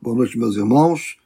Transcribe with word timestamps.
Boa 0.00 0.14
noite, 0.14 0.38
meus 0.38 0.54
irmãos. 0.54 1.16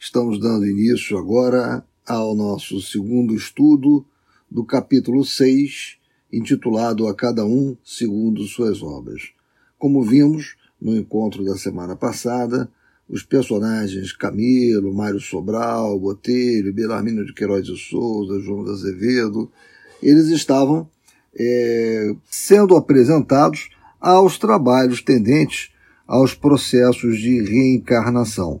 Estamos 0.00 0.40
dando 0.40 0.66
início 0.66 1.16
agora 1.16 1.86
ao 2.04 2.34
nosso 2.34 2.80
segundo 2.80 3.32
estudo 3.32 4.04
do 4.50 4.64
capítulo 4.64 5.24
6, 5.24 5.96
intitulado 6.32 7.06
A 7.06 7.14
Cada 7.14 7.46
Um 7.46 7.76
segundo 7.84 8.42
Suas 8.42 8.82
Obras. 8.82 9.30
Como 9.78 10.02
vimos 10.02 10.56
no 10.82 10.96
encontro 10.96 11.44
da 11.44 11.56
semana 11.56 11.94
passada, 11.94 12.68
os 13.08 13.22
personagens 13.22 14.10
Camilo, 14.10 14.92
Mário 14.92 15.20
Sobral, 15.20 15.96
Botelho, 15.96 16.74
Belarmino 16.74 17.24
de 17.24 17.32
Queiroz 17.32 17.64
de 17.64 17.76
Souza, 17.78 18.40
João 18.40 18.64
de 18.64 18.72
Azevedo, 18.72 19.48
eles 20.02 20.26
estavam 20.30 20.90
é, 21.32 22.12
sendo 22.28 22.74
apresentados 22.74 23.68
aos 24.00 24.36
trabalhos 24.36 25.00
tendentes 25.00 25.70
aos 26.06 26.34
processos 26.34 27.18
de 27.18 27.42
reencarnação. 27.42 28.60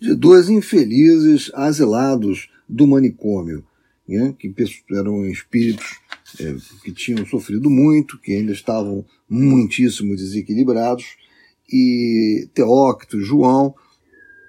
De 0.00 0.14
dois 0.14 0.48
infelizes 0.48 1.50
asilados 1.54 2.48
do 2.68 2.86
manicômio, 2.86 3.64
né, 4.08 4.34
que 4.38 4.52
eram 4.92 5.26
espíritos 5.26 5.98
é, 6.40 6.54
que 6.82 6.92
tinham 6.92 7.24
sofrido 7.26 7.68
muito, 7.68 8.18
que 8.20 8.32
ainda 8.32 8.52
estavam 8.52 9.04
muitíssimo 9.28 10.16
desequilibrados, 10.16 11.16
e 11.70 12.48
Teócrito 12.54 13.18
e 13.18 13.24
João 13.24 13.74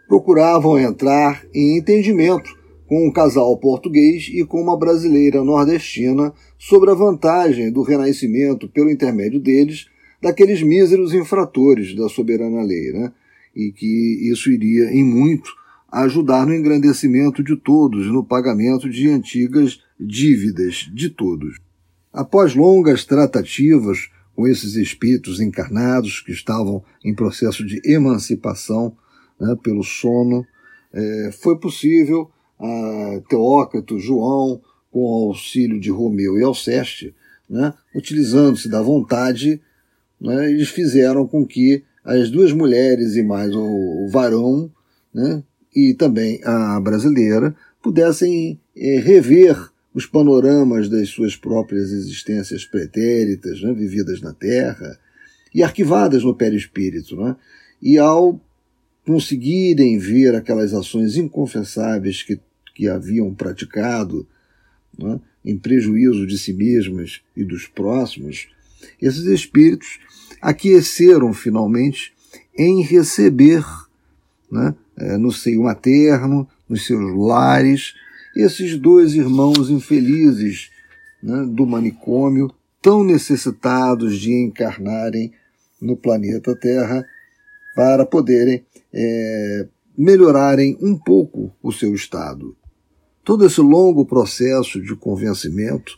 procuravam 0.08 0.80
entrar 0.80 1.46
em 1.54 1.78
entendimento 1.78 2.58
com 2.88 3.08
um 3.08 3.12
casal 3.12 3.56
português 3.58 4.28
e 4.34 4.44
com 4.44 4.60
uma 4.60 4.78
brasileira 4.78 5.44
nordestina 5.44 6.34
sobre 6.58 6.90
a 6.90 6.96
vantagem 6.96 7.72
do 7.72 7.84
renascimento 7.84 8.68
pelo 8.68 8.90
intermédio 8.90 9.40
deles 9.40 9.86
daqueles 10.22 10.62
míseros 10.62 11.14
infratores 11.14 11.96
da 11.96 12.10
soberana 12.10 12.62
lei, 12.62 12.92
né? 12.92 13.12
e 13.56 13.72
que 13.72 14.30
isso 14.32 14.52
iria 14.52 14.92
em 14.92 15.04
muito 15.04 15.52
ajudar 15.92 16.46
no 16.46 16.54
engrandecimento 16.54 17.44
de 17.44 17.56
todos, 17.56 18.08
no 18.08 18.24
pagamento 18.24 18.90
de 18.90 19.10
antigas 19.10 19.80
dívidas 20.00 20.90
de 20.94 21.10
todos. 21.10 21.58
Após 22.14 22.56
longas 22.56 23.06
tratativas 23.06 24.10
com 24.36 24.48
esses 24.48 24.76
espíritos 24.76 25.40
encarnados 25.40 26.22
que 26.22 26.32
estavam 26.32 26.84
em 27.04 27.14
processo 27.14 27.66
de 27.66 27.82
emancipação 27.84 28.96
né, 29.40 29.56
pelo 29.64 29.84
sono, 29.84 30.46
é, 30.94 31.32
foi 31.42 31.58
possível 31.58 32.30
a 32.60 33.22
Teócrito, 33.28 34.00
João, 34.00 34.62
com 34.92 35.00
o 35.00 35.30
auxílio 35.30 35.80
de 35.80 35.90
Romeu 35.90 36.38
e 36.38 36.44
Alceste, 36.44 37.16
né, 37.50 37.74
utilizando-se 37.96 38.70
da 38.70 38.82
vontade 38.82 39.62
né, 40.20 40.52
eles 40.52 40.70
fizeram 40.70 41.28
com 41.28 41.46
que 41.46 41.84
as 42.04 42.30
duas 42.30 42.52
mulheres 42.52 43.16
e 43.16 43.24
mais 43.24 43.54
o, 43.54 44.08
varão, 44.10 44.72
né, 45.14 45.44
e 45.76 45.94
também 45.94 46.42
a 46.44 46.80
brasileira, 46.80 47.56
pudessem 47.82 48.60
é, 48.76 49.00
rever 49.00 49.56
os 49.94 50.06
panoramas 50.06 50.90
das 50.90 51.10
suas 51.10 51.36
próprias 51.36 51.92
existências 51.92 52.66
pretéritas, 52.66 53.62
né, 53.62 53.74
vividas 53.74 54.22
na 54.22 54.34
Terra, 54.34 54.98
e 55.54 55.64
arquivadas 55.64 56.24
no 56.24 56.36
perispírito. 56.36 57.16
Né, 57.16 57.36
e 57.82 57.98
ao 57.98 58.40
conseguirem 59.06 59.98
ver 59.98 60.36
aquelas 60.36 60.74
ações 60.74 61.16
inconfessáveis 61.16 62.22
que, 62.22 62.40
que 62.76 62.88
haviam 62.88 63.34
praticado, 63.34 64.28
né, 64.98 65.20
em 65.44 65.58
prejuízo 65.58 66.28
de 66.28 66.38
si 66.38 66.54
mesmas 66.54 67.22
e 67.36 67.44
dos 67.44 67.66
próximos, 67.66 68.48
esses 69.02 69.26
espíritos 69.26 70.00
aqueceram 70.42 71.34
finalmente 71.34 72.14
em 72.58 72.82
receber 72.82 73.64
né, 74.52 74.76
é, 74.98 75.18
no 75.18 75.32
seio 75.32 75.64
materno, 75.64 76.48
nos 76.68 76.86
seus 76.86 77.16
lares, 77.16 77.94
esses 78.36 78.78
dois 78.78 79.14
irmãos 79.14 79.70
infelizes 79.70 80.70
né, 81.22 81.46
do 81.48 81.66
manicômio, 81.66 82.52
tão 82.82 83.04
necessitados 83.04 84.20
de 84.20 84.32
encarnarem 84.34 85.32
no 85.82 85.96
planeta 85.96 86.56
Terra 86.56 87.06
para 87.76 88.06
poderem 88.06 88.64
é, 88.94 89.68
melhorarem 89.98 90.78
um 90.82 90.98
pouco 90.98 91.52
o 91.62 91.72
seu 91.72 91.94
estado. 91.94 92.56
Todo 93.24 93.46
esse 93.46 93.62
longo 93.62 94.06
processo 94.06 94.82
de 94.82 94.96
convencimento, 94.96 95.98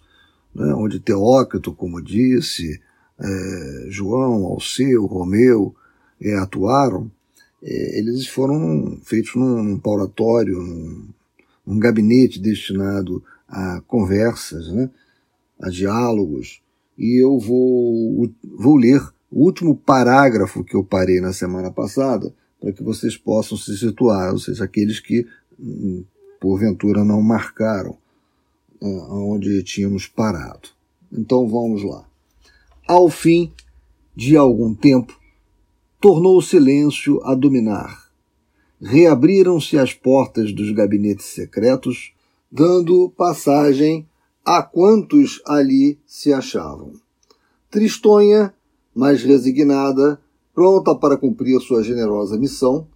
né, 0.53 0.73
onde 0.73 0.99
Teócrito, 0.99 1.73
como 1.73 2.01
disse, 2.01 2.79
é, 3.19 3.85
João, 3.89 4.45
Alceu, 4.45 5.05
Romeu 5.05 5.75
é, 6.19 6.35
atuaram, 6.35 7.11
é, 7.63 7.99
eles 7.99 8.27
foram 8.27 8.99
feitos 9.03 9.35
num, 9.35 9.63
num 9.63 9.79
paulatório, 9.79 10.61
num, 10.61 11.07
num, 11.65 11.79
gabinete 11.79 12.39
destinado 12.39 13.23
a 13.47 13.81
conversas, 13.87 14.71
né, 14.71 14.89
a 15.59 15.69
diálogos, 15.69 16.61
e 16.97 17.21
eu 17.23 17.39
vou, 17.39 18.29
vou 18.57 18.75
ler 18.75 19.01
o 19.31 19.45
último 19.45 19.75
parágrafo 19.75 20.63
que 20.63 20.75
eu 20.75 20.83
parei 20.83 21.21
na 21.21 21.31
semana 21.33 21.71
passada, 21.71 22.33
para 22.59 22.71
que 22.71 22.83
vocês 22.83 23.17
possam 23.17 23.57
se 23.57 23.77
situar, 23.77 24.31
ou 24.31 24.37
seja, 24.37 24.65
aqueles 24.65 24.99
que 24.99 25.25
hum, 25.59 26.03
porventura 26.39 27.03
não 27.03 27.21
marcaram 27.21 27.97
onde 28.81 29.63
tínhamos 29.63 30.07
parado. 30.07 30.69
Então 31.11 31.47
vamos 31.47 31.83
lá. 31.83 32.05
Ao 32.87 33.09
fim 33.09 33.53
de 34.15 34.35
algum 34.35 34.73
tempo, 34.73 35.17
tornou 35.99 36.37
o 36.37 36.41
silêncio 36.41 37.21
a 37.23 37.35
dominar. 37.35 38.09
Reabriram-se 38.81 39.77
as 39.77 39.93
portas 39.93 40.51
dos 40.51 40.71
gabinetes 40.71 41.27
secretos, 41.27 42.13
dando 42.51 43.09
passagem 43.15 44.07
a 44.43 44.63
quantos 44.63 45.41
ali 45.45 45.99
se 46.05 46.33
achavam. 46.33 46.93
Tristonha, 47.69 48.53
mais 48.93 49.23
resignada, 49.23 50.19
pronta 50.53 50.95
para 50.95 51.15
cumprir 51.15 51.59
sua 51.61 51.83
generosa 51.83 52.37
missão, 52.37 52.87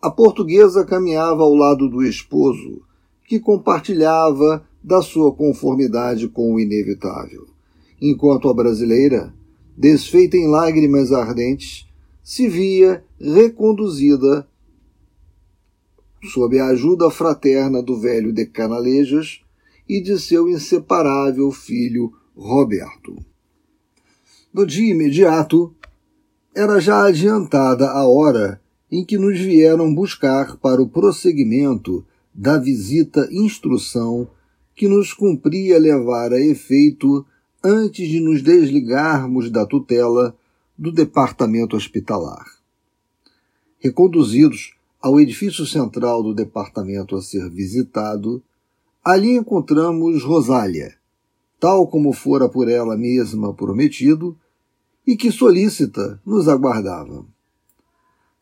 a 0.00 0.10
portuguesa 0.10 0.84
caminhava 0.84 1.42
ao 1.42 1.54
lado 1.54 1.88
do 1.88 2.02
esposo, 2.02 2.82
que 3.24 3.40
compartilhava 3.40 4.65
da 4.86 5.02
sua 5.02 5.34
conformidade 5.34 6.28
com 6.28 6.54
o 6.54 6.60
inevitável 6.60 7.56
enquanto 8.00 8.48
a 8.48 8.54
brasileira, 8.54 9.34
desfeita 9.76 10.36
em 10.36 10.48
lágrimas 10.48 11.12
ardentes, 11.12 11.86
se 12.22 12.48
via 12.48 13.04
reconduzida 13.20 14.46
sob 16.32 16.58
a 16.58 16.66
ajuda 16.68 17.10
fraterna 17.10 17.82
do 17.82 17.98
velho 17.98 18.32
de 18.32 18.46
Canalejas 18.46 19.40
e 19.88 20.00
de 20.00 20.18
seu 20.18 20.48
inseparável 20.48 21.50
filho 21.52 22.12
Roberto. 22.34 23.16
No 24.52 24.66
dia 24.66 24.92
imediato, 24.92 25.74
era 26.54 26.80
já 26.80 27.06
adiantada 27.06 27.90
a 27.90 28.06
hora 28.08 28.60
em 28.90 29.04
que 29.04 29.18
nos 29.18 29.38
vieram 29.38 29.94
buscar 29.94 30.56
para 30.56 30.82
o 30.82 30.88
prosseguimento 30.88 32.04
da 32.34 32.58
visita 32.58 33.28
instrução 33.30 34.28
que 34.76 34.86
nos 34.86 35.14
cumpria 35.14 35.78
levar 35.78 36.34
a 36.34 36.40
efeito 36.40 37.26
antes 37.64 38.06
de 38.08 38.20
nos 38.20 38.42
desligarmos 38.42 39.50
da 39.50 39.64
tutela 39.64 40.36
do 40.76 40.92
departamento 40.92 41.74
hospitalar. 41.74 42.44
Reconduzidos 43.78 44.74
ao 45.00 45.18
edifício 45.18 45.64
central 45.64 46.22
do 46.22 46.34
departamento 46.34 47.16
a 47.16 47.22
ser 47.22 47.48
visitado, 47.48 48.42
ali 49.02 49.34
encontramos 49.36 50.22
Rosália, 50.22 50.94
tal 51.58 51.88
como 51.88 52.12
fora 52.12 52.48
por 52.48 52.68
ela 52.68 52.96
mesma 52.96 53.54
prometido, 53.54 54.36
e 55.06 55.16
que 55.16 55.32
solícita 55.32 56.20
nos 56.26 56.48
aguardava. 56.48 57.24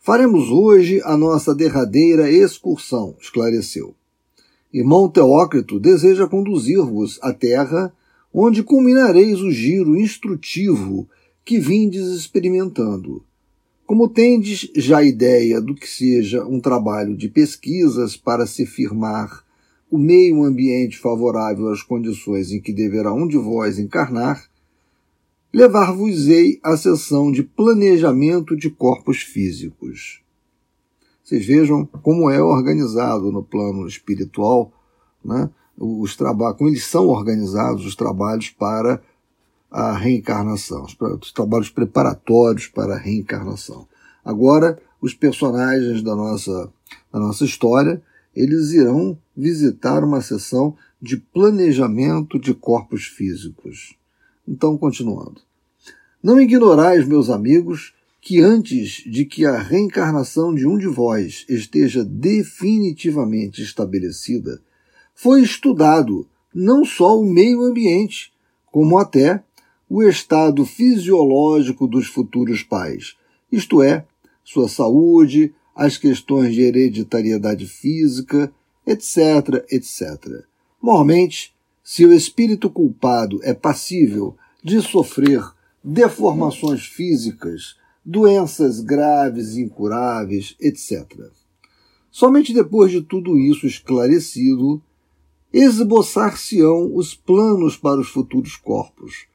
Faremos 0.01 0.49
hoje 0.49 1.01
a 1.05 1.17
nossa 1.17 1.55
derradeira 1.55 2.31
excursão, 2.31 3.15
esclareceu. 3.21 3.95
Irmão 4.75 5.09
Teócrito 5.09 5.79
deseja 5.79 6.27
conduzir-vos 6.27 7.21
à 7.23 7.33
terra 7.33 7.95
onde 8.33 8.61
culminareis 8.61 9.41
o 9.41 9.49
giro 9.49 9.97
instrutivo 9.97 11.09
que 11.45 11.61
vindes 11.61 12.09
experimentando. 12.09 13.25
Como 13.87 14.09
tendes 14.09 14.69
já 14.75 15.01
ideia 15.01 15.61
do 15.61 15.77
que 15.77 15.89
seja 15.89 16.45
um 16.45 16.59
trabalho 16.59 17.17
de 17.17 17.29
pesquisas 17.29 18.17
para 18.17 18.49
se 18.49 18.67
firmar 18.67 19.45
o 19.89 19.97
meio 19.97 20.43
ambiente 20.43 20.99
favorável 20.99 21.69
às 21.69 21.81
condições 21.81 22.51
em 22.51 22.61
que 22.61 22.73
deverá 22.73 23.15
um 23.15 23.29
de 23.29 23.39
vós 23.39 23.79
encarnar, 23.79 24.51
levar-vos-ei 25.53 26.59
à 26.65 26.77
sessão 26.77 27.31
de 27.31 27.45
planejamento 27.45 28.57
de 28.57 28.69
corpos 28.71 29.19
físicos. 29.19 30.24
Vocês 31.25 31.47
vejam 31.47 31.87
como 32.03 32.29
é 32.29 32.43
organizado 32.43 33.33
no 33.33 33.43
plano 33.43 33.89
espiritual 33.89 34.71
né, 35.25 35.49
os 35.79 36.15
trabalhos, 36.15 36.59
como 36.59 36.69
eles 36.69 36.87
são 36.87 37.09
organizados 37.09 37.87
os 37.87 37.97
trabalhos 37.97 38.51
para 38.51 39.03
a 39.71 39.97
reencarnação, 39.97 40.85
os, 40.85 40.95
os 41.21 41.33
trabalhos 41.33 41.71
preparatórios 41.71 42.67
para 42.67 42.95
a 42.95 42.99
reencarnação. 42.99 43.89
Agora, 44.23 44.79
os 45.01 45.15
personagens 45.15 46.03
da 46.03 46.15
nossa, 46.15 46.71
da 47.11 47.19
nossa 47.19 47.45
história, 47.45 48.03
eles 48.37 48.73
irão 48.73 49.19
visitar 49.35 50.05
uma 50.05 50.21
sessão 50.21 50.77
de 51.01 51.17
planejamento 51.17 52.39
de 52.39 52.53
corpos 52.53 53.05
físicos. 53.05 53.97
Então, 54.47 54.77
continuando. 54.77 55.41
Não 56.23 56.41
ignorais, 56.41 57.07
meus 57.07 57.31
amigos, 57.31 57.95
que 58.25 58.41
antes 58.41 59.03
de 59.05 59.27
que 59.27 59.45
a 59.45 59.59
reencarnação 59.59 60.55
de 60.55 60.67
um 60.67 60.79
de 60.79 60.87
vós 60.87 61.45
esteja 61.47 62.03
definitivamente 62.03 63.61
estabelecida, 63.61 64.63
foi 65.15 65.43
estudado 65.43 66.27
não 66.55 66.87
só 66.87 67.21
o 67.21 67.27
meio 67.27 67.61
ambiente, 67.63 68.33
como 68.73 68.97
até 68.97 69.45
o 69.91 70.03
estado 70.03 70.65
fisiológico 70.65 71.87
dos 71.87 72.07
futuros 72.07 72.63
pais, 72.63 73.15
isto 73.53 73.83
é, 73.83 74.07
sua 74.43 74.71
saúde, 74.71 75.53
as 75.77 75.99
questões 75.99 76.55
de 76.55 76.63
hereditariedade 76.63 77.67
física, 77.67 78.51
etc., 78.87 79.67
etc. 79.71 80.47
Mormente, 80.81 81.55
se 81.83 82.07
o 82.07 82.13
espírito 82.15 82.71
culpado 82.71 83.39
é 83.43 83.53
passível 83.53 84.35
de 84.63 84.81
sofrer 84.81 85.45
deformações 85.85 86.87
físicas, 86.87 87.77
doenças 88.05 88.81
graves 88.81 89.57
incuráveis, 89.57 90.55
etc. 90.61 91.31
Somente 92.11 92.53
depois 92.53 92.91
de 92.91 93.01
tudo 93.01 93.39
isso 93.39 93.67
esclarecido, 93.67 94.83
esboçar-se-ão 95.53 96.95
os 96.95 97.15
planos 97.15 97.77
para 97.77 98.01
os 98.01 98.09
futuros 98.09 98.57
corpos, 98.57 99.27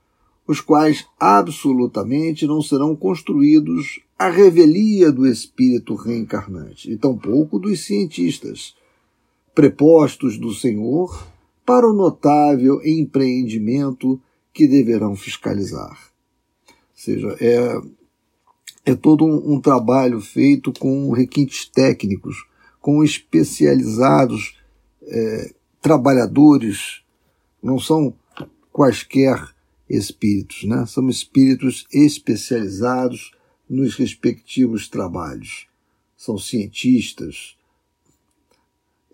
os 0.48 0.62
quais 0.62 1.06
absolutamente 1.20 2.46
não 2.46 2.62
serão 2.62 2.96
construídos 2.96 4.00
à 4.18 4.30
revelia 4.30 5.12
do 5.12 5.26
espírito 5.26 5.96
reencarnante, 5.96 6.92
e 6.92 6.98
tampouco 6.98 7.60
dos 7.60 7.86
cientistas, 7.86 8.76
prepostos 9.54 10.38
do 10.38 10.54
Senhor 10.54 11.28
para 11.66 11.88
o 11.88 11.94
notável 11.94 12.82
empreendimento 12.84 14.20
que 14.54 14.68
deverão 14.68 15.16
fiscalizar. 15.16 15.98
Ou 16.68 16.76
seja, 16.96 17.38
é, 17.40 17.80
é 18.86 18.96
todo 18.96 19.26
um, 19.26 19.56
um 19.56 19.62
trabalho 19.62 20.20
feito 20.22 20.72
com 20.72 21.12
requintes 21.12 21.66
técnicos, 21.66 22.46
com 22.80 23.04
especializados 23.04 24.58
é, 25.04 25.54
trabalhadores, 25.82 27.02
não 27.62 27.80
são 27.80 28.14
quaisquer 28.72 29.54
espíritos, 29.90 30.64
né? 30.64 30.86
são 30.86 31.10
espíritos 31.10 31.86
especializados 31.92 33.32
nos 33.70 33.96
respectivos 33.96 34.88
trabalhos. 34.88 35.68
São 36.16 36.38
cientistas. 36.38 37.56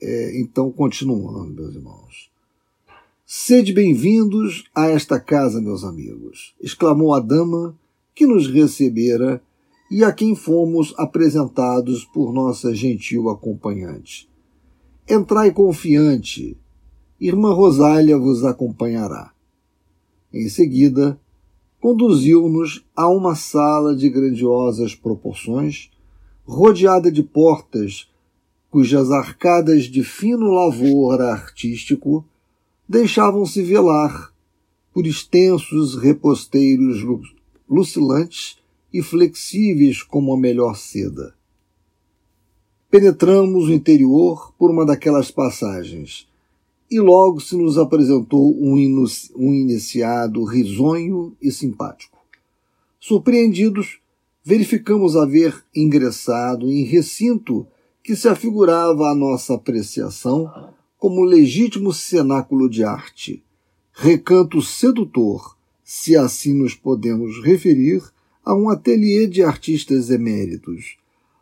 É, 0.02 0.40
então, 0.40 0.72
continuando, 0.72 1.54
meus 1.54 1.76
irmãos. 1.76 2.32
Sede 3.26 3.74
bem-vindos 3.74 4.66
a 4.74 4.88
esta 4.88 5.20
casa, 5.20 5.60
meus 5.60 5.84
amigos, 5.84 6.54
exclamou 6.62 7.14
a 7.14 7.20
dama 7.20 7.76
que 8.14 8.26
nos 8.26 8.48
recebera 8.48 9.42
e 9.90 10.04
a 10.04 10.12
quem 10.12 10.36
fomos 10.36 10.94
apresentados 10.98 12.04
por 12.06 12.34
nossa 12.34 12.74
gentil 12.74 13.30
acompanhante. 13.30 14.30
Entrai 15.08 15.52
confiante, 15.52 16.58
irmã 17.20 17.54
Rosália 17.54 18.18
vos 18.18 18.44
acompanhará. 18.44 19.32
Em 20.34 20.50
seguida, 20.50 21.20
conduziu-nos 21.80 22.84
a 22.96 23.08
uma 23.08 23.36
sala 23.36 23.96
de 23.96 24.10
grandiosas 24.10 24.96
proporções, 24.96 25.92
rodeada 26.44 27.12
de 27.12 27.22
portas 27.22 28.10
cujas 28.76 29.10
arcadas 29.10 29.86
de 29.86 30.04
fino 30.04 30.50
lavor 30.50 31.22
artístico 31.22 32.26
deixavam-se 32.90 33.62
velar 33.62 34.34
por 34.94 35.08
extensos 35.08 35.96
reposteiros 35.96 36.98
lucilantes 37.70 38.58
e 38.94 39.02
flexíveis 39.02 40.02
como 40.02 40.34
a 40.34 40.38
melhor 40.38 40.76
seda. 40.76 41.36
Penetramos 42.90 43.66
o 43.66 43.74
interior 43.74 44.54
por 44.58 44.72
uma 44.72 44.86
daquelas 44.86 45.32
passagens, 45.32 46.28
e 46.90 47.00
logo 47.00 47.40
se 47.40 47.58
nos 47.58 47.78
apresentou 47.78 48.56
um, 48.56 48.76
um 49.36 49.54
iniciado 49.54 50.44
risonho 50.44 51.36
e 51.42 51.52
simpático. 51.52 52.18
Surpreendidos, 53.00 54.00
verificamos 54.44 55.16
haver 55.16 55.64
ingressado 55.76 56.72
em 56.72 56.84
recinto 56.84 57.68
que 58.04 58.16
se 58.16 58.28
afigurava 58.28 59.10
à 59.10 59.16
nossa 59.16 59.56
apreciação 59.56 60.72
como 60.98 61.24
legítimo 61.24 61.92
cenáculo 61.92 62.70
de 62.70 62.84
arte, 62.84 63.44
recanto 63.92 64.62
sedutor, 64.62 65.58
se 65.84 66.16
assim 66.16 66.54
nos 66.54 66.74
podemos 66.74 67.44
referir 67.44 68.02
a 68.46 68.54
um 68.54 68.70
ateliê 68.70 69.26
de 69.26 69.42
artistas 69.42 70.12
eméritos, 70.12 70.98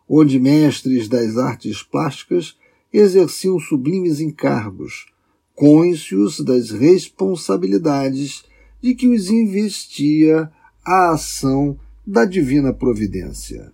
onde 0.08 0.40
mestres 0.40 1.10
das 1.10 1.38
artes 1.38 1.84
plásticas 1.84 2.58
exerciam 2.94 3.60
sublimes 3.60 4.22
encargos, 4.22 5.08
cônscios 5.54 6.40
das 6.40 6.72
responsabilidades 6.72 8.46
de 8.82 8.96
que 8.96 9.08
os 9.08 9.30
investia 9.30 10.50
a 10.86 11.12
ação 11.12 11.78
da 12.06 12.26
divina 12.26 12.74
providência. 12.74 13.72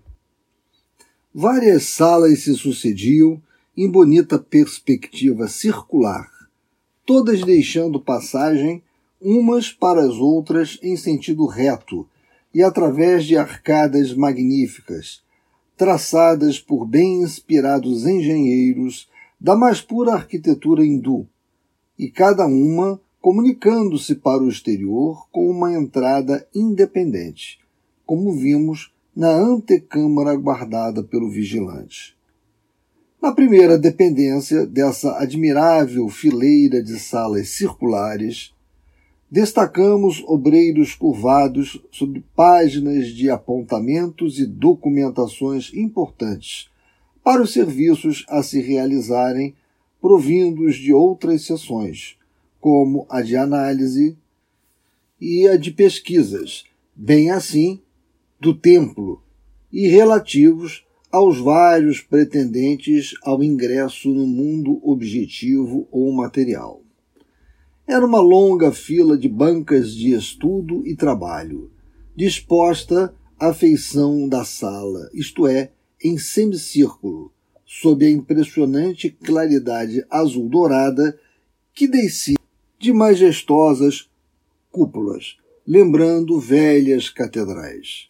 Várias 1.33 1.83
salas 1.83 2.39
se 2.43 2.55
sucediam 2.55 3.41
em 3.77 3.89
bonita 3.89 4.39
perspectiva 4.39 5.47
circular, 5.47 6.29
todas 7.05 7.43
deixando 7.43 7.99
passagem 7.99 8.83
umas 9.21 9.71
para 9.71 10.01
as 10.01 10.15
outras 10.15 10.79
em 10.81 10.95
sentido 10.95 11.45
reto 11.45 12.07
e 12.53 12.63
através 12.63 13.25
de 13.25 13.37
arcadas 13.37 14.13
magníficas, 14.13 15.23
traçadas 15.77 16.59
por 16.59 16.85
bem 16.85 17.21
inspirados 17.21 18.05
engenheiros 18.05 19.09
da 19.39 19.55
mais 19.55 19.81
pura 19.81 20.13
arquitetura 20.13 20.85
hindu, 20.85 21.27
e 21.97 22.09
cada 22.09 22.45
uma 22.45 22.99
comunicando-se 23.21 24.15
para 24.15 24.41
o 24.41 24.49
exterior 24.49 25.27
com 25.31 25.49
uma 25.49 25.73
entrada 25.73 26.47
independente, 26.55 27.59
como 28.05 28.33
vimos 28.33 28.93
na 29.15 29.29
antecâmara 29.29 30.35
guardada 30.35 31.03
pelo 31.03 31.29
vigilante. 31.29 32.17
Na 33.21 33.33
primeira 33.33 33.77
dependência 33.77 34.65
dessa 34.65 35.17
admirável 35.17 36.07
fileira 36.07 36.81
de 36.81 36.97
salas 36.97 37.49
circulares, 37.49 38.53
destacamos 39.31 40.23
obreiros 40.25 40.95
curvados 40.95 41.79
sob 41.91 42.23
páginas 42.35 43.09
de 43.09 43.29
apontamentos 43.29 44.39
e 44.39 44.45
documentações 44.45 45.71
importantes 45.73 46.69
para 47.23 47.41
os 47.41 47.53
serviços 47.53 48.25
a 48.27 48.41
se 48.41 48.59
realizarem 48.59 49.53
provindos 50.01 50.75
de 50.75 50.91
outras 50.93 51.45
seções, 51.45 52.17
como 52.59 53.05
a 53.09 53.21
de 53.21 53.35
análise 53.35 54.17
e 55.19 55.47
a 55.47 55.57
de 55.57 55.71
pesquisas, 55.71 56.63
bem 56.95 57.29
assim 57.29 57.81
do 58.39 58.53
templo, 58.53 59.21
e 59.71 59.87
relativos 59.87 60.85
aos 61.11 61.37
vários 61.37 62.01
pretendentes 62.01 63.11
ao 63.23 63.43
ingresso 63.43 64.09
no 64.09 64.25
mundo 64.25 64.79
objetivo 64.83 65.87
ou 65.91 66.11
material. 66.11 66.81
Era 67.89 68.05
uma 68.05 68.21
longa 68.21 68.71
fila 68.71 69.17
de 69.17 69.27
bancas 69.27 69.95
de 69.95 70.13
estudo 70.13 70.85
e 70.85 70.95
trabalho, 70.95 71.71
disposta 72.15 73.11
à 73.39 73.51
feição 73.51 74.29
da 74.29 74.45
sala, 74.45 75.09
isto 75.11 75.47
é, 75.47 75.71
em 76.03 76.15
semicírculo, 76.15 77.33
sob 77.65 78.05
a 78.05 78.09
impressionante 78.11 79.09
claridade 79.09 80.05
azul-dourada 80.07 81.19
que 81.73 81.87
descia 81.87 82.37
de 82.77 82.93
majestosas 82.93 84.07
cúpulas, 84.71 85.37
lembrando 85.65 86.39
velhas 86.39 87.09
catedrais. 87.09 88.07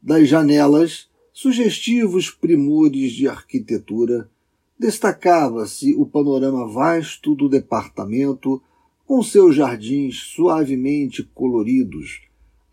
Das 0.00 0.26
janelas, 0.26 1.10
sugestivos 1.30 2.30
primores 2.30 3.12
de 3.12 3.28
arquitetura, 3.28 4.30
destacava-se 4.78 5.94
o 5.94 6.06
panorama 6.06 6.66
vasto 6.66 7.34
do 7.34 7.50
departamento, 7.50 8.62
com 9.06 9.22
seus 9.22 9.54
jardins 9.54 10.16
suavemente 10.16 11.22
coloridos, 11.22 12.22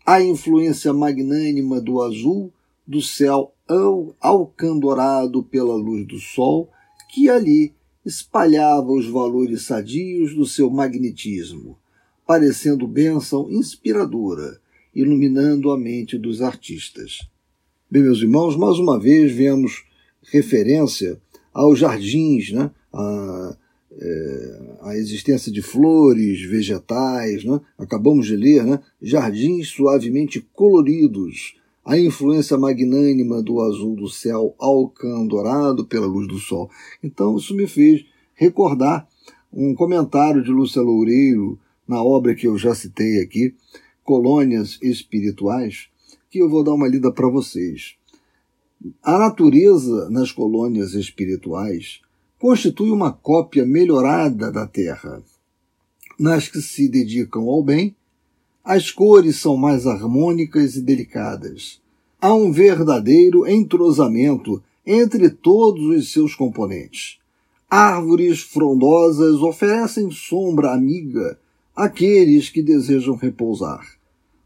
a 0.04 0.20
influência 0.22 0.92
magnânima 0.92 1.80
do 1.80 2.00
azul 2.00 2.52
do 2.86 3.00
céu 3.00 3.54
alcandorado 4.20 5.42
pela 5.42 5.74
luz 5.74 6.06
do 6.06 6.18
sol, 6.18 6.68
que 7.10 7.28
ali 7.28 7.72
espalhava 8.04 8.90
os 8.90 9.06
valores 9.06 9.62
sadios 9.62 10.34
do 10.34 10.44
seu 10.44 10.68
magnetismo, 10.68 11.78
parecendo 12.26 12.86
bênção 12.86 13.50
inspiradora, 13.50 14.60
iluminando 14.94 15.70
a 15.70 15.78
mente 15.78 16.18
dos 16.18 16.42
artistas. 16.42 17.20
Bem, 17.90 18.02
meus 18.02 18.20
irmãos, 18.20 18.56
mais 18.56 18.78
uma 18.78 18.98
vez 18.98 19.32
vemos 19.32 19.84
referência 20.22 21.20
aos 21.52 21.78
jardins, 21.78 22.50
né? 22.52 22.70
a, 22.92 23.56
é, 24.00 24.76
a 24.82 24.96
existência 24.96 25.52
de 25.52 25.62
flores, 25.62 26.42
vegetais, 26.42 27.44
né? 27.44 27.60
acabamos 27.78 28.26
de 28.26 28.36
ler, 28.36 28.64
né? 28.64 28.80
jardins 29.00 29.68
suavemente 29.68 30.46
coloridos, 30.52 31.56
a 31.84 31.98
influência 31.98 32.56
magnânima 32.56 33.42
do 33.42 33.60
azul 33.60 33.96
do 33.96 34.08
céu 34.08 34.54
alcandorado 34.58 35.84
pela 35.84 36.06
luz 36.06 36.28
do 36.28 36.38
sol. 36.38 36.70
Então, 37.02 37.36
isso 37.36 37.54
me 37.54 37.66
fez 37.66 38.04
recordar 38.34 39.08
um 39.52 39.74
comentário 39.74 40.42
de 40.42 40.50
Lúcia 40.50 40.80
Loureiro 40.80 41.58
na 41.86 42.02
obra 42.02 42.34
que 42.34 42.46
eu 42.46 42.56
já 42.56 42.74
citei 42.74 43.20
aqui, 43.20 43.54
Colônias 44.04 44.78
Espirituais, 44.80 45.88
que 46.30 46.38
eu 46.38 46.48
vou 46.48 46.64
dar 46.64 46.72
uma 46.72 46.88
lida 46.88 47.12
para 47.12 47.28
vocês. 47.28 47.94
A 49.02 49.18
natureza 49.18 50.08
nas 50.10 50.32
colônias 50.32 50.94
espirituais 50.94 52.00
constitui 52.42 52.90
uma 52.90 53.12
cópia 53.12 53.64
melhorada 53.64 54.50
da 54.50 54.66
Terra. 54.66 55.22
Nas 56.18 56.48
que 56.48 56.60
se 56.60 56.88
dedicam 56.88 57.42
ao 57.48 57.62
bem, 57.62 57.94
as 58.64 58.90
cores 58.90 59.36
são 59.36 59.56
mais 59.56 59.86
harmônicas 59.86 60.74
e 60.74 60.80
delicadas. 60.80 61.80
Há 62.20 62.34
um 62.34 62.50
verdadeiro 62.50 63.48
entrosamento 63.48 64.60
entre 64.84 65.30
todos 65.30 65.84
os 65.84 66.10
seus 66.10 66.34
componentes. 66.34 67.20
Árvores 67.70 68.40
frondosas 68.40 69.36
oferecem 69.40 70.10
sombra 70.10 70.72
amiga 70.72 71.38
àqueles 71.76 72.50
que 72.50 72.60
desejam 72.60 73.14
repousar, 73.14 73.86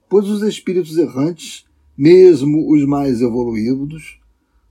pois 0.06 0.28
os 0.28 0.42
espíritos 0.42 0.98
errantes 0.98 1.64
mesmo 1.96 2.70
os 2.70 2.84
mais 2.84 3.22
evoluídos, 3.22 4.20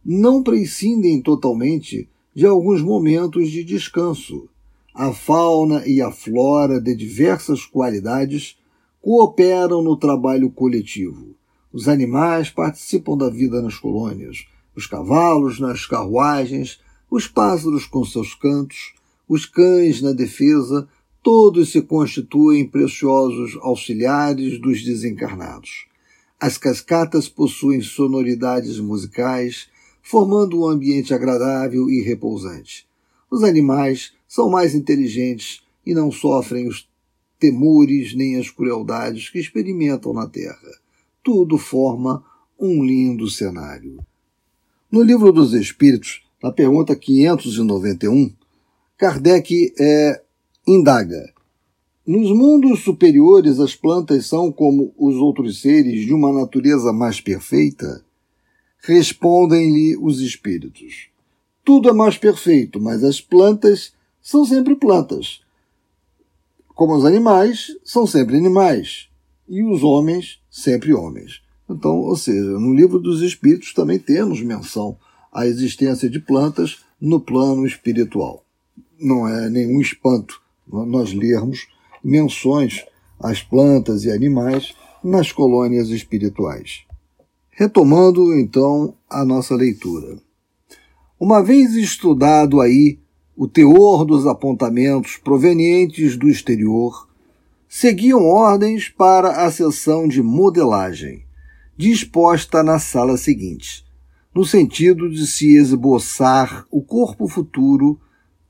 não 0.06 0.44
prescindem 0.44 1.20
totalmente 1.20 2.08
de 2.36 2.46
alguns 2.46 2.82
momentos 2.82 3.50
de 3.50 3.64
descanso. 3.64 4.50
A 4.94 5.14
fauna 5.14 5.88
e 5.88 6.02
a 6.02 6.12
flora 6.12 6.82
de 6.82 6.94
diversas 6.94 7.66
qualidades 7.66 8.58
cooperam 9.02 9.82
no 9.82 9.96
trabalho 9.96 10.50
coletivo. 10.50 11.36
Os 11.72 11.88
animais 11.88 12.50
participam 12.50 13.18
da 13.18 13.30
vida 13.30 13.62
nas 13.62 13.78
colônias, 13.78 14.46
os 14.76 14.86
cavalos 14.86 15.60
nas 15.60 15.86
carruagens, 15.86 16.80
os 17.10 17.28
pássaros 17.28 17.86
com 17.86 18.04
seus 18.04 18.34
cantos, 18.34 18.94
os 19.28 19.46
cães 19.46 20.02
na 20.02 20.12
defesa, 20.12 20.88
todos 21.24 21.72
se 21.72 21.82
constituem 21.82 22.68
preciosos 22.68 23.58
auxiliares 23.62 24.60
dos 24.60 24.84
desencarnados. 24.84 25.86
As 26.40 26.58
cascatas 26.58 27.30
possuem 27.30 27.82
sonoridades 27.82 28.80
musicais, 28.80 29.68
formando 30.06 30.62
um 30.62 30.68
ambiente 30.68 31.16
agradável 31.16 31.90
e 31.90 32.04
repousante. 32.04 32.88
Os 33.30 33.44
animais 33.44 34.14
são 34.28 34.52
mais 34.52 34.76
inteligentes 34.76 35.64
e 35.84 35.96
não 35.96 36.12
sofrem 36.12 36.68
os 36.68 36.88
temores 37.40 38.16
nem 38.16 38.38
as 38.38 38.48
crueldades 38.52 39.30
que 39.32 39.40
experimentam 39.40 40.14
na 40.14 40.28
Terra. 40.28 40.80
Tudo 41.24 41.58
forma 41.58 42.24
um 42.60 42.84
lindo 42.84 43.28
cenário. 43.28 43.98
No 44.92 45.02
Livro 45.02 45.32
dos 45.32 45.54
Espíritos, 45.54 46.24
na 46.42 46.52
pergunta 46.52 46.96
591, 46.96 48.32
Kardec 48.98 49.74
é, 49.80 50.22
indaga 50.68 51.34
nos 52.06 52.30
mundos 52.30 52.84
superiores, 52.84 53.60
as 53.60 53.74
plantas 53.74 54.28
são 54.28 54.52
como 54.52 54.94
os 54.96 55.16
outros 55.16 55.62
seres 55.62 56.06
de 56.06 56.14
uma 56.14 56.32
natureza 56.32 56.94
mais 56.94 57.20
perfeita? 57.20 58.05
Respondem-lhe 58.88 59.98
os 59.98 60.22
espíritos. 60.22 61.08
Tudo 61.64 61.90
é 61.90 61.92
mais 61.92 62.20
perfeito, 62.20 62.80
mas 62.80 63.04
as 63.04 63.20
plantas 63.20 63.94
são 64.22 64.46
sempre 64.46 64.76
plantas. 64.76 65.42
Como 66.68 66.96
os 66.96 67.04
animais 67.04 67.76
são 67.84 68.06
sempre 68.06 68.38
animais. 68.38 69.10
E 69.50 69.64
os 69.64 69.82
homens 69.82 70.40
sempre 70.52 70.94
homens. 70.94 71.42
Então, 71.68 71.98
ou 71.98 72.16
seja, 72.16 72.60
no 72.60 72.76
livro 72.76 73.00
dos 73.00 73.24
Espíritos 73.24 73.74
também 73.74 73.98
temos 73.98 74.40
menção 74.42 74.96
à 75.34 75.48
existência 75.48 76.08
de 76.08 76.20
plantas 76.20 76.86
no 77.02 77.20
plano 77.20 77.66
espiritual. 77.66 78.46
Não 79.00 79.28
é 79.28 79.50
nenhum 79.50 79.82
espanto 79.82 80.40
nós 80.68 81.12
lermos 81.12 81.68
menções 82.04 82.86
às 83.20 83.42
plantas 83.42 84.04
e 84.04 84.12
animais 84.12 84.76
nas 85.04 85.32
colônias 85.32 85.90
espirituais. 85.90 86.86
Retomando 87.58 88.38
então 88.38 88.94
a 89.10 89.24
nossa 89.24 89.56
leitura. 89.56 90.18
Uma 91.18 91.42
vez 91.42 91.74
estudado 91.74 92.60
aí 92.60 93.00
o 93.36 93.48
teor 93.48 94.06
dos 94.06 94.28
apontamentos 94.28 95.18
provenientes 95.18 96.16
do 96.16 96.30
exterior, 96.30 97.08
seguiam 97.68 98.26
ordens 98.26 98.88
para 98.88 99.46
a 99.46 99.52
sessão 99.52 100.08
de 100.08 100.22
modelagem, 100.22 101.26
disposta 101.78 102.64
na 102.64 102.78
sala 102.78 103.18
seguinte, 103.18 103.86
no 104.34 104.46
sentido 104.46 105.10
de 105.10 105.28
se 105.28 105.56
esboçar 105.58 106.66
o 106.72 106.82
corpo 106.82 107.28
futuro, 107.28 108.00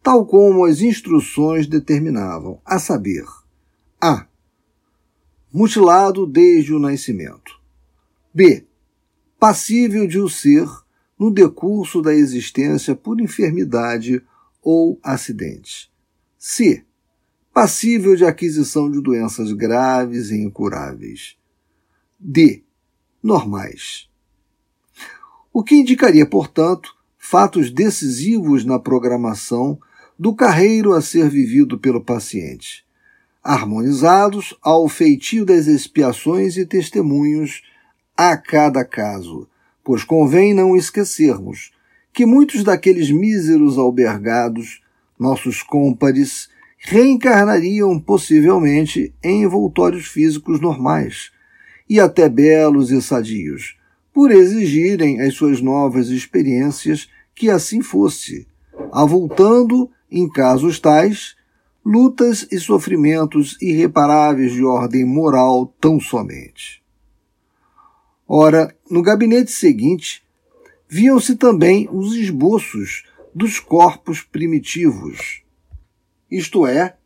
tal 0.03 0.25
como 0.25 0.65
as 0.65 0.81
instruções 0.81 1.65
determinavam, 1.67 2.59
a 2.63 2.77
saber, 2.77 3.25
a. 3.99 4.27
Mutilado 5.51 6.27
desde 6.27 6.73
o 6.73 6.79
nascimento. 6.79 7.59
B. 8.33 8.65
Passível 9.39 10.07
de 10.07 10.19
o 10.19 10.29
ser 10.29 10.67
no 11.17 11.31
decurso 11.31 12.01
da 12.01 12.13
existência 12.13 12.95
por 12.95 13.19
enfermidade 13.21 14.21
ou 14.61 14.99
acidente. 15.03 15.91
C. 16.37 16.83
Passível 17.53 18.15
de 18.15 18.25
aquisição 18.25 18.91
de 18.91 19.01
doenças 19.01 19.51
graves 19.51 20.29
e 20.29 20.37
incuráveis. 20.41 21.37
D. 22.19 22.63
Normais. 23.21 24.09
O 25.53 25.63
que 25.63 25.75
indicaria, 25.75 26.25
portanto, 26.25 26.95
fatos 27.17 27.71
decisivos 27.71 28.65
na 28.65 28.77
programação 28.77 29.79
do 30.17 30.35
carreiro 30.35 30.93
a 30.93 31.01
ser 31.01 31.29
vivido 31.29 31.77
pelo 31.77 32.03
paciente 32.03 32.85
harmonizados 33.45 34.55
ao 34.59 34.89
feitio 34.89 35.45
das 35.45 35.67
expiações 35.67 36.57
e 36.57 36.65
testemunhos 36.65 37.61
a 38.17 38.37
cada 38.37 38.85
caso, 38.85 39.47
pois 39.83 40.03
convém 40.03 40.53
não 40.53 40.75
esquecermos 40.75 41.71
que 42.13 42.25
muitos 42.25 42.63
daqueles 42.63 43.11
míseros 43.11 43.77
albergados, 43.77 44.81
nossos 45.19 45.61
cômpares, 45.61 46.49
reencarnariam 46.77 47.99
possivelmente 47.99 49.13
em 49.23 49.43
envoltórios 49.43 50.07
físicos 50.07 50.61
normais, 50.61 51.31
e 51.89 51.99
até 51.99 52.29
belos 52.29 52.89
e 52.91 53.01
sadios, 53.01 53.75
por 54.13 54.31
exigirem 54.31 55.19
as 55.19 55.33
suas 55.33 55.61
novas 55.61 56.07
experiências 56.07 57.09
que 57.35 57.49
assim 57.49 57.81
fosse, 57.81 58.47
avultando, 58.91 59.89
em 60.09 60.29
casos 60.29 60.79
tais, 60.79 61.35
lutas 61.83 62.47
e 62.49 62.59
sofrimentos 62.59 63.57
irreparáveis 63.61 64.53
de 64.53 64.63
ordem 64.63 65.03
moral 65.03 65.73
tão 65.81 65.99
somente. 65.99 66.84
Ora, 68.27 68.75
no 68.89 69.03
gabinete 69.03 69.51
seguinte, 69.51 70.23
viam-se 70.89 71.35
também 71.35 71.87
os 71.91 72.15
esboços 72.15 73.03
dos 73.33 73.59
corpos 73.59 74.21
primitivos, 74.21 75.43
isto 76.31 76.65
é, 76.65 76.97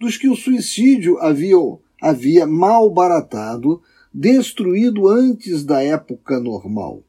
dos 0.00 0.16
que 0.16 0.28
o 0.28 0.34
suicídio 0.34 1.18
havia, 1.18 1.56
havia 2.02 2.46
malbaratado, 2.46 3.80
destruído 4.12 5.06
antes 5.06 5.64
da 5.64 5.80
época 5.80 6.40
normal, 6.40 7.04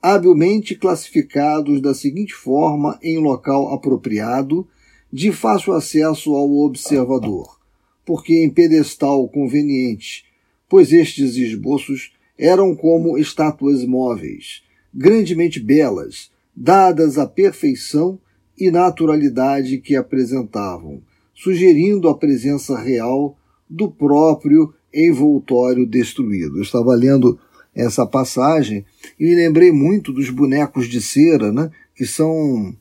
habilmente 0.00 0.74
classificados 0.74 1.82
da 1.82 1.92
seguinte 1.92 2.32
forma 2.32 2.98
em 3.02 3.18
local 3.18 3.74
apropriado 3.74 4.66
de 5.12 5.30
fácil 5.30 5.74
acesso 5.74 6.34
ao 6.34 6.50
observador, 6.58 7.60
porque 8.04 8.42
em 8.42 8.50
pedestal 8.50 9.28
conveniente, 9.28 10.24
pois 10.68 10.90
estes 10.92 11.36
esboços 11.36 12.13
eram 12.38 12.74
como 12.74 13.18
estátuas 13.18 13.84
móveis, 13.84 14.62
grandemente 14.92 15.60
belas, 15.60 16.30
dadas 16.54 17.18
à 17.18 17.26
perfeição 17.26 18.18
e 18.58 18.70
naturalidade 18.70 19.78
que 19.78 19.96
apresentavam, 19.96 21.02
sugerindo 21.34 22.08
a 22.08 22.16
presença 22.16 22.78
real 22.78 23.36
do 23.68 23.90
próprio 23.90 24.72
envoltório 24.92 25.86
destruído. 25.86 26.58
Eu 26.58 26.62
estava 26.62 26.94
lendo 26.94 27.38
essa 27.74 28.06
passagem 28.06 28.84
e 29.18 29.24
me 29.24 29.34
lembrei 29.34 29.72
muito 29.72 30.12
dos 30.12 30.30
bonecos 30.30 30.86
de 30.86 31.02
cera, 31.02 31.50
né, 31.52 31.70
que 31.94 32.06
são 32.06 32.74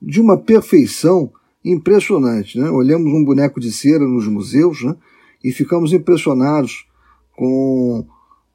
de 0.00 0.20
uma 0.20 0.38
perfeição 0.38 1.32
impressionante. 1.64 2.58
Né? 2.58 2.70
Olhamos 2.70 3.12
um 3.12 3.24
boneco 3.24 3.58
de 3.58 3.72
cera 3.72 4.06
nos 4.06 4.28
museus 4.28 4.84
né? 4.84 4.94
e 5.42 5.50
ficamos 5.50 5.92
impressionados 5.92 6.86
com, 7.34 8.06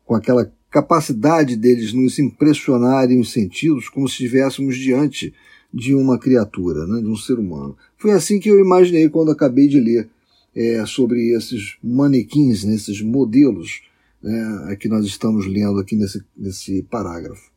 com 0.10 0.16
aquela 0.16 0.52
capacidade 0.72 1.56
deles 1.56 1.94
nos 1.94 2.18
impressionarem 2.18 3.20
os 3.20 3.32
sentidos 3.32 3.90
como 3.90 4.08
se 4.08 4.16
estivéssemos 4.16 4.76
diante 4.76 5.32
de 5.72 5.94
uma 5.94 6.18
criatura, 6.18 6.88
né, 6.88 7.00
de 7.00 7.08
um 7.08 7.16
ser 7.16 7.38
humano. 7.38 7.78
Foi 7.96 8.10
assim 8.10 8.40
que 8.40 8.50
eu 8.50 8.60
imaginei 8.60 9.08
quando 9.08 9.30
acabei 9.30 9.68
de 9.68 9.80
ler 9.80 10.10
é, 10.56 10.84
sobre 10.88 11.38
esses 11.38 11.78
manequins, 11.84 12.64
né, 12.64 12.76
modelos 13.04 13.84
né, 14.20 14.76
que 14.80 14.90
nós 14.90 15.06
estamos 15.06 15.46
lendo 15.46 15.80
aqui 15.80 15.96
nesse, 15.96 16.24
nesse 16.36 16.82
parágrafo. 16.90 17.52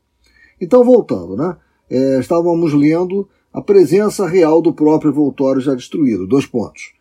Então, 0.60 0.84
voltando, 0.84 1.34
né, 1.34 1.56
é, 1.88 2.20
estávamos 2.20 2.74
lendo 2.74 3.26
a 3.50 3.62
presença 3.62 4.26
real 4.26 4.60
do 4.60 4.74
próprio 4.74 5.10
envoltório 5.10 5.62
já 5.62 5.74
destruído. 5.74 6.26
Dois 6.26 6.44
pontos. 6.44 6.92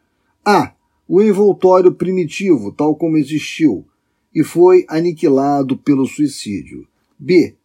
A. 0.46 0.72
O 1.10 1.22
envoltório 1.22 1.92
primitivo, 1.92 2.72
tal 2.72 2.96
como 2.96 3.18
existiu, 3.18 3.86
e 4.34 4.44
foi 4.44 4.86
aniquilado 4.88 5.78
pelo 5.78 6.06
suicídio. 6.06 6.88
B. 7.18 7.56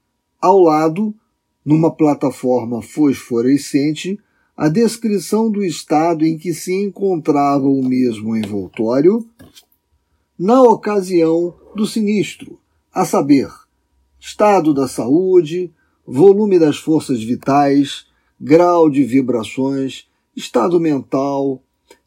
Ao 0.40 0.60
lado, 0.60 1.14
numa 1.64 1.90
plataforma 1.90 2.82
fosforescente, 2.82 4.18
a 4.56 4.68
descrição 4.68 5.50
do 5.50 5.64
estado 5.64 6.24
em 6.24 6.38
que 6.38 6.54
se 6.54 6.72
encontrava 6.72 7.66
o 7.66 7.82
mesmo 7.82 8.36
envoltório 8.36 9.28
na 10.38 10.62
ocasião 10.62 11.54
do 11.74 11.86
sinistro, 11.86 12.58
a 12.92 13.04
saber, 13.04 13.48
estado 14.18 14.72
da 14.72 14.86
saúde, 14.86 15.72
volume 16.06 16.58
das 16.58 16.76
forças 16.78 17.22
vitais, 17.22 18.06
grau 18.40 18.88
de 18.88 19.02
vibrações, 19.02 20.06
estado 20.34 20.78
mental, 20.78 21.62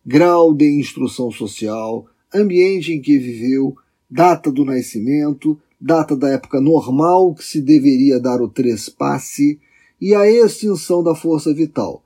grau 0.06 0.54
de 0.54 0.70
instrução 0.80 1.32
social, 1.32 2.06
ambiente 2.34 2.94
em 2.94 3.02
que 3.02 3.18
viveu, 3.18 3.76
data 4.10 4.52
do 4.52 4.66
nascimento, 4.66 5.60
data 5.80 6.16
da 6.16 6.30
época 6.30 6.60
normal 6.60 7.34
que 7.34 7.44
se 7.44 7.62
deveria 7.62 8.20
dar 8.20 8.42
o 8.42 8.50
trespasse 8.50 9.60
e 10.02 10.16
a 10.16 10.30
extinção 10.30 11.04
da 11.04 11.14
força 11.14 11.54
vital, 11.54 12.04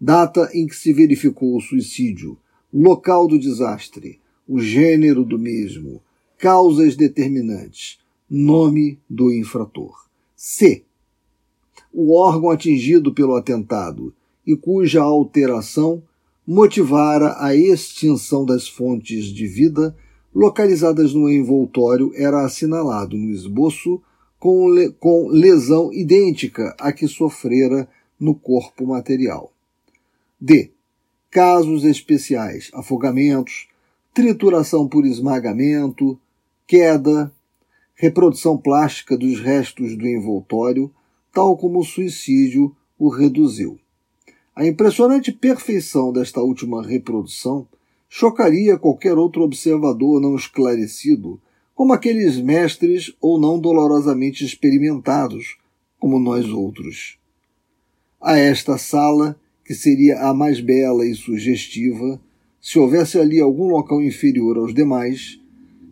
data 0.00 0.50
em 0.52 0.66
que 0.66 0.76
se 0.76 0.92
verificou 0.92 1.56
o 1.56 1.60
suicídio, 1.60 2.36
local 2.72 3.26
do 3.26 3.38
desastre, 3.38 4.20
o 4.48 4.60
gênero 4.60 5.24
do 5.24 5.38
mesmo, 5.38 6.02
causas 6.38 6.96
determinantes, 6.96 7.98
nome 8.28 8.98
do 9.08 9.32
infrator. 9.32 10.06
C 10.36 10.84
o 11.98 12.14
órgão 12.14 12.50
atingido 12.50 13.14
pelo 13.14 13.34
atentado 13.34 14.12
e 14.46 14.54
cuja 14.54 15.00
alteração 15.00 16.02
motivara 16.46 17.34
a 17.38 17.54
extinção 17.56 18.44
das 18.44 18.68
fontes 18.68 19.24
de 19.24 19.46
vida 19.46 19.96
localizadas 20.36 21.14
no 21.14 21.30
envoltório 21.30 22.12
era 22.14 22.44
assinalado 22.44 23.16
no 23.16 23.30
esboço 23.30 24.02
com, 24.38 24.68
le 24.68 24.90
com 24.90 25.28
lesão 25.28 25.90
idêntica 25.90 26.76
à 26.78 26.92
que 26.92 27.08
sofrera 27.08 27.88
no 28.20 28.34
corpo 28.34 28.86
material. 28.86 29.50
D. 30.38 30.72
Casos 31.30 31.84
especiais: 31.84 32.70
afogamentos, 32.74 33.66
trituração 34.12 34.86
por 34.86 35.06
esmagamento, 35.06 36.20
queda, 36.66 37.32
reprodução 37.94 38.58
plástica 38.58 39.16
dos 39.16 39.40
restos 39.40 39.96
do 39.96 40.06
envoltório, 40.06 40.92
tal 41.32 41.56
como 41.56 41.78
o 41.78 41.84
suicídio 41.84 42.76
o 42.98 43.08
reduziu. 43.08 43.78
A 44.54 44.66
impressionante 44.66 45.32
perfeição 45.32 46.12
desta 46.12 46.42
última 46.42 46.86
reprodução 46.86 47.66
chocaria 48.08 48.78
qualquer 48.78 49.18
outro 49.18 49.42
observador 49.42 50.20
não 50.20 50.36
esclarecido, 50.36 51.40
como 51.74 51.92
aqueles 51.92 52.40
mestres 52.40 53.14
ou 53.20 53.38
não 53.38 53.58
dolorosamente 53.58 54.44
experimentados, 54.44 55.58
como 55.98 56.18
nós 56.18 56.48
outros. 56.48 57.18
A 58.20 58.38
esta 58.38 58.78
sala, 58.78 59.38
que 59.64 59.74
seria 59.74 60.20
a 60.22 60.32
mais 60.32 60.60
bela 60.60 61.04
e 61.04 61.14
sugestiva, 61.14 62.20
se 62.60 62.78
houvesse 62.78 63.18
ali 63.18 63.40
algum 63.40 63.68
local 63.68 64.02
inferior 64.02 64.56
aos 64.56 64.74
demais, 64.74 65.40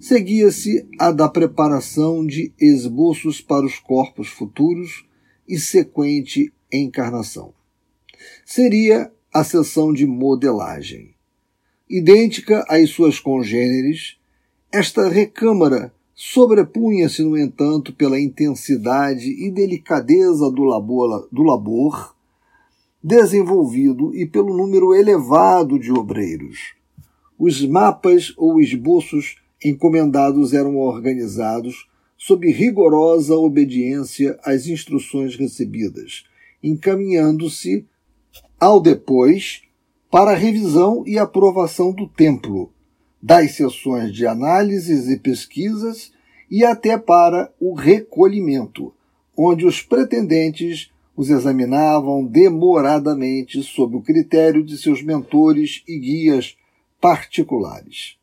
seguia-se 0.01 0.87
a 0.99 1.13
da 1.13 1.29
preparação 1.29 2.27
de 2.27 2.53
esboços 2.61 3.41
para 3.41 3.65
os 3.65 3.79
corpos 3.79 4.29
futuros 4.29 5.05
e 5.47 5.59
sequente 5.59 6.53
encarnação. 6.73 7.55
Seria 8.45 9.13
a 9.33 9.45
seção 9.45 9.93
de 9.93 10.07
modelagem. 10.07 11.14
Idêntica 11.89 12.65
às 12.69 12.91
suas 12.91 13.19
congêneres, 13.21 14.17
esta 14.73 15.09
recâmara 15.09 15.93
sobrepunha-se, 16.15 17.23
no 17.23 17.37
entanto, 17.37 17.93
pela 17.93 18.19
intensidade 18.19 19.29
e 19.29 19.51
delicadeza 19.51 20.51
do 20.51 20.63
labor, 20.63 21.29
do 21.31 21.43
labor 21.43 22.15
desenvolvido 23.03 24.17
e 24.17 24.25
pelo 24.25 24.57
número 24.57 24.95
elevado 24.95 25.79
de 25.79 25.93
obreiros. 25.93 26.73
Os 27.39 27.63
mapas 27.67 28.33
ou 28.39 28.59
esboços 28.59 29.37
encomendados 29.63 30.55
eram 30.55 30.79
organizados 30.79 31.87
sob 32.17 32.51
rigorosa 32.51 33.37
obediência 33.37 34.39
às 34.43 34.67
instruções 34.67 35.37
recebidas, 35.37 36.25
encaminhando-se 36.63 37.85
ao 38.59 38.81
depois 38.81 39.64
para 40.15 40.31
a 40.31 40.37
revisão 40.37 41.03
e 41.05 41.19
aprovação 41.19 41.93
do 41.93 42.07
templo, 42.07 42.71
das 43.21 43.57
sessões 43.57 44.15
de 44.15 44.25
análises 44.25 45.09
e 45.09 45.19
pesquisas 45.19 46.13
e 46.49 46.65
até 46.65 46.97
para 46.97 47.53
o 47.59 47.75
recolhimento, 47.75 48.95
onde 49.37 49.67
os 49.67 49.83
pretendentes 49.83 50.89
os 51.17 51.31
examinavam 51.31 52.25
demoradamente 52.25 53.61
sob 53.65 53.97
o 53.97 54.03
critério 54.03 54.63
de 54.63 54.79
seus 54.79 55.03
mentores 55.03 55.83
e 55.89 55.99
guias 55.99 56.57
particulares. 57.01 58.17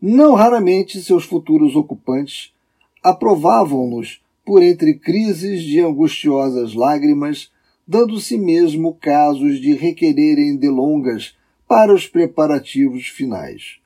Não 0.00 0.34
raramente 0.34 1.02
seus 1.02 1.24
futuros 1.24 1.74
ocupantes 1.74 2.54
aprovavam-nos 3.02 4.22
por 4.44 4.62
entre 4.62 4.94
crises 4.94 5.64
de 5.64 5.80
angustiosas 5.80 6.74
lágrimas, 6.74 7.50
dando-se 7.86 8.36
mesmo 8.36 8.94
casos 8.94 9.60
de 9.60 9.74
requererem 9.74 10.56
delongas 10.56 11.36
para 11.68 11.94
os 11.94 12.06
preparativos 12.06 13.06
finais, 13.06 13.78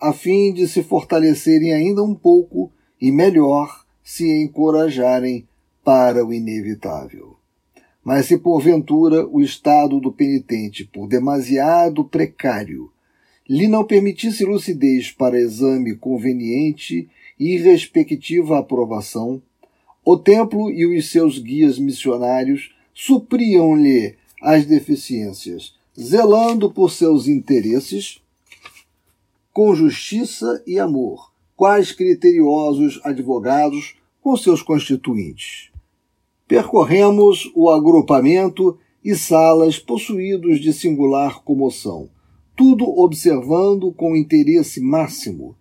a 0.00 0.12
fim 0.12 0.52
de 0.52 0.68
se 0.68 0.82
fortalecerem 0.82 1.72
ainda 1.72 2.02
um 2.02 2.14
pouco 2.14 2.70
e 3.00 3.10
melhor 3.10 3.84
se 4.02 4.30
encorajarem 4.42 5.46
para 5.84 6.24
o 6.24 6.32
inevitável. 6.32 7.36
Mas 8.04 8.26
se 8.26 8.38
porventura 8.38 9.26
o 9.26 9.40
estado 9.40 10.00
do 10.00 10.12
penitente, 10.12 10.84
por 10.84 11.08
demasiado 11.08 12.04
precário, 12.04 12.90
lhe 13.48 13.68
não 13.68 13.84
permitisse 13.84 14.44
lucidez 14.44 15.10
para 15.10 15.40
exame 15.40 15.96
conveniente 15.96 17.08
e 17.38 17.56
respectiva 17.56 18.58
aprovação, 18.58 19.42
o 20.04 20.16
templo 20.16 20.70
e 20.70 20.98
os 20.98 21.10
seus 21.10 21.38
guias 21.38 21.78
missionários 21.78 22.71
supriam-lhe 22.94 24.16
as 24.40 24.66
deficiências, 24.66 25.74
zelando 25.98 26.70
por 26.70 26.90
seus 26.90 27.26
interesses 27.26 28.20
com 29.52 29.74
justiça 29.74 30.62
e 30.66 30.78
amor, 30.78 31.32
quais 31.54 31.92
criteriosos 31.92 33.00
advogados 33.04 33.94
com 34.20 34.36
seus 34.36 34.62
constituintes. 34.62 35.70
Percorremos 36.48 37.50
o 37.54 37.68
agrupamento 37.70 38.78
e 39.04 39.14
salas 39.14 39.78
possuídos 39.78 40.60
de 40.60 40.72
singular 40.72 41.42
comoção, 41.42 42.08
tudo 42.56 42.84
observando 42.98 43.92
com 43.92 44.16
interesse 44.16 44.80
máximo 44.80 45.56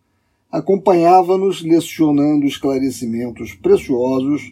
acompanhava-nos 0.51 1.63
lecionando 1.63 2.45
esclarecimentos 2.45 3.53
preciosos, 3.53 4.51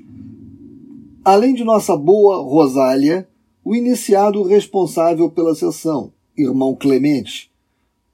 além 1.32 1.54
de 1.54 1.64
nossa 1.64 1.96
boa 1.96 2.42
Rosália, 2.42 3.30
o 3.64 3.76
iniciado 3.76 4.42
responsável 4.42 5.30
pela 5.30 5.54
sessão, 5.54 6.12
irmão 6.36 6.76
Clemente, 6.76 7.52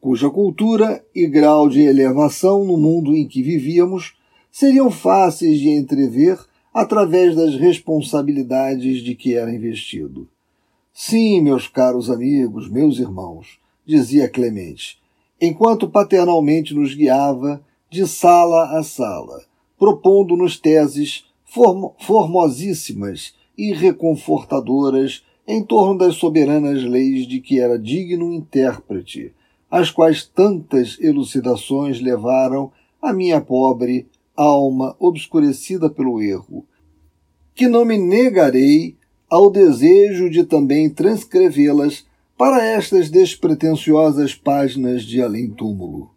cuja 0.01 0.29
cultura 0.29 1.01
e 1.15 1.25
grau 1.25 1.69
de 1.69 1.81
elevação 1.81 2.65
no 2.65 2.75
mundo 2.75 3.15
em 3.15 3.25
que 3.25 3.41
vivíamos 3.41 4.17
seriam 4.51 4.91
fáceis 4.91 5.59
de 5.59 5.69
entrever 5.69 6.37
através 6.73 7.37
das 7.37 7.55
responsabilidades 7.55 9.01
de 9.01 9.15
que 9.15 9.33
era 9.33 9.53
investido. 9.53 10.27
Sim, 10.93 11.41
meus 11.41 11.69
caros 11.69 12.09
amigos, 12.09 12.69
meus 12.69 12.99
irmãos, 12.99 13.59
dizia 13.85 14.27
Clemente, 14.27 14.99
enquanto 15.39 15.89
paternalmente 15.89 16.73
nos 16.73 16.93
guiava 16.93 17.63
de 17.89 18.05
sala 18.05 18.77
a 18.77 18.83
sala, 18.83 19.41
propondo-nos 19.79 20.59
teses 20.59 21.24
formosíssimas 21.99 23.33
e 23.57 23.73
reconfortadoras 23.73 25.23
em 25.47 25.63
torno 25.63 25.97
das 25.97 26.15
soberanas 26.15 26.83
leis 26.83 27.27
de 27.27 27.39
que 27.39 27.59
era 27.59 27.79
digno 27.79 28.33
intérprete, 28.33 29.33
as 29.69 29.91
quais 29.91 30.25
tantas 30.25 30.97
elucidações 30.99 32.01
levaram 32.01 32.71
a 33.01 33.13
minha 33.13 33.39
pobre 33.39 34.07
alma 34.35 34.95
obscurecida 34.99 35.89
pelo 35.89 36.21
erro, 36.21 36.65
que 37.53 37.67
não 37.67 37.85
me 37.85 37.97
negarei 37.97 38.97
ao 39.29 39.49
desejo 39.49 40.29
de 40.29 40.43
também 40.43 40.89
transcrevê-las 40.89 42.05
para 42.37 42.63
estas 42.63 43.09
despretensiosas 43.09 44.35
páginas 44.35 45.03
de 45.03 45.21
além-túmulo. 45.21 46.09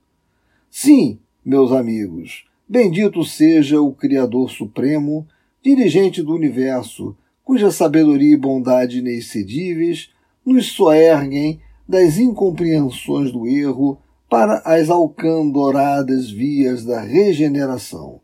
Sim, 0.70 1.18
meus 1.44 1.70
amigos, 1.70 2.48
bendito 2.68 3.24
seja 3.24 3.81
o 3.81 3.92
Criador 3.92 4.50
Supremo, 4.50 5.26
dirigente 5.62 6.22
do 6.22 6.35
universo, 6.35 7.16
cuja 7.42 7.70
sabedoria 7.70 8.35
e 8.35 8.37
bondade 8.37 8.98
inexcedíveis 8.98 10.11
nos 10.44 10.72
soerguem 10.72 11.61
das 11.88 12.18
incompreensões 12.18 13.33
do 13.33 13.46
erro 13.46 13.98
para 14.28 14.59
as 14.64 14.90
alcandoradas 14.90 16.31
vias 16.31 16.85
da 16.85 17.00
regeneração, 17.00 18.20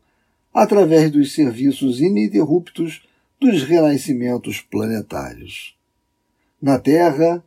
através 0.53 1.09
dos 1.09 1.33
serviços 1.33 1.99
ininterruptos 1.99 3.01
dos 3.39 3.63
renascimentos 3.63 4.61
planetários. 4.61 5.75
Na 6.61 6.77
Terra, 6.77 7.43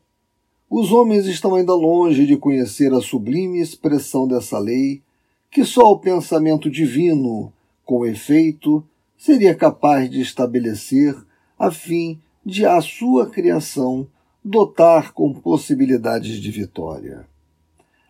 os 0.68 0.92
homens 0.92 1.26
estão 1.26 1.54
ainda 1.54 1.74
longe 1.74 2.26
de 2.26 2.37
conhecer 2.37 2.92
a 2.92 3.00
sublime 3.00 3.61
expressão 3.61 4.26
dessa 4.26 4.58
lei, 4.58 5.02
que 5.50 5.64
só 5.64 5.90
o 5.90 5.98
pensamento 5.98 6.70
divino, 6.70 7.52
com 7.84 8.04
efeito, 8.04 8.87
seria 9.16 9.54
capaz 9.54 10.11
de 10.11 10.20
estabelecer 10.20 11.16
a 11.58 11.70
fim 11.70 12.20
de 12.44 12.64
a 12.64 12.80
sua 12.80 13.28
criação 13.28 14.06
dotar 14.44 15.12
com 15.12 15.32
possibilidades 15.34 16.40
de 16.40 16.50
vitória. 16.50 17.26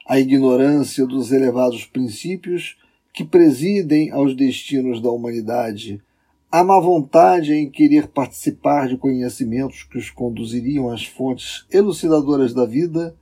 A 0.06 0.18
ignorância 0.18 1.06
dos 1.06 1.32
elevados 1.32 1.84
princípios 1.84 2.76
que 3.12 3.24
presidem 3.24 4.10
aos 4.10 4.36
destinos 4.36 5.00
da 5.00 5.10
humanidade 5.10 6.02
a 6.50 6.64
má 6.64 6.80
vontade 6.80 7.52
em 7.52 7.68
querer 7.68 8.08
participar 8.08 8.88
de 8.88 8.96
conhecimentos 8.96 9.82
que 9.82 9.98
os 9.98 10.08
conduziriam 10.08 10.90
às 10.90 11.04
fontes 11.04 11.66
elucidadoras 11.70 12.54
da 12.54 12.64
vida, 12.64 13.14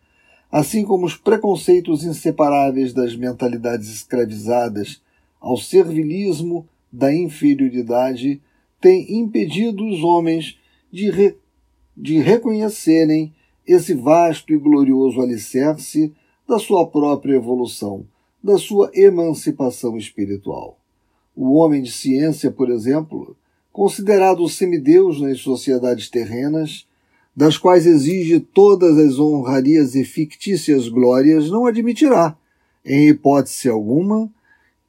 assim 0.50 0.84
como 0.84 1.06
os 1.06 1.16
preconceitos 1.16 2.04
inseparáveis 2.04 2.92
das 2.92 3.16
mentalidades 3.16 3.88
escravizadas 3.88 5.02
ao 5.40 5.56
servilismo 5.56 6.66
da 6.92 7.14
inferioridade, 7.14 8.40
têm 8.80 9.20
impedido 9.20 9.86
os 9.86 10.02
homens 10.02 10.58
de, 10.90 11.10
re 11.10 11.36
de 11.96 12.18
reconhecerem 12.18 13.34
esse 13.66 13.94
vasto 13.94 14.52
e 14.52 14.58
glorioso 14.58 15.20
alicerce 15.20 16.12
da 16.48 16.58
sua 16.58 16.86
própria 16.86 17.34
evolução, 17.34 18.06
da 18.42 18.58
sua 18.58 18.90
emancipação 18.94 19.96
espiritual. 19.96 20.78
O 21.34 21.54
homem 21.54 21.82
de 21.82 21.90
ciência, 21.90 22.50
por 22.50 22.70
exemplo, 22.70 23.36
considerado 23.72 24.48
semideus 24.48 25.20
nas 25.20 25.40
sociedades 25.40 26.08
terrenas, 26.08 26.86
das 27.36 27.58
quais 27.58 27.84
exige 27.84 28.40
todas 28.40 28.96
as 28.96 29.18
honrarias 29.18 29.94
e 29.94 30.04
fictícias 30.04 30.88
glórias, 30.88 31.50
não 31.50 31.66
admitirá, 31.66 32.34
em 32.82 33.08
hipótese 33.08 33.68
alguma, 33.68 34.30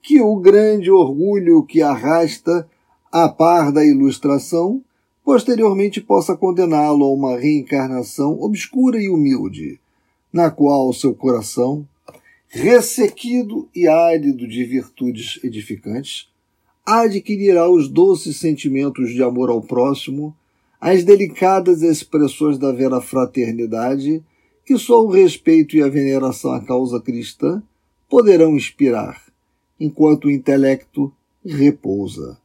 que 0.01 0.21
o 0.21 0.37
grande 0.37 0.89
orgulho 0.89 1.63
que 1.63 1.81
arrasta 1.81 2.65
a 3.11 3.27
par 3.27 3.73
da 3.73 3.85
ilustração 3.85 4.81
posteriormente 5.25 5.99
possa 5.99 6.37
condená-lo 6.37 7.03
a 7.03 7.13
uma 7.13 7.37
reencarnação 7.37 8.41
obscura 8.41 9.01
e 9.01 9.09
humilde, 9.09 9.77
na 10.31 10.49
qual 10.49 10.93
seu 10.93 11.13
coração, 11.13 11.85
ressequido 12.47 13.67
e 13.75 13.89
árido 13.89 14.47
de 14.47 14.63
virtudes 14.63 15.37
edificantes, 15.43 16.29
adquirirá 16.85 17.69
os 17.69 17.89
doces 17.89 18.37
sentimentos 18.37 19.11
de 19.11 19.21
amor 19.21 19.49
ao 19.49 19.61
próximo, 19.61 20.33
as 20.79 21.03
delicadas 21.03 21.81
expressões 21.81 22.57
da 22.57 22.71
vera 22.71 23.01
fraternidade 23.01 24.23
que 24.65 24.77
só 24.77 25.03
o 25.03 25.09
respeito 25.09 25.75
e 25.75 25.81
a 25.81 25.87
veneração 25.87 26.51
à 26.51 26.59
causa 26.59 26.99
cristã 26.99 27.63
poderão 28.09 28.55
inspirar, 28.55 29.21
enquanto 29.79 30.25
o 30.25 30.31
intelecto 30.31 31.11
repousa. 31.45 32.37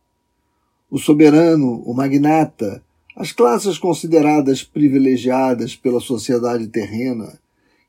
O 0.91 0.99
soberano, 0.99 1.83
o 1.85 1.93
magnata, 1.93 2.83
as 3.17 3.33
classes 3.33 3.77
consideradas 3.77 4.63
privilegiadas 4.63 5.75
pela 5.75 6.01
sociedade 6.01 6.69
terrena, 6.69 7.39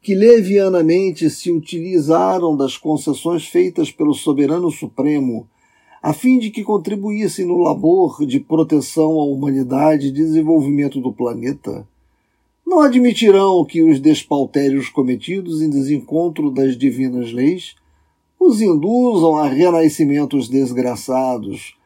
que 0.02 0.16
levianamente 0.16 1.30
se 1.30 1.52
utilizaram 1.52 2.58
das 2.58 2.76
concessões 2.76 3.48
feitas 3.48 3.92
pelo 3.92 4.14
soberano 4.14 4.70
supremo 4.70 5.48
a 6.04 6.12
fim 6.12 6.38
de 6.38 6.50
que 6.52 6.66
contribuíssem 6.66 7.46
no 7.46 7.60
labor 7.60 8.26
de 8.26 8.38
proteção 8.38 9.22
à 9.22 9.24
humanidade 9.24 10.08
e 10.08 10.12
desenvolvimento 10.12 11.00
do 11.00 11.14
planeta, 11.14 11.88
não 12.68 12.82
admitirão 12.82 13.64
que 13.64 13.82
os 13.82 14.02
despautérios 14.02 14.90
cometidos 14.90 15.62
em 15.62 15.70
desencontro 15.70 16.52
das 16.52 16.78
divinas 16.78 17.32
leis 17.32 17.76
os 18.38 18.60
induzam 18.60 19.38
a 19.38 19.48
renascimentos 19.48 20.50
desgraçados, 20.50 21.78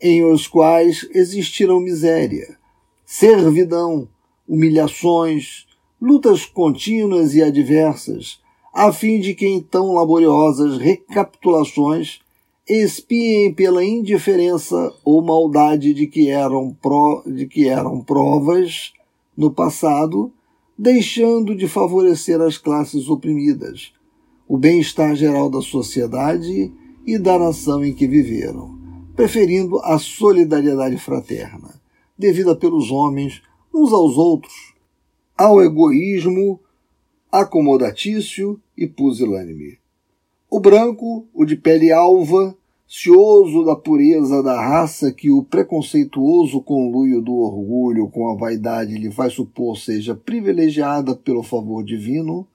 em 0.00 0.22
os 0.22 0.46
quais 0.46 1.08
existirão 1.12 1.80
miséria, 1.80 2.56
servidão, 3.04 4.06
humilhações, 4.46 5.66
lutas 6.00 6.46
contínuas 6.46 7.34
e 7.34 7.42
adversas, 7.42 8.40
a 8.72 8.92
fim 8.92 9.18
de 9.18 9.34
que 9.34 9.46
em 9.46 9.60
tão 9.60 9.94
laboriosas 9.94 10.78
recapitulações 10.78 12.20
expiem 12.68 13.52
pela 13.52 13.84
indiferença 13.84 14.92
ou 15.04 15.22
maldade 15.22 15.92
de 15.92 16.06
que 16.06 16.30
eram, 16.30 16.74
pro, 16.80 17.22
de 17.26 17.46
que 17.46 17.68
eram 17.68 18.00
provas 18.00 18.92
no 19.36 19.50
passado, 19.50 20.32
deixando 20.76 21.54
de 21.54 21.68
favorecer 21.68 22.40
as 22.40 22.56
classes 22.56 23.08
oprimidas, 23.08 23.92
o 24.48 24.56
bem-estar 24.56 25.14
geral 25.14 25.50
da 25.50 25.60
sociedade 25.60 26.72
e 27.06 27.18
da 27.18 27.38
nação 27.38 27.84
em 27.84 27.92
que 27.92 28.06
viveram, 28.06 28.78
preferindo 29.14 29.78
a 29.80 29.98
solidariedade 29.98 30.96
fraterna, 30.96 31.80
devida 32.18 32.56
pelos 32.56 32.90
homens 32.90 33.42
uns 33.74 33.92
aos 33.92 34.16
outros, 34.16 34.74
ao 35.36 35.62
egoísmo 35.62 36.60
acomodatício 37.30 38.60
e 38.76 38.86
pusilânime. 38.86 39.83
O 40.54 40.60
branco, 40.60 41.26
o 41.34 41.44
de 41.44 41.56
pele 41.56 41.90
alva, 41.90 42.56
cioso 42.86 43.64
da 43.64 43.74
pureza 43.74 44.40
da 44.40 44.54
raça 44.54 45.10
que 45.10 45.28
o 45.28 45.42
preconceituoso 45.42 46.60
conluio 46.60 47.20
do 47.20 47.34
orgulho 47.34 48.08
com 48.08 48.30
a 48.30 48.36
vaidade 48.36 48.96
lhe 48.96 49.10
faz 49.10 49.32
supor 49.32 49.76
seja 49.76 50.14
privilegiada 50.14 51.16
pelo 51.16 51.42
favor 51.42 51.82
divino, 51.82 52.46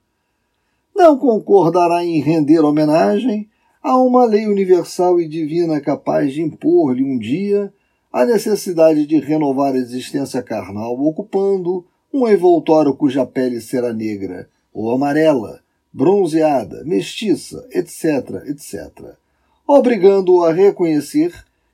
não 0.95 1.17
concordará 1.17 2.01
em 2.01 2.21
render 2.21 2.61
homenagem 2.61 3.49
a 3.83 3.97
uma 3.97 4.23
lei 4.23 4.47
universal 4.47 5.19
e 5.19 5.27
divina 5.27 5.81
capaz 5.81 6.31
de 6.31 6.41
impor-lhe 6.41 7.03
um 7.03 7.19
dia 7.19 7.69
a 8.13 8.23
necessidade 8.23 9.05
de 9.05 9.19
renovar 9.19 9.73
a 9.73 9.77
existência 9.77 10.41
carnal, 10.41 10.97
ocupando 10.97 11.85
um 12.13 12.25
envoltório 12.25 12.95
cuja 12.95 13.25
pele 13.25 13.59
será 13.59 13.91
negra 13.91 14.47
ou 14.73 14.89
amarela, 14.89 15.59
bronzeada, 15.99 16.81
mestiça, 16.85 17.67
etc., 17.71 18.45
etc., 18.47 19.17
obrigando-o 19.67 20.45
a 20.45 20.53
reconhecer 20.53 21.33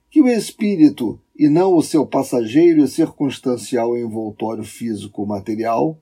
que 0.09 0.19
o 0.19 0.27
espírito, 0.27 1.19
e 1.37 1.47
não 1.47 1.75
o 1.75 1.83
seu 1.83 2.07
passageiro 2.07 2.83
e 2.83 2.87
circunstancial 2.87 3.95
envoltório 3.95 4.63
físico-material, 4.63 5.95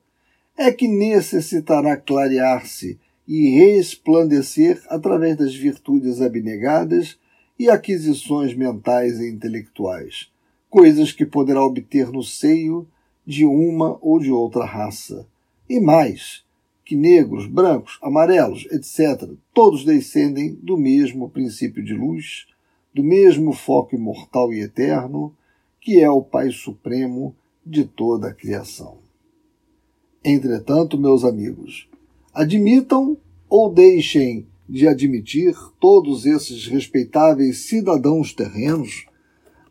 é 0.56 0.72
que 0.72 0.88
necessitará 0.88 1.98
clarear-se 1.98 2.98
e 3.28 3.58
resplandecer 3.58 4.82
através 4.88 5.36
das 5.36 5.54
virtudes 5.54 6.22
abnegadas 6.22 7.18
e 7.58 7.68
aquisições 7.68 8.54
mentais 8.54 9.20
e 9.20 9.28
intelectuais, 9.28 10.30
coisas 10.70 11.12
que 11.12 11.26
poderá 11.26 11.62
obter 11.62 12.10
no 12.10 12.22
seio 12.22 12.88
de 13.26 13.44
uma 13.44 13.98
ou 14.00 14.18
de 14.18 14.30
outra 14.30 14.64
raça. 14.64 15.26
E 15.68 15.78
mais, 15.78 16.43
que 16.84 16.94
negros, 16.94 17.46
brancos, 17.46 17.98
amarelos, 18.02 18.66
etc., 18.70 19.30
todos 19.52 19.84
descendem 19.84 20.54
do 20.62 20.76
mesmo 20.76 21.30
princípio 21.30 21.82
de 21.82 21.94
luz, 21.94 22.46
do 22.94 23.02
mesmo 23.02 23.52
foco 23.52 23.96
imortal 23.96 24.52
e 24.52 24.60
eterno, 24.60 25.34
que 25.80 26.00
é 26.00 26.10
o 26.10 26.22
Pai 26.22 26.50
Supremo 26.50 27.34
de 27.64 27.84
toda 27.84 28.28
a 28.28 28.34
criação. 28.34 28.98
Entretanto, 30.22 30.98
meus 30.98 31.24
amigos, 31.24 31.88
admitam 32.32 33.16
ou 33.48 33.72
deixem 33.72 34.46
de 34.68 34.88
admitir 34.88 35.54
todos 35.78 36.24
esses 36.24 36.66
respeitáveis 36.66 37.66
cidadãos 37.66 38.32
terrenos, 38.32 39.06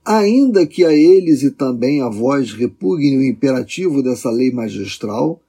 ainda 0.05 0.67
que 0.67 0.85
a 0.85 0.93
eles 0.93 1.43
e 1.43 1.51
também 1.51 2.01
a 2.01 2.09
vós 2.09 2.53
repugne 2.53 3.17
o 3.17 3.23
imperativo 3.23 4.03
dessa 4.03 4.29
lei 4.29 4.51
magistral, 4.51 5.41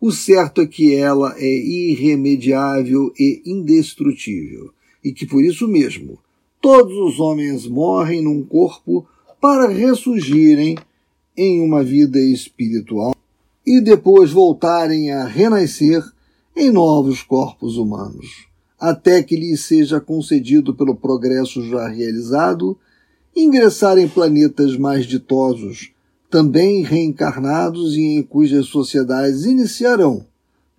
o 0.00 0.12
certo 0.12 0.60
é 0.60 0.66
que 0.66 0.94
ela 0.94 1.34
é 1.36 1.56
irremediável 1.56 3.12
e 3.18 3.42
indestrutível, 3.44 4.70
e 5.04 5.12
que 5.12 5.26
por 5.26 5.42
isso 5.42 5.66
mesmo 5.66 6.18
todos 6.60 6.96
os 6.96 7.20
homens 7.20 7.66
morrem 7.66 8.22
num 8.22 8.42
corpo 8.42 9.06
para 9.40 9.68
ressurgirem 9.68 10.76
em 11.36 11.60
uma 11.60 11.82
vida 11.82 12.18
espiritual 12.18 13.14
e 13.66 13.80
depois 13.80 14.32
voltarem 14.32 15.12
a 15.12 15.24
renascer 15.24 16.02
em 16.56 16.70
novos 16.70 17.22
corpos 17.22 17.76
humanos, 17.76 18.46
até 18.78 19.22
que 19.22 19.36
lhes 19.36 19.60
seja 19.60 20.00
concedido 20.00 20.74
pelo 20.74 20.96
progresso 20.96 21.62
já 21.68 21.86
realizado 21.86 22.76
ingressar 23.36 23.98
em 23.98 24.08
planetas 24.08 24.76
mais 24.76 25.06
ditosos, 25.06 25.92
também 26.30 26.82
reencarnados 26.82 27.96
e 27.96 28.18
em 28.18 28.22
cujas 28.22 28.66
sociedades 28.66 29.44
iniciarão 29.44 30.26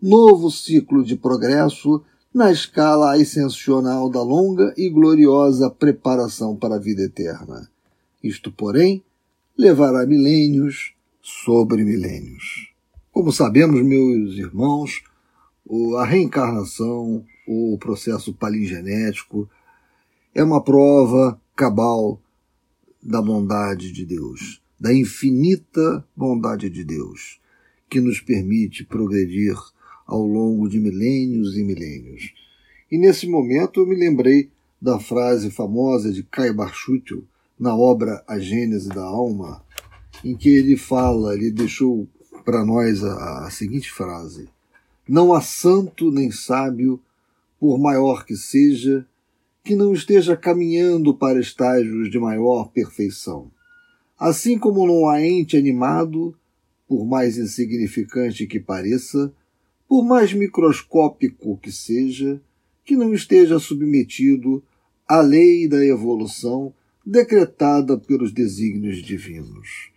novo 0.01 0.49
ciclo 0.49 1.03
de 1.03 1.15
progresso 1.15 2.01
na 2.33 2.51
escala 2.51 3.15
ascensional 3.15 4.09
da 4.09 4.21
longa 4.21 4.73
e 4.77 4.89
gloriosa 4.89 5.69
preparação 5.69 6.55
para 6.55 6.75
a 6.75 6.79
vida 6.79 7.01
eterna. 7.01 7.69
Isto, 8.23 8.51
porém, 8.51 9.03
levará 9.57 10.05
milênios 10.05 10.93
sobre 11.21 11.83
milênios. 11.83 12.71
Como 13.11 13.31
sabemos, 13.31 13.81
meus 13.81 14.35
irmãos, 14.35 15.03
a 15.97 16.05
reencarnação, 16.05 17.25
o 17.47 17.77
processo 17.79 18.33
palingenético, 18.33 19.49
é 20.33 20.43
uma 20.43 20.63
prova 20.63 21.39
cabal 21.55 22.21
da 23.01 23.21
bondade 23.21 23.91
de 23.91 24.05
Deus, 24.05 24.61
da 24.79 24.93
infinita 24.93 26.05
bondade 26.15 26.69
de 26.69 26.83
Deus, 26.83 27.39
que 27.89 27.99
nos 27.99 28.21
permite 28.21 28.85
progredir 28.85 29.55
ao 30.07 30.25
longo 30.25 30.69
de 30.69 30.79
milênios 30.79 31.57
e 31.57 31.63
milênios. 31.63 32.33
E 32.91 32.97
nesse 32.97 33.27
momento 33.27 33.81
eu 33.81 33.87
me 33.87 33.95
lembrei 33.95 34.49
da 34.81 34.99
frase 34.99 35.51
famosa 35.51 36.11
de 36.11 36.23
Kai 36.23 36.53
Barchutel 36.53 37.23
na 37.59 37.75
obra 37.75 38.23
A 38.25 38.39
Gênese 38.39 38.89
da 38.89 39.03
Alma, 39.03 39.61
em 40.23 40.35
que 40.35 40.49
ele 40.49 40.77
fala, 40.77 41.35
ele 41.35 41.51
deixou 41.51 42.07
para 42.45 42.63
nós 42.65 43.03
a, 43.03 43.45
a 43.45 43.51
seguinte 43.51 43.91
frase: 43.91 44.47
Não 45.07 45.33
há 45.33 45.41
santo 45.41 46.09
nem 46.09 46.31
sábio, 46.31 46.99
por 47.59 47.77
maior 47.77 48.25
que 48.25 48.35
seja, 48.35 49.05
que 49.63 49.75
não 49.75 49.93
esteja 49.93 50.37
caminhando 50.37 51.13
para 51.13 51.39
estágios 51.39 52.09
de 52.09 52.17
maior 52.17 52.69
perfeição. 52.69 53.51
Assim 54.19 54.59
como 54.59 54.85
não 54.85 55.07
há 55.07 55.25
ente 55.25 55.55
animado, 55.55 56.35
por 56.87 57.05
mais 57.05 57.37
insignificante 57.37 58.45
que 58.45 58.59
pareça, 58.59 59.31
por 59.87 60.03
mais 60.03 60.33
microscópico 60.33 61.57
que 61.57 61.71
seja, 61.71 62.41
que 62.83 62.97
não 62.97 63.13
esteja 63.13 63.57
submetido 63.59 64.61
à 65.07 65.21
lei 65.21 65.67
da 65.67 65.85
evolução 65.85 66.73
decretada 67.05 67.97
pelos 67.97 68.33
desígnios 68.33 68.97
divinos. 68.97 69.89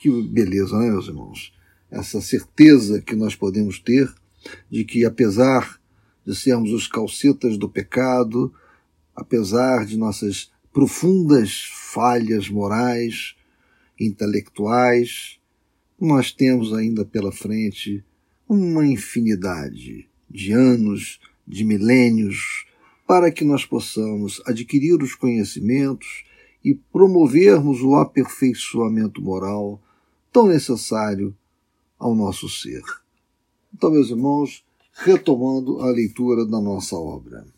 Que 0.00 0.10
beleza, 0.22 0.78
né, 0.78 0.90
meus 0.90 1.06
irmãos? 1.06 1.52
Essa 1.90 2.20
certeza 2.20 3.00
que 3.00 3.14
nós 3.14 3.36
podemos 3.36 3.78
ter 3.78 4.12
de 4.70 4.84
que, 4.84 5.04
apesar 5.04 5.80
de 6.26 6.34
sermos 6.34 6.72
os 6.72 6.88
calcetas 6.88 7.56
do 7.56 7.68
pecado, 7.68 8.52
apesar 9.14 9.86
de 9.86 9.96
nossas 9.96 10.50
profundas 10.76 11.70
falhas 11.72 12.50
morais, 12.50 13.34
intelectuais, 13.98 15.40
nós 15.98 16.30
temos 16.30 16.74
ainda 16.74 17.02
pela 17.02 17.32
frente 17.32 18.04
uma 18.46 18.86
infinidade 18.86 20.06
de 20.28 20.52
anos, 20.52 21.18
de 21.48 21.64
milênios, 21.64 22.66
para 23.06 23.32
que 23.32 23.42
nós 23.42 23.64
possamos 23.64 24.42
adquirir 24.44 25.02
os 25.02 25.14
conhecimentos 25.14 26.26
e 26.62 26.74
promovermos 26.74 27.80
o 27.80 27.94
aperfeiçoamento 27.94 29.22
moral 29.22 29.80
tão 30.30 30.46
necessário 30.46 31.34
ao 31.98 32.14
nosso 32.14 32.50
ser. 32.50 32.82
Então, 33.72 33.90
meus 33.90 34.10
irmãos, 34.10 34.62
retomando 34.92 35.80
a 35.80 35.86
leitura 35.86 36.44
da 36.44 36.60
nossa 36.60 36.96
obra. 36.96 37.55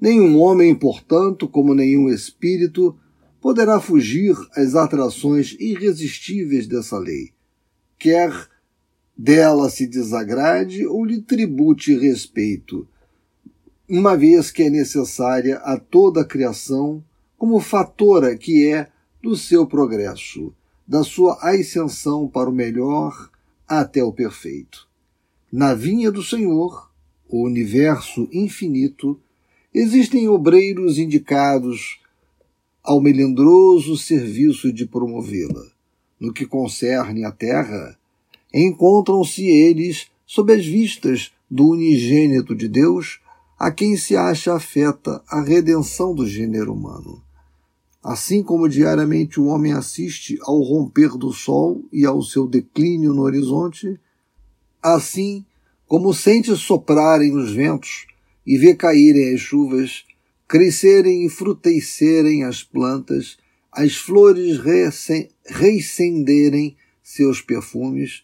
Nenhum 0.00 0.40
homem, 0.40 0.74
portanto, 0.74 1.46
como 1.46 1.74
nenhum 1.74 2.08
espírito, 2.08 2.96
poderá 3.40 3.80
fugir 3.80 4.34
às 4.54 4.74
atrações 4.74 5.56
irresistíveis 5.58 6.66
dessa 6.66 6.98
lei, 6.98 7.32
quer 7.98 8.48
dela 9.16 9.68
se 9.68 9.86
desagrade 9.86 10.86
ou 10.86 11.04
lhe 11.04 11.20
tribute 11.20 11.94
respeito, 11.94 12.88
uma 13.88 14.16
vez 14.16 14.50
que 14.50 14.62
é 14.62 14.70
necessária 14.70 15.56
a 15.58 15.78
toda 15.78 16.22
a 16.22 16.24
criação 16.24 17.04
como 17.36 17.60
fatora 17.60 18.36
que 18.36 18.66
é 18.70 18.88
do 19.22 19.36
seu 19.36 19.66
progresso, 19.66 20.54
da 20.86 21.02
sua 21.02 21.38
ascensão 21.42 22.26
para 22.26 22.48
o 22.48 22.52
melhor 22.52 23.30
até 23.66 24.02
o 24.02 24.12
perfeito. 24.12 24.88
Na 25.52 25.74
vinha 25.74 26.10
do 26.10 26.22
Senhor, 26.22 26.90
o 27.28 27.44
universo 27.44 28.28
infinito, 28.32 29.20
existem 29.72 30.28
obreiros 30.28 30.98
indicados 30.98 32.00
ao 32.82 33.00
melindroso 33.00 33.96
serviço 33.96 34.72
de 34.72 34.86
promovê-la. 34.86 35.64
No 36.18 36.32
que 36.32 36.46
concerne 36.46 37.24
à 37.24 37.30
terra, 37.30 37.96
encontram-se 38.52 39.46
eles 39.46 40.10
sob 40.26 40.52
as 40.52 40.66
vistas 40.66 41.32
do 41.50 41.68
unigênito 41.68 42.54
de 42.54 42.68
Deus, 42.68 43.20
a 43.58 43.70
quem 43.70 43.96
se 43.96 44.16
acha 44.16 44.54
afeta 44.54 45.22
a 45.28 45.40
redenção 45.40 46.14
do 46.14 46.26
gênero 46.26 46.72
humano. 46.72 47.22
Assim 48.02 48.42
como 48.42 48.68
diariamente 48.68 49.38
o 49.38 49.46
homem 49.46 49.72
assiste 49.72 50.38
ao 50.42 50.60
romper 50.62 51.18
do 51.18 51.32
sol 51.32 51.84
e 51.92 52.06
ao 52.06 52.22
seu 52.22 52.46
declínio 52.46 53.12
no 53.12 53.22
horizonte, 53.22 53.98
assim 54.82 55.44
como 55.86 56.14
sente 56.14 56.56
soprarem 56.56 57.36
os 57.36 57.52
ventos 57.52 58.06
e 58.46 58.58
vê 58.58 58.74
caírem 58.74 59.34
as 59.34 59.40
chuvas, 59.40 60.04
crescerem 60.48 61.24
e 61.24 61.28
frutecerem 61.28 62.44
as 62.44 62.62
plantas, 62.62 63.38
as 63.70 63.96
flores 63.96 64.58
reacenderem 65.46 66.76
seus 67.02 67.40
perfumes, 67.40 68.22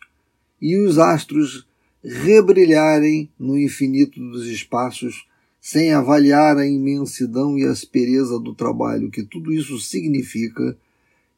e 0.60 0.76
os 0.76 0.98
astros 0.98 1.66
rebrilharem 2.02 3.30
no 3.38 3.58
infinito 3.58 4.18
dos 4.20 4.46
espaços, 4.46 5.26
sem 5.60 5.92
avaliar 5.92 6.56
a 6.56 6.66
imensidão 6.66 7.58
e 7.58 7.64
a 7.64 7.70
aspereza 7.70 8.38
do 8.38 8.54
trabalho 8.54 9.10
que 9.10 9.24
tudo 9.24 9.52
isso 9.52 9.78
significa, 9.78 10.76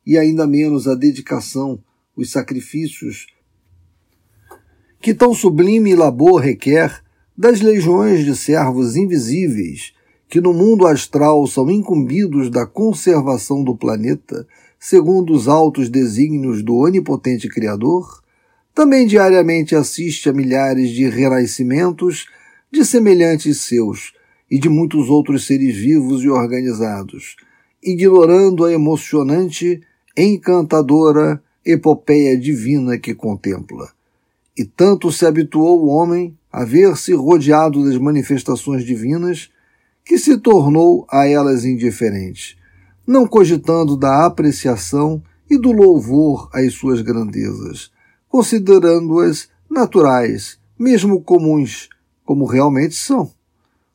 e 0.07 0.17
ainda 0.17 0.47
menos 0.47 0.87
a 0.87 0.95
dedicação, 0.95 1.83
os 2.17 2.31
sacrifícios 2.31 3.27
que 5.01 5.15
tão 5.15 5.33
sublime 5.33 5.95
labor 5.95 6.41
requer 6.41 7.03
das 7.39 7.61
legiões 7.61 8.25
de 8.25 8.35
servos 8.35 8.97
invisíveis 8.97 9.93
que 10.29 10.41
no 10.41 10.53
mundo 10.53 10.89
astral 10.89 11.47
são 11.47 11.71
incumbidos 11.71 12.51
da 12.51 12.67
conservação 12.67 13.63
do 13.63 13.77
planeta 13.77 14.45
segundo 14.79 15.33
os 15.33 15.47
altos 15.47 15.89
desígnios 15.89 16.63
do 16.63 16.77
onipotente 16.77 17.49
Criador, 17.49 18.23
também 18.75 19.07
diariamente 19.07 19.75
assiste 19.75 20.29
a 20.29 20.33
milhares 20.33 20.91
de 20.91 21.09
renascimentos 21.09 22.27
de 22.71 22.85
semelhantes 22.85 23.61
seus 23.61 24.13
e 24.51 24.59
de 24.59 24.69
muitos 24.69 25.09
outros 25.09 25.47
seres 25.47 25.77
vivos 25.77 26.23
e 26.23 26.29
organizados, 26.29 27.37
ignorando 27.83 28.65
a 28.65 28.73
emocionante, 28.73 29.81
encantadora 30.17 31.43
epopeia 31.65 32.37
divina 32.39 32.99
que 32.99 33.15
contempla. 33.15 33.91
E 34.57 34.65
tanto 34.65 35.11
se 35.11 35.27
habituou 35.27 35.85
o 35.85 35.89
homem 35.89 36.38
a 36.51 36.65
ver-se 36.65 37.13
rodeado 37.13 37.85
das 37.85 37.99
manifestações 37.99 38.85
divinas 38.85 39.51
que 40.05 40.19
se 40.19 40.39
tornou 40.39 41.07
a 41.11 41.27
elas 41.27 41.65
indiferente, 41.65 42.59
não 43.07 43.27
cogitando 43.27 43.97
da 43.97 44.25
apreciação 44.25 45.23
e 45.51 45.59
do 45.59 45.73
louvor 45.73 46.49
às 46.53 46.75
suas 46.75 47.03
grandezas, 47.03 47.91
considerando-as 48.29 49.49
naturais, 49.71 50.59
mesmo 50.79 51.23
comuns, 51.23 51.89
como 52.25 52.47
realmente 52.47 52.95
são. 52.95 53.31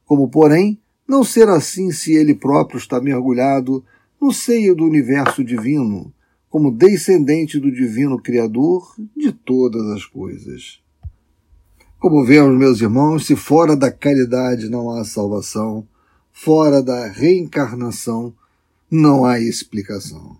Como, 0.05 0.29
porém, 0.29 0.79
não 1.07 1.23
ser 1.23 1.47
assim 1.49 1.91
se 1.91 2.13
ele 2.13 2.35
próprio 2.35 2.77
está 2.77 2.99
mergulhado 3.01 3.83
no 4.21 4.31
seio 4.31 4.75
do 4.75 4.85
universo 4.85 5.43
divino, 5.43 6.13
como 6.49 6.71
descendente 6.71 7.59
do 7.59 7.71
divino 7.71 8.21
Criador 8.21 8.93
de 9.17 9.31
todas 9.31 9.87
as 9.87 10.05
coisas. 10.05 10.82
Como 12.03 12.25
vemos, 12.25 12.59
meus 12.59 12.81
irmãos, 12.81 13.25
se 13.25 13.33
fora 13.33 13.77
da 13.77 13.89
caridade 13.89 14.67
não 14.67 14.91
há 14.91 15.05
salvação, 15.05 15.87
fora 16.33 16.83
da 16.83 17.07
reencarnação 17.07 18.33
não 18.91 19.23
há 19.23 19.39
explicação. 19.39 20.37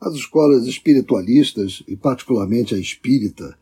As 0.00 0.14
escolas 0.14 0.64
espiritualistas, 0.64 1.82
e 1.86 1.94
particularmente 1.94 2.74
a 2.74 2.78
espírita, 2.78 3.54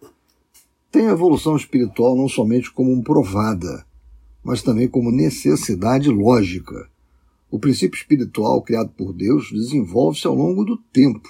têm 0.93 1.09
a 1.09 1.11
evolução 1.11 1.57
espiritual 1.57 2.15
não 2.15 2.29
somente 2.29 2.71
como 2.71 3.03
provada, 3.03 3.85
mas 4.45 4.63
também 4.63 4.87
como 4.87 5.11
necessidade 5.11 6.09
lógica, 6.09 6.89
O 7.51 7.59
princípio 7.59 7.97
espiritual 7.97 8.63
criado 8.63 8.91
por 8.91 9.13
Deus 9.13 9.51
desenvolve-se 9.51 10.29
ao 10.29 10.35
longo 10.37 10.65
do 10.65 10.77
tempo, 10.77 11.29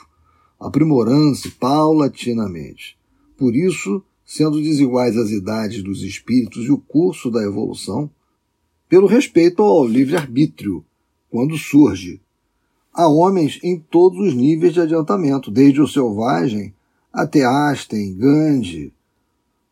aprimorando-se 0.61 1.53
paulatinamente. 1.53 2.98
Por 3.35 3.57
isso, 3.57 4.05
sendo 4.24 4.62
desiguais 4.62 5.16
as 5.16 5.30
idades 5.30 5.82
dos 5.82 6.02
espíritos 6.02 6.64
e 6.64 6.70
o 6.70 6.78
curso 6.78 7.30
da 7.30 7.42
evolução, 7.42 8.10
pelo 8.88 9.06
respeito 9.06 9.62
ao 9.62 9.87
livre-arbítrio, 9.87 10.84
quando 11.30 11.58
surge. 11.58 12.20
Há 12.92 13.08
homens 13.08 13.58
em 13.62 13.78
todos 13.78 14.18
os 14.20 14.34
níveis 14.34 14.72
de 14.72 14.80
adiantamento, 14.80 15.50
desde 15.50 15.80
o 15.80 15.88
selvagem 15.88 16.72
até 17.12 17.44
Einstein, 17.44 18.16
Gandhi. 18.16 18.92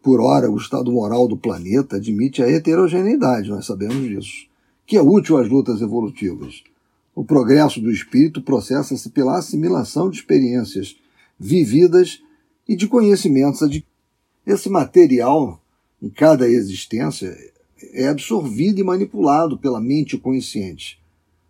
Por 0.03 0.21
ora, 0.21 0.51
o 0.51 0.57
estado 0.57 0.91
moral 0.91 1.29
do 1.29 1.37
planeta 1.37 1.97
admite 1.97 2.43
a 2.43 2.49
heterogeneidade, 2.49 3.49
nós 3.49 3.67
sabemos 3.67 4.09
disso, 4.09 4.47
que 4.85 4.97
é 4.97 5.03
útil 5.03 5.39
às 5.39 5.49
lutas 5.49 5.81
evolutivas. 5.81 6.63
O 7.15 7.25
progresso 7.25 7.81
do 7.81 7.91
espírito 7.91 8.43
processa-se 8.43 9.11
pela 9.11 9.39
assimilação 9.39 10.11
de 10.11 10.17
experiências 10.17 10.97
vividas 11.39 12.21
e 12.67 12.75
de 12.75 12.89
conhecimentos 12.89 13.63
adquiridos. 13.63 13.92
Esse 14.47 14.69
material, 14.69 15.61
em 16.01 16.09
cada 16.09 16.49
existência, 16.49 17.37
é 17.93 18.09
absorvido 18.09 18.81
e 18.81 18.85
manipulado 18.85 19.57
pela 19.57 19.81
mente 19.81 20.19
consciente, 20.19 21.01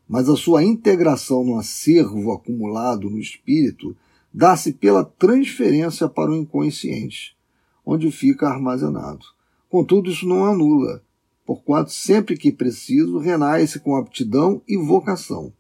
mas 0.09 0.29
a 0.29 0.37
sua 0.37 0.63
integração 0.63 1.45
no 1.45 1.59
acervo 1.59 2.33
acumulado 2.33 3.09
no 3.09 3.19
espírito 3.19 3.97
dá-se 4.33 4.73
pela 4.73 5.05
transferência 5.05 6.09
para 6.09 6.31
o 6.31 6.37
inconsciente, 6.37 7.37
onde 7.85 8.11
fica 8.11 8.49
armazenado. 8.49 9.25
Contudo, 9.69 10.11
isso 10.11 10.27
não 10.27 10.45
anula, 10.45 11.03
porquanto 11.47 11.91
sempre 11.91 12.37
que 12.37 12.53
preciso 12.53 13.19
renasce 13.19 13.81
com 13.81 13.97
aptidão 13.97 14.61
e 14.69 14.77
vocação. 14.77 15.53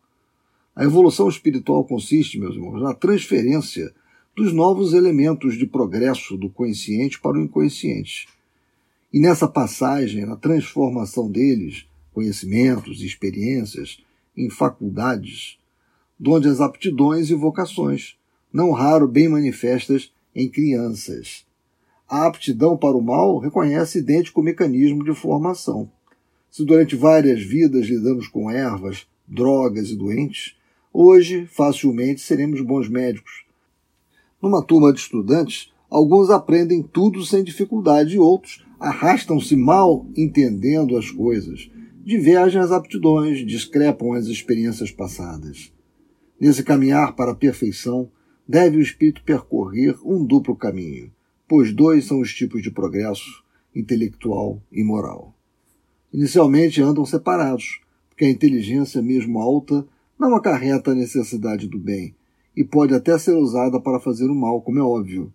A 0.74 0.84
evolução 0.84 1.28
espiritual 1.28 1.84
consiste, 1.84 2.38
meus 2.38 2.54
irmãos, 2.54 2.80
na 2.80 2.94
transferência 2.94 3.94
dos 4.36 4.52
novos 4.52 4.92
elementos 4.92 5.58
de 5.58 5.66
progresso 5.66 6.36
do 6.36 6.48
consciente 6.48 7.20
para 7.20 7.36
o 7.38 7.42
inconsciente 7.42 8.28
e 9.12 9.20
nessa 9.20 9.46
passagem, 9.46 10.24
na 10.24 10.36
transformação 10.36 11.30
deles, 11.30 11.84
conhecimentos 12.14 13.02
e 13.02 13.06
experiências, 13.06 14.02
em 14.34 14.48
faculdades, 14.48 15.58
donde 16.18 16.48
as 16.48 16.60
aptidões 16.60 17.28
e 17.28 17.34
vocações, 17.34 18.16
não 18.50 18.70
raro 18.70 19.06
bem 19.06 19.28
manifestas 19.28 20.10
em 20.34 20.48
crianças. 20.48 21.44
A 22.08 22.26
aptidão 22.26 22.76
para 22.76 22.96
o 22.96 23.02
mal 23.02 23.38
reconhece 23.38 23.98
idêntico 23.98 24.42
mecanismo 24.42 25.04
de 25.04 25.14
formação. 25.14 25.90
Se 26.50 26.64
durante 26.64 26.96
várias 26.96 27.42
vidas 27.42 27.86
lidamos 27.86 28.28
com 28.28 28.50
ervas, 28.50 29.06
drogas 29.26 29.90
e 29.90 29.96
doentes, 29.96 30.56
hoje 30.92 31.46
facilmente 31.46 32.20
seremos 32.22 32.60
bons 32.62 32.88
médicos. 32.88 33.44
Numa 34.42 34.60
turma 34.60 34.92
de 34.92 34.98
estudantes, 34.98 35.72
alguns 35.88 36.28
aprendem 36.28 36.82
tudo 36.82 37.24
sem 37.24 37.44
dificuldade 37.44 38.16
e 38.16 38.18
outros 38.18 38.64
arrastam-se 38.80 39.54
mal 39.54 40.04
entendendo 40.16 40.96
as 40.96 41.08
coisas, 41.08 41.70
divergem 42.04 42.60
as 42.60 42.72
aptidões, 42.72 43.46
discrepam 43.46 44.14
as 44.14 44.26
experiências 44.26 44.90
passadas. 44.90 45.72
Nesse 46.40 46.64
caminhar 46.64 47.14
para 47.14 47.30
a 47.30 47.36
perfeição, 47.36 48.10
deve 48.48 48.78
o 48.78 48.82
espírito 48.82 49.22
percorrer 49.22 49.96
um 50.04 50.24
duplo 50.24 50.56
caminho, 50.56 51.12
pois 51.46 51.72
dois 51.72 52.06
são 52.06 52.18
os 52.18 52.34
tipos 52.34 52.60
de 52.60 52.72
progresso, 52.72 53.44
intelectual 53.72 54.60
e 54.72 54.82
moral. 54.82 55.32
Inicialmente 56.12 56.82
andam 56.82 57.06
separados, 57.06 57.80
porque 58.08 58.24
a 58.24 58.30
inteligência, 58.30 59.00
mesmo 59.00 59.38
alta, 59.38 59.86
não 60.18 60.34
acarreta 60.34 60.90
a 60.90 60.94
necessidade 60.96 61.68
do 61.68 61.78
bem 61.78 62.16
e 62.56 62.62
pode 62.64 62.94
até 62.94 63.16
ser 63.18 63.34
usada 63.34 63.80
para 63.80 64.00
fazer 64.00 64.26
o 64.26 64.34
mal, 64.34 64.60
como 64.60 64.78
é 64.78 64.82
óbvio. 64.82 65.32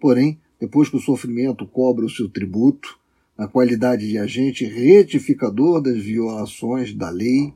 Porém, 0.00 0.38
depois 0.60 0.88
que 0.88 0.96
o 0.96 1.00
sofrimento 1.00 1.66
cobra 1.66 2.04
o 2.04 2.10
seu 2.10 2.28
tributo, 2.28 2.98
na 3.36 3.48
qualidade 3.48 4.08
de 4.08 4.18
agente 4.18 4.64
retificador 4.64 5.80
das 5.80 5.98
violações 5.98 6.94
da 6.94 7.10
lei, 7.10 7.52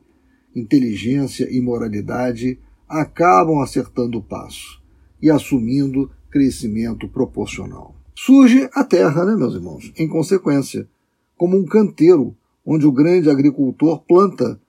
inteligência 0.54 1.46
e 1.50 1.60
moralidade 1.60 2.58
acabam 2.88 3.60
acertando 3.60 4.18
o 4.18 4.22
passo 4.22 4.82
e 5.20 5.30
assumindo 5.30 6.10
crescimento 6.30 7.08
proporcional. 7.08 7.94
Surge 8.14 8.68
a 8.72 8.82
terra, 8.82 9.24
né, 9.24 9.36
meus 9.36 9.54
irmãos? 9.54 9.92
Em 9.96 10.08
consequência, 10.08 10.88
como 11.36 11.56
um 11.56 11.64
canteiro 11.64 12.34
onde 12.64 12.86
o 12.86 12.92
grande 12.92 13.30
agricultor 13.30 14.02
planta, 14.02 14.60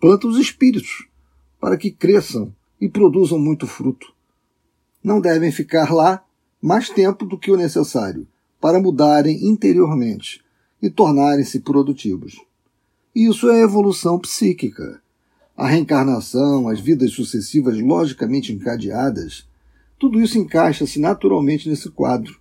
planta 0.00 0.26
os 0.26 0.38
espíritos 0.38 1.06
para 1.60 1.76
que 1.76 1.90
cresçam 1.90 2.52
e 2.82 2.88
produzam 2.88 3.38
muito 3.38 3.64
fruto. 3.64 4.12
Não 5.04 5.20
devem 5.20 5.52
ficar 5.52 5.94
lá 5.94 6.24
mais 6.60 6.90
tempo 6.90 7.24
do 7.24 7.38
que 7.38 7.52
o 7.52 7.56
necessário 7.56 8.26
para 8.60 8.82
mudarem 8.82 9.46
interiormente 9.46 10.42
e 10.82 10.90
tornarem-se 10.90 11.60
produtivos. 11.60 12.40
Isso 13.14 13.48
é 13.48 13.60
evolução 13.60 14.18
psíquica. 14.18 15.00
A 15.56 15.68
reencarnação, 15.68 16.66
as 16.66 16.80
vidas 16.80 17.12
sucessivas 17.12 17.78
logicamente 17.78 18.52
encadeadas, 18.52 19.46
tudo 19.96 20.20
isso 20.20 20.36
encaixa-se 20.36 20.98
naturalmente 20.98 21.68
nesse 21.68 21.88
quadro. 21.88 22.36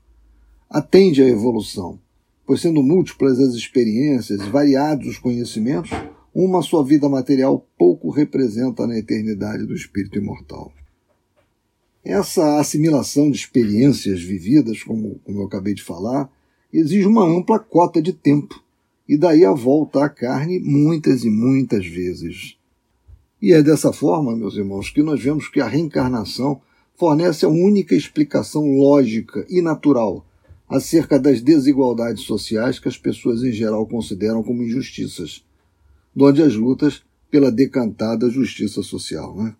Atende 0.67 1.21
à 1.21 1.27
evolução, 1.27 1.99
pois 2.47 2.61
sendo 2.61 2.81
múltiplas 2.81 3.39
as 3.39 3.53
experiências, 3.53 4.41
variados 4.47 5.07
os 5.07 5.19
conhecimentos, 5.19 5.91
uma 6.33 6.61
só 6.61 6.81
vida 6.81 7.09
material 7.09 7.65
pouco 7.77 8.09
representa 8.09 8.87
na 8.87 8.97
eternidade 8.97 9.65
do 9.65 9.73
espírito 9.73 10.17
imortal. 10.17 10.71
Essa 12.03 12.59
assimilação 12.59 13.29
de 13.29 13.37
experiências 13.37 14.21
vividas, 14.21 14.81
como, 14.81 15.19
como 15.23 15.41
eu 15.41 15.45
acabei 15.45 15.73
de 15.73 15.83
falar, 15.83 16.31
exige 16.73 17.05
uma 17.05 17.25
ampla 17.25 17.59
cota 17.59 18.01
de 18.01 18.13
tempo, 18.13 18.63
e 19.07 19.17
daí 19.17 19.45
a 19.45 19.51
volta 19.51 20.05
à 20.05 20.09
carne 20.09 20.59
muitas 20.59 21.23
e 21.23 21.29
muitas 21.29 21.85
vezes. 21.85 22.57
E 23.41 23.53
é 23.53 23.61
dessa 23.61 23.91
forma, 23.91 24.35
meus 24.35 24.55
irmãos, 24.55 24.89
que 24.89 25.03
nós 25.03 25.21
vemos 25.21 25.47
que 25.47 25.59
a 25.59 25.67
reencarnação 25.67 26.61
fornece 26.95 27.45
a 27.45 27.49
única 27.49 27.95
explicação 27.95 28.77
lógica 28.77 29.45
e 29.49 29.61
natural 29.61 30.25
acerca 30.69 31.19
das 31.19 31.41
desigualdades 31.41 32.23
sociais 32.23 32.79
que 32.79 32.87
as 32.87 32.97
pessoas 32.97 33.43
em 33.43 33.51
geral 33.51 33.85
consideram 33.85 34.41
como 34.41 34.63
injustiças, 34.63 35.43
onde 36.17 36.41
as 36.41 36.55
lutas 36.55 37.03
pela 37.29 37.51
decantada 37.51 38.29
justiça 38.29 38.83
social. 38.83 39.35
Né? 39.35 39.55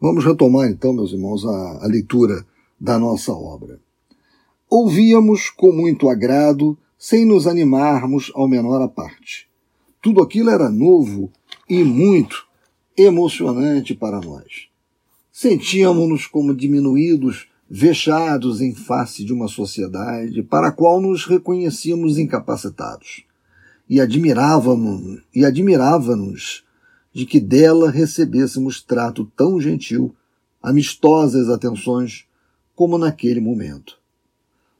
Vamos 0.00 0.24
retomar 0.24 0.68
então, 0.68 0.92
meus 0.92 1.12
irmãos, 1.12 1.44
a, 1.44 1.84
a 1.84 1.86
leitura 1.86 2.46
da 2.80 2.98
nossa 2.98 3.32
obra. 3.32 3.80
Ouvíamos 4.68 5.50
com 5.50 5.72
muito 5.72 6.08
agrado, 6.08 6.76
sem 6.98 7.24
nos 7.24 7.46
animarmos 7.46 8.30
ao 8.34 8.48
menor 8.48 8.80
a 8.82 8.88
parte. 8.88 9.48
Tudo 10.02 10.22
aquilo 10.22 10.50
era 10.50 10.70
novo 10.70 11.30
e 11.68 11.82
muito 11.82 12.46
emocionante 12.96 13.94
para 13.94 14.20
nós. 14.20 14.68
Sentíamos-nos 15.32 16.26
como 16.26 16.54
diminuídos, 16.54 17.48
vexados 17.68 18.60
em 18.60 18.74
face 18.74 19.24
de 19.24 19.32
uma 19.32 19.48
sociedade 19.48 20.42
para 20.42 20.68
a 20.68 20.72
qual 20.72 21.00
nos 21.00 21.26
reconhecíamos 21.26 22.16
incapacitados. 22.16 23.25
E 23.88 24.00
admirávamos, 24.00 25.22
e 25.34 25.44
admirava-nos 25.44 26.64
de 27.12 27.24
que 27.24 27.40
dela 27.40 27.90
recebêssemos 27.90 28.82
trato 28.82 29.24
tão 29.36 29.60
gentil, 29.60 30.14
amistosas 30.62 31.48
atenções, 31.48 32.26
como 32.74 32.98
naquele 32.98 33.40
momento. 33.40 33.98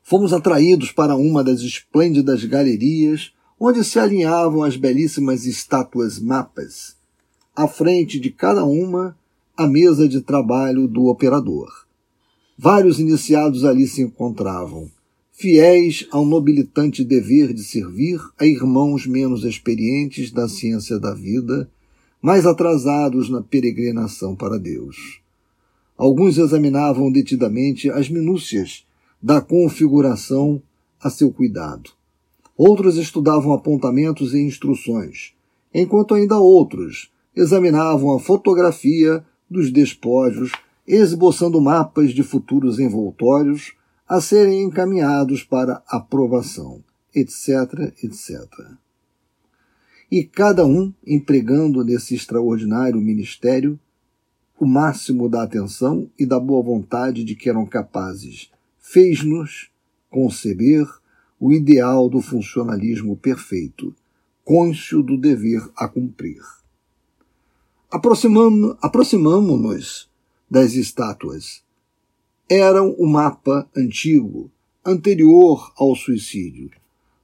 Fomos 0.02 0.32
atraídos 0.32 0.92
para 0.92 1.16
uma 1.16 1.42
das 1.42 1.60
esplêndidas 1.60 2.44
galerias 2.44 3.32
onde 3.58 3.82
se 3.82 3.98
alinhavam 3.98 4.62
as 4.62 4.76
belíssimas 4.76 5.46
estátuas 5.46 6.18
mapas, 6.18 6.94
à 7.54 7.66
frente 7.66 8.20
de 8.20 8.30
cada 8.30 8.64
uma 8.64 9.16
a 9.56 9.66
mesa 9.66 10.06
de 10.06 10.20
trabalho 10.20 10.86
do 10.86 11.06
operador. 11.06 11.86
Vários 12.58 13.00
iniciados 13.00 13.64
ali 13.64 13.86
se 13.86 14.02
encontravam, 14.02 14.90
fiéis 15.38 16.08
ao 16.10 16.24
nobilitante 16.24 17.04
dever 17.04 17.52
de 17.52 17.62
servir 17.62 18.18
a 18.38 18.46
irmãos 18.46 19.06
menos 19.06 19.44
experientes 19.44 20.30
da 20.30 20.48
ciência 20.48 20.98
da 20.98 21.12
vida 21.12 21.70
mais 22.22 22.46
atrasados 22.46 23.28
na 23.28 23.42
peregrinação 23.42 24.34
para 24.34 24.58
Deus. 24.58 25.20
Alguns 25.94 26.38
examinavam 26.38 27.12
detidamente 27.12 27.90
as 27.90 28.08
minúcias 28.08 28.86
da 29.22 29.42
configuração 29.42 30.62
a 30.98 31.10
seu 31.10 31.30
cuidado. 31.30 31.90
Outros 32.56 32.96
estudavam 32.96 33.52
apontamentos 33.52 34.32
e 34.32 34.40
instruções, 34.40 35.34
enquanto 35.72 36.14
ainda 36.14 36.38
outros 36.38 37.10
examinavam 37.36 38.14
a 38.14 38.18
fotografia 38.18 39.22
dos 39.50 39.70
despojos, 39.70 40.50
esboçando 40.88 41.60
mapas 41.60 42.12
de 42.12 42.22
futuros 42.22 42.78
envoltórios 42.78 43.74
a 44.08 44.20
serem 44.20 44.62
encaminhados 44.62 45.42
para 45.42 45.82
aprovação, 45.88 46.82
etc., 47.14 47.92
etc. 48.02 48.30
e 50.10 50.22
cada 50.22 50.64
um 50.64 50.94
empregando 51.06 51.84
nesse 51.84 52.14
extraordinário 52.14 53.00
ministério 53.00 53.78
o 54.58 54.66
máximo 54.66 55.28
da 55.28 55.42
atenção 55.42 56.10
e 56.18 56.24
da 56.24 56.40
boa 56.40 56.62
vontade 56.62 57.24
de 57.24 57.34
que 57.34 57.50
eram 57.50 57.66
capazes, 57.66 58.50
fez-nos 58.78 59.70
conceber 60.08 60.86
o 61.38 61.52
ideal 61.52 62.08
do 62.08 62.22
funcionalismo 62.22 63.14
perfeito, 63.16 63.94
cônscio 64.44 65.02
do 65.02 65.18
dever 65.18 65.60
a 65.76 65.86
cumprir. 65.86 66.40
Aproximamo-nos 67.90 70.08
das 70.50 70.72
estátuas. 70.74 71.62
Eram 72.48 72.94
o 72.96 73.08
mapa 73.08 73.68
antigo, 73.76 74.48
anterior 74.84 75.72
ao 75.76 75.96
suicídio. 75.96 76.70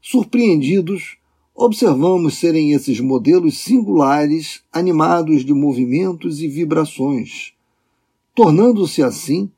Surpreendidos, 0.01 1.17
observamos 1.55 2.39
serem 2.39 2.73
esses 2.73 2.99
modelos 2.99 3.59
singulares, 3.59 4.65
animados 4.73 5.45
de 5.45 5.55
movimentos 5.55 6.41
e 6.41 6.49
vibrações, 6.49 7.53
tornando-se 8.35 9.01
assim 9.01 9.49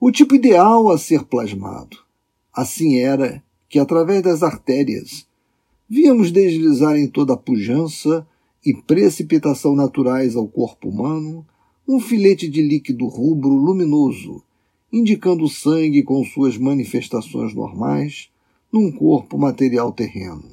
o 0.00 0.10
tipo 0.10 0.34
ideal 0.34 0.90
a 0.90 0.96
ser 0.96 1.24
plasmado. 1.24 1.98
Assim 2.50 2.98
era 2.98 3.44
que, 3.68 3.78
através 3.78 4.22
das 4.22 4.42
artérias, 4.42 5.26
víamos 5.86 6.32
deslizar 6.32 6.96
em 6.96 7.06
toda 7.06 7.34
a 7.34 7.36
pujança 7.36 8.26
e 8.64 8.72
precipitação 8.72 9.76
naturais 9.76 10.36
ao 10.36 10.48
corpo 10.48 10.88
humano 10.88 11.46
um 11.86 12.00
filete 12.00 12.48
de 12.48 12.62
líquido 12.62 13.06
rubro 13.06 13.50
luminoso, 13.50 14.42
indicando 14.92 15.44
o 15.44 15.48
sangue 15.48 16.02
com 16.02 16.22
suas 16.24 16.58
manifestações 16.58 17.54
normais 17.54 18.28
num 18.70 18.92
corpo 18.92 19.38
material 19.38 19.92
terreno. 19.92 20.44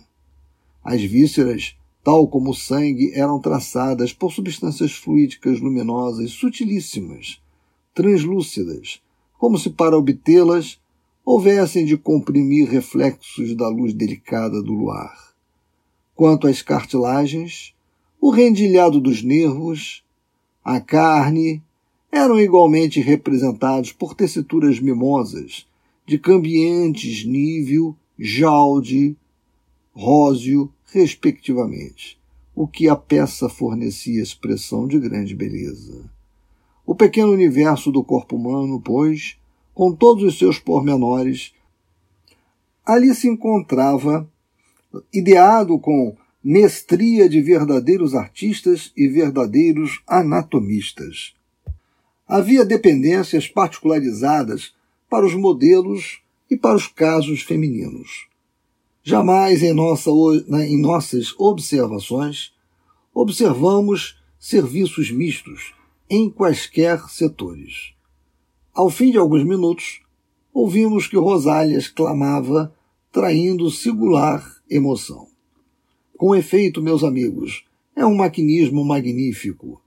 As 0.83 1.01
vísceras, 1.01 1.75
tal 2.03 2.27
como 2.27 2.51
o 2.51 2.55
sangue, 2.55 3.11
eram 3.13 3.39
traçadas 3.39 4.13
por 4.13 4.31
substâncias 4.31 4.93
fluídicas 4.93 5.59
luminosas 5.59 6.31
sutilíssimas, 6.31 7.41
translúcidas, 7.93 9.01
como 9.37 9.57
se 9.57 9.69
para 9.69 9.97
obtê-las 9.97 10.79
houvessem 11.25 11.85
de 11.85 11.97
comprimir 11.97 12.67
reflexos 12.67 13.55
da 13.55 13.67
luz 13.67 13.93
delicada 13.93 14.63
do 14.63 14.73
luar. 14.73 15.33
Quanto 16.15 16.47
às 16.47 16.61
cartilagens, 16.61 17.73
o 18.19 18.29
rendilhado 18.31 18.99
dos 18.99 19.21
nervos, 19.21 20.03
a 20.63 20.79
carne, 20.81 21.61
eram 22.11 22.39
igualmente 22.39 22.99
representados 22.99 23.91
por 23.91 24.15
tessituras 24.15 24.79
mimosas, 24.79 25.67
de 26.05 26.17
cambiantes 26.17 27.23
nível, 27.23 27.95
jalde, 28.17 29.15
róseo, 29.93 30.71
respectivamente, 30.91 32.19
o 32.55 32.67
que 32.67 32.89
a 32.89 32.95
peça 32.95 33.47
fornecia 33.47 34.21
expressão 34.21 34.87
de 34.87 34.99
grande 34.99 35.35
beleza. 35.35 36.09
O 36.85 36.95
pequeno 36.95 37.31
universo 37.31 37.91
do 37.91 38.03
corpo 38.03 38.35
humano, 38.35 38.81
pois, 38.81 39.37
com 39.73 39.93
todos 39.93 40.23
os 40.23 40.37
seus 40.37 40.57
pormenores, 40.57 41.53
ali 42.83 43.13
se 43.13 43.27
encontrava, 43.27 44.27
ideado 45.13 45.77
com 45.77 46.17
mestria 46.43 47.29
de 47.29 47.41
verdadeiros 47.41 48.15
artistas 48.15 48.91
e 48.97 49.07
verdadeiros 49.07 50.01
anatomistas. 50.07 51.35
Havia 52.29 52.63
dependências 52.63 53.47
particularizadas 53.47 54.71
para 55.09 55.25
os 55.25 55.33
modelos 55.33 56.21
e 56.47 56.55
para 56.55 56.75
os 56.75 56.85
casos 56.85 57.41
femininos. 57.41 58.27
Jamais 59.01 59.63
em, 59.63 59.73
nossa, 59.73 60.11
em 60.11 60.79
nossas 60.79 61.33
observações 61.39 62.53
observamos 63.11 64.21
serviços 64.37 65.09
mistos 65.09 65.73
em 66.07 66.29
quaisquer 66.29 67.01
setores. 67.09 67.93
Ao 68.75 68.91
fim 68.91 69.09
de 69.09 69.17
alguns 69.17 69.43
minutos, 69.43 70.01
ouvimos 70.53 71.07
que 71.07 71.17
Rosálias 71.17 71.87
clamava, 71.87 72.71
traindo 73.11 73.71
singular 73.71 74.45
emoção. 74.69 75.27
Com 76.15 76.35
efeito, 76.35 76.79
meus 76.79 77.03
amigos, 77.03 77.65
é 77.95 78.05
um 78.05 78.13
maquinismo 78.13 78.85
magnífico. 78.85 79.81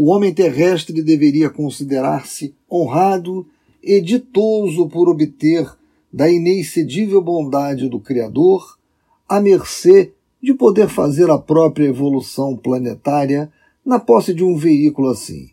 O 0.00 0.10
homem 0.10 0.32
terrestre 0.32 1.02
deveria 1.02 1.50
considerar-se 1.50 2.54
honrado 2.70 3.44
e 3.82 4.00
ditoso 4.00 4.88
por 4.88 5.08
obter 5.08 5.68
da 6.12 6.30
inexcedível 6.30 7.20
bondade 7.20 7.88
do 7.88 7.98
Criador 7.98 8.78
à 9.28 9.40
mercê 9.40 10.12
de 10.40 10.54
poder 10.54 10.88
fazer 10.88 11.28
a 11.30 11.36
própria 11.36 11.86
evolução 11.86 12.56
planetária 12.56 13.50
na 13.84 13.98
posse 13.98 14.32
de 14.32 14.44
um 14.44 14.54
veículo 14.54 15.08
assim. 15.08 15.50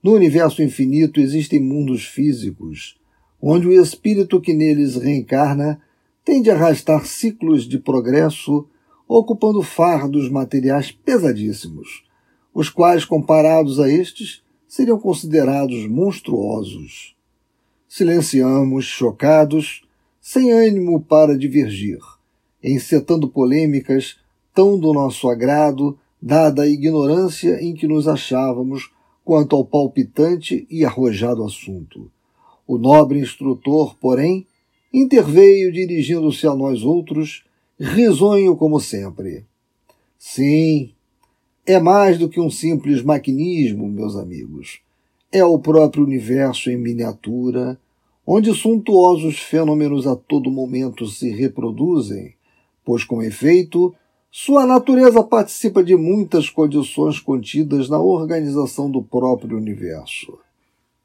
No 0.00 0.12
universo 0.12 0.62
infinito 0.62 1.18
existem 1.18 1.58
mundos 1.58 2.04
físicos, 2.04 2.96
onde 3.42 3.66
o 3.66 3.72
espírito 3.72 4.40
que 4.40 4.54
neles 4.54 4.94
reencarna 4.94 5.80
tem 6.24 6.40
de 6.40 6.48
arrastar 6.48 7.04
ciclos 7.04 7.68
de 7.68 7.80
progresso, 7.80 8.68
ocupando 9.08 9.62
fardos 9.62 10.30
materiais 10.30 10.92
pesadíssimos, 10.92 12.04
os 12.54 12.70
quais, 12.70 13.04
comparados 13.04 13.80
a 13.80 13.90
estes, 13.90 14.42
seriam 14.68 14.98
considerados 14.98 15.86
monstruosos. 15.88 17.16
Silenciamos, 17.88 18.84
chocados, 18.84 19.82
sem 20.20 20.52
ânimo 20.52 21.02
para 21.02 21.36
divergir, 21.36 21.98
encetando 22.62 23.28
polêmicas 23.28 24.16
tão 24.54 24.78
do 24.78 24.92
nosso 24.92 25.28
agrado, 25.28 25.98
dada 26.22 26.62
a 26.62 26.68
ignorância 26.68 27.60
em 27.60 27.74
que 27.74 27.86
nos 27.86 28.06
achávamos 28.08 28.90
quanto 29.24 29.56
ao 29.56 29.64
palpitante 29.64 30.66
e 30.70 30.84
arrojado 30.84 31.44
assunto. 31.44 32.10
O 32.66 32.78
nobre 32.78 33.18
instrutor, 33.18 33.96
porém, 33.96 34.46
interveio 34.92 35.72
dirigindo-se 35.72 36.46
a 36.46 36.54
nós 36.54 36.82
outros, 36.82 37.44
risonho 37.78 38.56
como 38.56 38.78
sempre. 38.80 39.44
Sim, 40.18 40.92
é 41.66 41.80
mais 41.80 42.18
do 42.18 42.28
que 42.28 42.40
um 42.40 42.50
simples 42.50 43.02
maquinismo, 43.02 43.88
meus 43.88 44.16
amigos. 44.16 44.80
É 45.32 45.44
o 45.44 45.58
próprio 45.58 46.04
universo 46.04 46.70
em 46.70 46.76
miniatura, 46.76 47.78
onde 48.26 48.54
suntuosos 48.54 49.38
fenômenos 49.38 50.06
a 50.06 50.14
todo 50.14 50.50
momento 50.50 51.06
se 51.06 51.30
reproduzem, 51.30 52.34
pois, 52.84 53.04
com 53.04 53.22
efeito, 53.22 53.94
sua 54.30 54.66
natureza 54.66 55.22
participa 55.22 55.82
de 55.82 55.96
muitas 55.96 56.50
condições 56.50 57.20
contidas 57.20 57.88
na 57.88 57.98
organização 57.98 58.90
do 58.90 59.02
próprio 59.02 59.56
universo. 59.56 60.38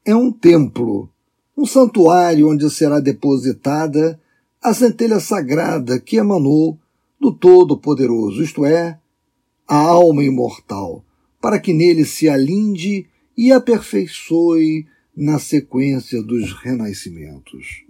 É 0.04 0.14
um 0.14 0.32
templo, 0.32 1.08
um 1.56 1.64
santuário 1.64 2.50
onde 2.50 2.68
será 2.70 3.00
depositada 3.00 4.20
a 4.62 4.74
centelha 4.74 5.20
sagrada 5.20 5.98
que 5.98 6.16
emanou 6.16 6.76
do 7.20 7.32
Todo-Poderoso, 7.32 8.42
isto 8.42 8.64
é, 8.64 8.98
a 9.70 9.76
alma 9.76 10.24
imortal, 10.24 11.04
para 11.40 11.60
que 11.60 11.72
nele 11.72 12.04
se 12.04 12.28
alinde 12.28 13.06
e 13.38 13.52
aperfeiçoe 13.52 14.84
na 15.16 15.38
sequência 15.38 16.20
dos 16.20 16.52
renascimentos. 16.52 17.84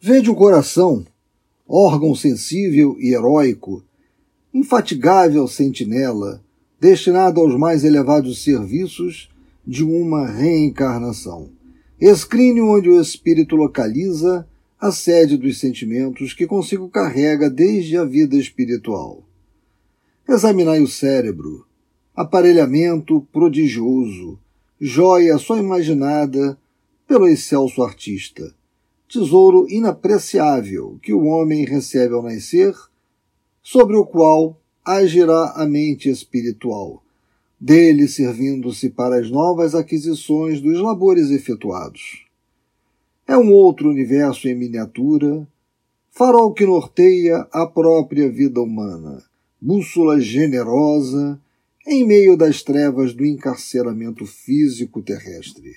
Vede 0.00 0.30
o 0.30 0.36
coração, 0.36 1.04
órgão 1.66 2.14
sensível 2.14 2.96
e 3.00 3.12
heróico, 3.12 3.82
infatigável 4.54 5.48
sentinela, 5.48 6.40
destinado 6.80 7.40
aos 7.40 7.58
mais 7.58 7.82
elevados 7.82 8.44
serviços 8.44 9.28
de 9.66 9.82
uma 9.82 10.24
reencarnação. 10.24 11.50
Escrínio 12.00 12.68
onde 12.68 12.88
o 12.88 13.00
espírito 13.00 13.56
localiza 13.56 14.46
a 14.80 14.92
sede 14.92 15.36
dos 15.36 15.58
sentimentos 15.58 16.32
que 16.32 16.46
consigo 16.46 16.88
carrega 16.88 17.50
desde 17.50 17.96
a 17.96 18.04
vida 18.04 18.36
espiritual. 18.36 19.27
Examinai 20.30 20.82
o 20.82 20.86
cérebro, 20.86 21.64
aparelhamento 22.14 23.26
prodigioso, 23.32 24.38
joia 24.78 25.38
só 25.38 25.56
imaginada 25.56 26.58
pelo 27.06 27.26
excelso 27.26 27.82
artista, 27.82 28.54
tesouro 29.08 29.66
inapreciável 29.70 30.98
que 31.02 31.14
o 31.14 31.24
homem 31.24 31.64
recebe 31.64 32.12
ao 32.12 32.22
nascer 32.22 32.74
sobre 33.62 33.96
o 33.96 34.04
qual 34.04 34.60
agirá 34.84 35.54
a 35.56 35.64
mente 35.64 36.10
espiritual, 36.10 37.02
dele 37.58 38.06
servindo-se 38.06 38.90
para 38.90 39.18
as 39.18 39.30
novas 39.30 39.74
aquisições 39.74 40.60
dos 40.60 40.78
labores 40.78 41.30
efetuados. 41.30 42.26
É 43.26 43.34
um 43.34 43.50
outro 43.50 43.88
universo 43.88 44.46
em 44.46 44.54
miniatura, 44.54 45.48
farol 46.10 46.52
que 46.52 46.66
norteia 46.66 47.48
a 47.50 47.66
própria 47.66 48.30
vida 48.30 48.60
humana, 48.60 49.26
bússola 49.60 50.20
generosa 50.20 51.40
em 51.86 52.06
meio 52.06 52.36
das 52.36 52.62
trevas 52.62 53.12
do 53.12 53.24
encarceramento 53.24 54.24
físico 54.26 55.02
terrestre. 55.02 55.76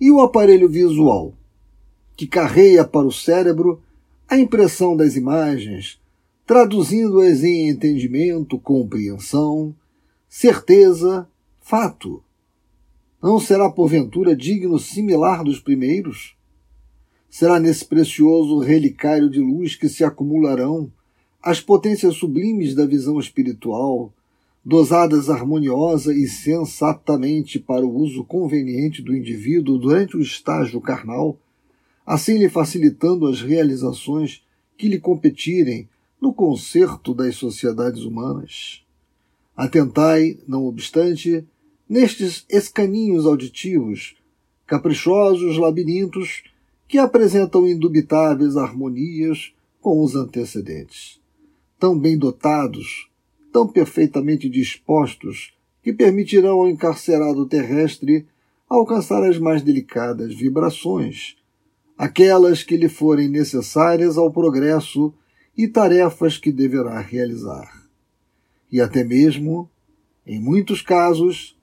E 0.00 0.10
o 0.10 0.20
aparelho 0.20 0.68
visual, 0.68 1.34
que 2.16 2.26
carreia 2.26 2.84
para 2.84 3.06
o 3.06 3.12
cérebro 3.12 3.82
a 4.28 4.38
impressão 4.38 4.96
das 4.96 5.16
imagens, 5.16 6.00
traduzindo-as 6.46 7.42
em 7.42 7.68
entendimento, 7.68 8.58
compreensão, 8.58 9.74
certeza, 10.28 11.28
fato. 11.60 12.22
Não 13.22 13.38
será 13.40 13.68
porventura 13.68 14.34
digno 14.36 14.78
similar 14.78 15.42
dos 15.42 15.60
primeiros? 15.60 16.36
Será 17.28 17.58
nesse 17.60 17.84
precioso 17.84 18.58
relicário 18.60 19.28
de 19.28 19.40
luz 19.40 19.74
que 19.74 19.88
se 19.88 20.04
acumularão 20.04 20.90
as 21.42 21.60
potências 21.60 22.16
sublimes 22.16 22.74
da 22.74 22.84
visão 22.84 23.18
espiritual, 23.18 24.12
dosadas 24.64 25.30
harmoniosa 25.30 26.14
e 26.14 26.26
sensatamente 26.26 27.58
para 27.58 27.86
o 27.86 27.96
uso 27.96 28.24
conveniente 28.24 29.00
do 29.00 29.16
indivíduo 29.16 29.78
durante 29.78 30.16
o 30.16 30.20
estágio 30.20 30.80
carnal, 30.80 31.38
assim 32.04 32.38
lhe 32.38 32.48
facilitando 32.48 33.26
as 33.26 33.40
realizações 33.40 34.42
que 34.76 34.88
lhe 34.88 34.98
competirem 34.98 35.88
no 36.20 36.32
concerto 36.32 37.14
das 37.14 37.36
sociedades 37.36 38.02
humanas. 38.02 38.82
Atentai, 39.56 40.38
não 40.46 40.66
obstante, 40.66 41.44
nestes 41.88 42.44
escaninhos 42.48 43.26
auditivos, 43.26 44.16
caprichosos 44.66 45.56
labirintos 45.56 46.42
que 46.86 46.98
apresentam 46.98 47.66
indubitáveis 47.66 48.56
harmonias 48.56 49.52
com 49.80 50.02
os 50.02 50.14
antecedentes, 50.14 51.20
tão 51.78 51.98
bem 51.98 52.18
dotados, 52.18 53.08
tão 53.52 53.66
perfeitamente 53.66 54.48
dispostos, 54.48 55.54
que 55.82 55.92
permitirão 55.92 56.60
ao 56.60 56.68
encarcerado 56.68 57.46
terrestre 57.46 58.26
alcançar 58.68 59.22
as 59.24 59.38
mais 59.38 59.62
delicadas 59.62 60.34
vibrações, 60.34 61.36
aquelas 61.96 62.62
que 62.62 62.76
lhe 62.76 62.88
forem 62.88 63.28
necessárias 63.28 64.18
ao 64.18 64.30
progresso 64.30 65.14
e 65.56 65.66
tarefas 65.66 66.36
que 66.36 66.52
deverá 66.52 67.00
realizar. 67.00 67.88
E 68.70 68.80
até 68.80 69.02
mesmo, 69.02 69.70
em 70.26 70.38
muitos 70.38 70.82
casos, 70.82 71.58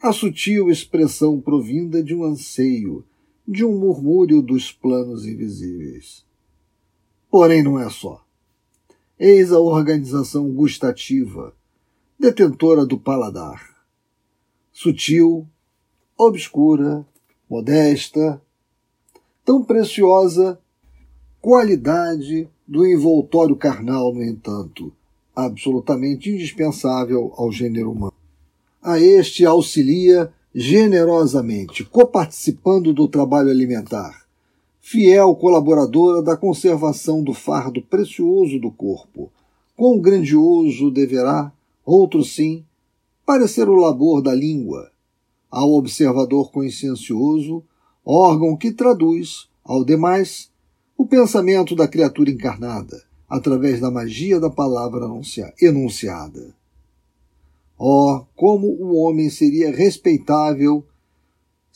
a 0.00 0.12
sutil 0.12 0.70
expressão 0.70 1.40
provinda 1.40 2.02
de 2.02 2.14
um 2.14 2.24
anseio, 2.24 3.04
de 3.46 3.64
um 3.64 3.78
murmúrio 3.78 4.42
dos 4.42 4.70
planos 4.70 5.24
invisíveis. 5.24 6.24
Porém, 7.30 7.62
não 7.62 7.80
é 7.80 7.88
só. 7.88 8.27
Eis 9.20 9.50
a 9.50 9.58
organização 9.58 10.48
gustativa, 10.52 11.52
detentora 12.16 12.86
do 12.86 12.96
paladar. 12.96 13.74
Sutil, 14.72 15.44
obscura, 16.16 17.04
modesta, 17.50 18.40
tão 19.44 19.64
preciosa 19.64 20.56
qualidade 21.40 22.48
do 22.64 22.86
envoltório 22.86 23.56
carnal, 23.56 24.14
no 24.14 24.22
entanto, 24.22 24.92
absolutamente 25.34 26.30
indispensável 26.30 27.32
ao 27.36 27.50
gênero 27.50 27.90
humano. 27.90 28.14
A 28.80 29.00
este 29.00 29.44
auxilia 29.44 30.32
generosamente, 30.54 31.84
coparticipando 31.84 32.92
do 32.92 33.08
trabalho 33.08 33.50
alimentar, 33.50 34.27
fiel 34.90 35.34
colaboradora 35.34 36.22
da 36.22 36.34
conservação 36.34 37.22
do 37.22 37.34
fardo 37.34 37.82
precioso 37.82 38.58
do 38.58 38.70
corpo. 38.70 39.30
Quão 39.76 40.00
grandioso 40.00 40.90
deverá, 40.90 41.52
outro 41.84 42.24
sim, 42.24 42.64
parecer 43.26 43.68
o 43.68 43.74
labor 43.74 44.22
da 44.22 44.34
língua, 44.34 44.90
ao 45.50 45.74
observador 45.74 46.50
consciencioso, 46.50 47.62
órgão 48.02 48.56
que 48.56 48.72
traduz, 48.72 49.50
ao 49.62 49.84
demais, 49.84 50.50
o 50.96 51.04
pensamento 51.04 51.76
da 51.76 51.86
criatura 51.86 52.30
encarnada, 52.30 53.02
através 53.28 53.80
da 53.80 53.90
magia 53.90 54.40
da 54.40 54.48
palavra 54.48 55.04
enunciada. 55.60 56.56
Oh, 57.78 58.24
como 58.34 58.68
o 58.68 58.96
homem 58.96 59.28
seria 59.28 59.70
respeitável 59.70 60.82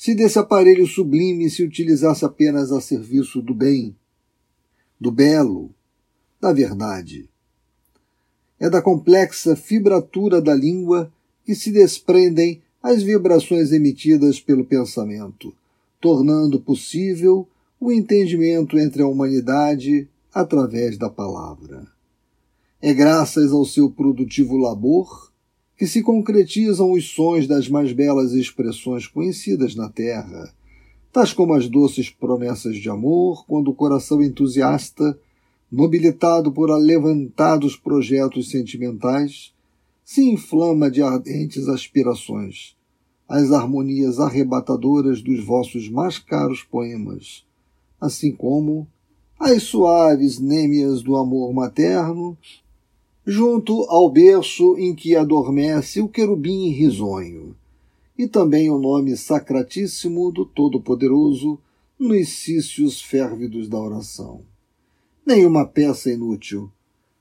se 0.03 0.17
desse 0.17 0.37
aparelho 0.37 0.85
sublime 0.85 1.49
se 1.49 1.63
utilizasse 1.63 2.25
apenas 2.25 2.73
a 2.73 2.81
serviço 2.81 3.41
do 3.41 3.55
bem, 3.55 3.95
do 5.01 5.13
belo, 5.13 5.73
da 6.41 6.53
verdade. 6.53 7.31
É 8.59 8.69
da 8.69 8.83
complexa 8.83 9.55
fibratura 9.55 10.43
da 10.43 10.57
língua 10.57 11.13
que 11.45 11.55
se 11.55 11.71
desprendem 11.71 12.61
as 12.83 13.05
vibrações 13.05 13.71
emitidas 13.71 14.41
pelo 14.41 14.65
pensamento, 14.65 15.55
tornando 16.01 16.61
possível 16.61 17.47
o 17.79 17.93
entendimento 17.93 18.77
entre 18.81 19.03
a 19.03 19.07
humanidade 19.07 20.09
através 20.35 20.99
da 20.99 21.09
palavra. 21.09 21.87
É 22.81 22.93
graças 22.93 23.53
ao 23.53 23.65
seu 23.65 23.89
produtivo 23.89 24.57
labor 24.57 25.32
que 25.77 25.87
se 25.87 26.03
concretizam 26.03 26.93
os 26.93 27.11
sons 27.11 27.47
das 27.47 27.69
mais 27.69 27.93
belas 27.93 28.33
expressões 28.33 29.07
conhecidas 29.07 29.75
na 29.75 29.89
terra, 29.89 30.53
tais 31.13 31.33
como 31.33 31.55
as 31.55 31.69
doces 31.69 32.09
promessas 32.09 32.77
de 32.77 32.89
amor, 32.89 33.45
quando 33.47 33.69
o 33.69 33.75
coração 33.75 34.23
entusiasta, 34.23 35.19
nobilitado 35.71 36.53
por 36.53 36.71
alevantados 36.71 37.77
projetos 37.77 38.51
sentimentais, 38.51 39.53
se 40.05 40.23
inflama 40.23 40.91
de 40.91 41.03
ardentes 41.03 41.69
aspirações, 41.69 42.77
as 43.29 43.51
harmonias 43.51 44.21
arrebatadoras 44.21 45.23
dos 45.23 45.43
vossos 45.43 45.89
mais 45.89 46.19
caros 46.19 46.63
poemas, 46.63 47.45
assim 48.01 48.33
como 48.33 48.87
as 49.39 49.63
suaves 49.63 50.39
nêmias 50.39 51.03
do 51.03 51.17
amor 51.17 51.53
materno 51.53 52.37
junto 53.27 53.85
ao 53.85 54.11
berço 54.11 54.77
em 54.77 54.95
que 54.95 55.15
adormece 55.15 56.01
o 56.01 56.09
querubim 56.09 56.69
risonho, 56.71 57.55
e 58.19 58.27
também 58.27 58.71
o 58.71 58.79
nome 58.79 59.17
sacratíssimo 59.17 60.31
do 60.33 60.45
Todo-Poderoso 60.45 61.59
nos 61.99 62.29
cícios 62.29 63.01
férvidos 63.01 63.69
da 63.69 63.79
oração. 63.79 64.43
Nenhuma 65.25 65.65
peça 65.65 66.11
inútil, 66.11 66.71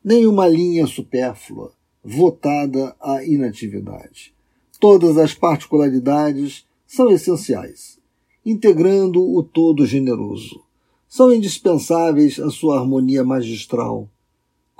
nenhuma 0.03 0.47
linha 0.47 0.87
supérflua, 0.87 1.71
votada 2.03 2.95
à 2.99 3.23
inatividade. 3.23 4.33
Todas 4.79 5.17
as 5.17 5.35
particularidades 5.35 6.65
são 6.87 7.11
essenciais, 7.11 7.99
integrando 8.43 9.23
o 9.23 9.43
todo 9.43 9.85
generoso. 9.85 10.61
São 11.07 11.31
indispensáveis 11.31 12.39
à 12.39 12.49
sua 12.49 12.79
harmonia 12.79 13.23
magistral, 13.23 14.09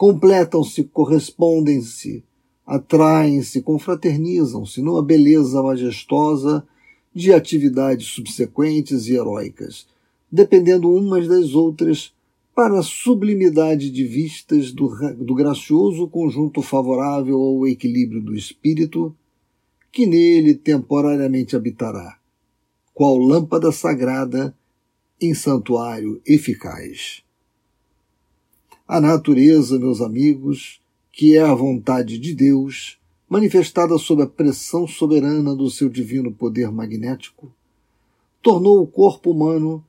completam-se, 0.02 0.86
correspondem-se, 0.86 2.24
atraem-se, 2.66 3.62
confraternizam-se 3.62 4.82
numa 4.82 5.04
beleza 5.04 5.62
majestosa 5.62 6.68
de 7.14 7.32
atividades 7.32 8.08
subsequentes 8.08 9.06
e 9.06 9.14
heróicas, 9.14 9.86
dependendo 10.32 10.92
umas 10.92 11.28
das 11.28 11.54
outras 11.54 12.12
para 12.56 12.80
a 12.80 12.82
sublimidade 12.82 13.92
de 13.92 14.04
vistas 14.04 14.72
do, 14.72 14.90
do 15.18 15.36
gracioso 15.36 16.08
conjunto 16.08 16.64
favorável 16.64 17.40
ao 17.40 17.68
equilíbrio 17.68 18.24
do 18.24 18.34
espírito, 18.34 19.16
que 19.92 20.08
nele 20.08 20.56
temporariamente 20.56 21.56
habitará, 21.56 22.18
qual 22.92 23.20
lâmpada 23.20 23.72
sagrada 23.72 24.52
em 25.22 25.36
santuário 25.36 26.20
eficaz. 26.26 27.22
A 28.92 29.00
natureza, 29.00 29.80
meus 29.80 30.02
amigos, 30.02 30.82
que 31.14 31.38
é 31.38 31.42
a 31.42 31.56
vontade 31.56 32.20
de 32.20 32.36
Deus, 32.36 33.00
manifestada 33.30 33.98
sob 33.98 34.22
a 34.22 34.28
pressão 34.28 34.86
soberana 34.86 35.56
do 35.56 35.70
seu 35.70 35.88
divino 35.88 36.30
poder 36.34 36.70
magnético, 36.74 37.50
tornou 38.42 38.82
o 38.82 38.86
corpo 38.86 39.32
humano 39.32 39.82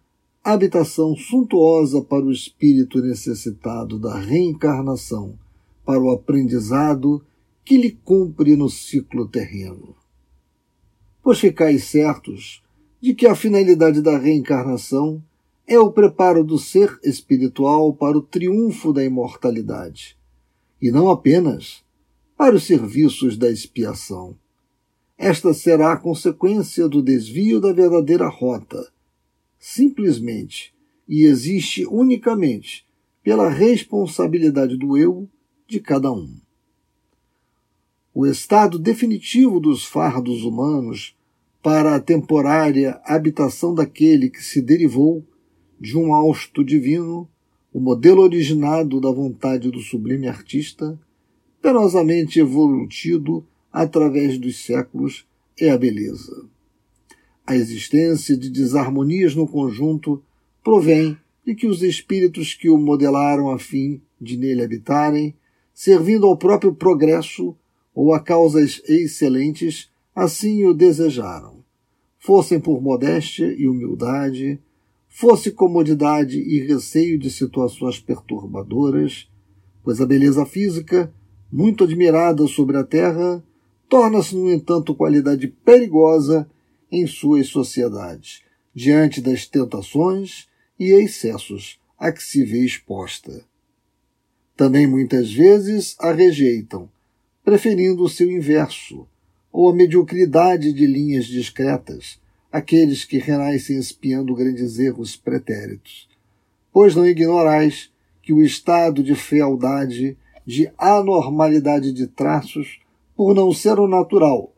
habitação 0.45 1.17
suntuosa 1.17 2.01
para 2.01 2.25
o 2.25 2.31
espírito 2.31 3.03
necessitado 3.03 3.99
da 3.99 4.17
reencarnação, 4.17 5.37
para 5.85 5.99
o 5.99 6.13
aprendizado 6.13 7.27
que 7.65 7.77
lhe 7.77 7.91
cumpre 7.91 8.55
no 8.55 8.71
ciclo 8.71 9.27
terreno. 9.27 9.97
Pois 11.21 11.41
ficais 11.41 11.83
certos 11.83 12.63
de 13.01 13.15
que 13.15 13.27
a 13.27 13.35
finalidade 13.35 14.01
da 14.01 14.17
reencarnação 14.17 15.21
é 15.73 15.79
o 15.79 15.91
preparo 15.91 16.45
do 16.45 16.59
ser 16.59 16.99
espiritual 17.03 17.95
para 17.95 18.19
o 18.19 18.23
triunfo 18.23 18.93
da 18.93 19.03
imortalidade, 19.03 20.19
e 20.81 20.91
não 20.91 21.09
apenas 21.09 21.83
para 22.37 22.55
os 22.55 22.65
serviços 22.65 23.39
da 23.39 23.51
expiação. 23.51 24.37
Esta 25.17 25.55
será 25.55 25.93
a 25.93 25.97
consequência 25.97 26.89
do 26.89 27.03
desvio 27.03 27.59
da 27.59 27.73
verdadeira 27.73 28.29
rota, 28.29 28.93
simplesmente, 29.59 30.75
e 31.09 31.25
existe 31.25 31.87
unicamente 31.87 32.87
pela 33.23 33.49
responsabilidade 33.49 34.77
do 34.77 34.99
eu 34.99 35.29
de 35.67 35.81
cada 35.81 36.13
um. 36.13 36.37
O 38.13 38.27
estado 38.27 38.79
definitivo 38.79 39.59
dos 39.59 39.87
fardos 39.87 40.45
humanos 40.45 41.17
para 41.63 41.95
a 41.95 42.01
temporária 42.01 43.01
habitação 43.05 43.75
daquele 43.75 44.29
que 44.29 44.43
se 44.43 44.61
derivou 44.61 45.25
de 45.83 45.99
um 45.99 46.15
hausto 46.15 46.65
divino 46.65 47.29
o 47.73 47.81
modelo 47.81 48.23
originado 48.23 49.01
da 49.01 49.11
vontade 49.11 49.69
do 49.69 49.81
sublime 49.81 50.29
artista, 50.29 50.97
penosamente 51.61 52.39
evolutido 52.39 53.45
através 53.73 54.39
dos 54.39 54.65
séculos, 54.65 55.27
é 55.59 55.71
a 55.71 55.79
beleza. 55.79 56.47
A 57.45 57.57
existência 57.57 58.37
de 58.37 58.49
desarmonias 58.49 59.35
no 59.35 59.49
conjunto 59.49 60.23
provém 60.63 61.17
de 61.45 61.53
que 61.53 61.67
os 61.67 61.83
espíritos 61.83 62.55
que 62.55 62.69
o 62.69 62.79
modelaram 62.79 63.51
a 63.51 63.59
fim 63.59 64.01
de 64.21 64.37
nele 64.37 64.63
habitarem, 64.63 65.35
servindo 65.75 66.27
ao 66.27 66.37
próprio 66.37 66.73
progresso 66.73 67.57
ou 67.93 68.15
a 68.15 68.21
causas 68.21 68.81
excelentes, 68.89 69.91
assim 70.15 70.65
o 70.65 70.73
desejaram. 70.73 71.65
Fossem 72.21 72.61
por 72.61 72.81
modéstia 72.81 73.53
e 73.53 73.67
humildade, 73.67 74.61
fosse 75.15 75.51
comodidade 75.51 76.39
e 76.39 76.67
receio 76.67 77.19
de 77.19 77.31
situações 77.31 78.01
perturbadoras, 78.01 79.29
pois 79.85 80.01
a 80.01 80.07
beleza 80.07 80.47
física, 80.47 81.13
muito 81.53 81.85
admirada 81.85 82.47
sobre 82.47 82.79
a 82.79 82.83
terra, 82.83 83.45
torna-se, 83.91 84.35
no 84.35 84.51
entanto, 84.51 84.95
qualidade 84.95 85.49
perigosa 85.49 86.49
em 86.91 87.07
suas 87.07 87.49
sociedades, 87.49 88.43
diante 88.75 89.21
das 89.21 89.47
tentações 89.47 90.49
e 90.81 90.93
excessos 90.93 91.79
a 91.99 92.11
que 92.11 92.23
se 92.23 92.43
vê 92.43 92.65
exposta. 92.65 93.45
Também 94.57 94.87
muitas 94.87 95.31
vezes 95.31 95.95
a 95.99 96.11
rejeitam, 96.11 96.89
preferindo 97.45 98.03
o 98.03 98.09
seu 98.09 98.31
inverso, 98.31 99.07
ou 99.53 99.69
a 99.69 99.75
mediocridade 99.75 100.73
de 100.73 100.87
linhas 100.87 101.27
discretas, 101.27 102.19
aqueles 102.53 103.05
que 103.05 103.17
renascem 103.17 103.79
espiando 103.79 104.35
grandes 104.35 104.79
erros 104.79 105.17
pretéritos. 105.17 106.07
Pois 106.71 106.95
não 106.95 107.07
ignorais 107.07 107.91
que 108.23 108.33
o 108.33 108.43
estado 108.43 109.03
de 109.03 109.15
fealdade, 109.15 110.17
de 110.45 110.71
anormalidade 110.77 111.93
de 111.93 112.07
traços, 112.07 112.81
por 113.17 113.35
não 113.35 113.53
ser 113.53 113.79
o 113.79 113.89
natural, 113.89 114.53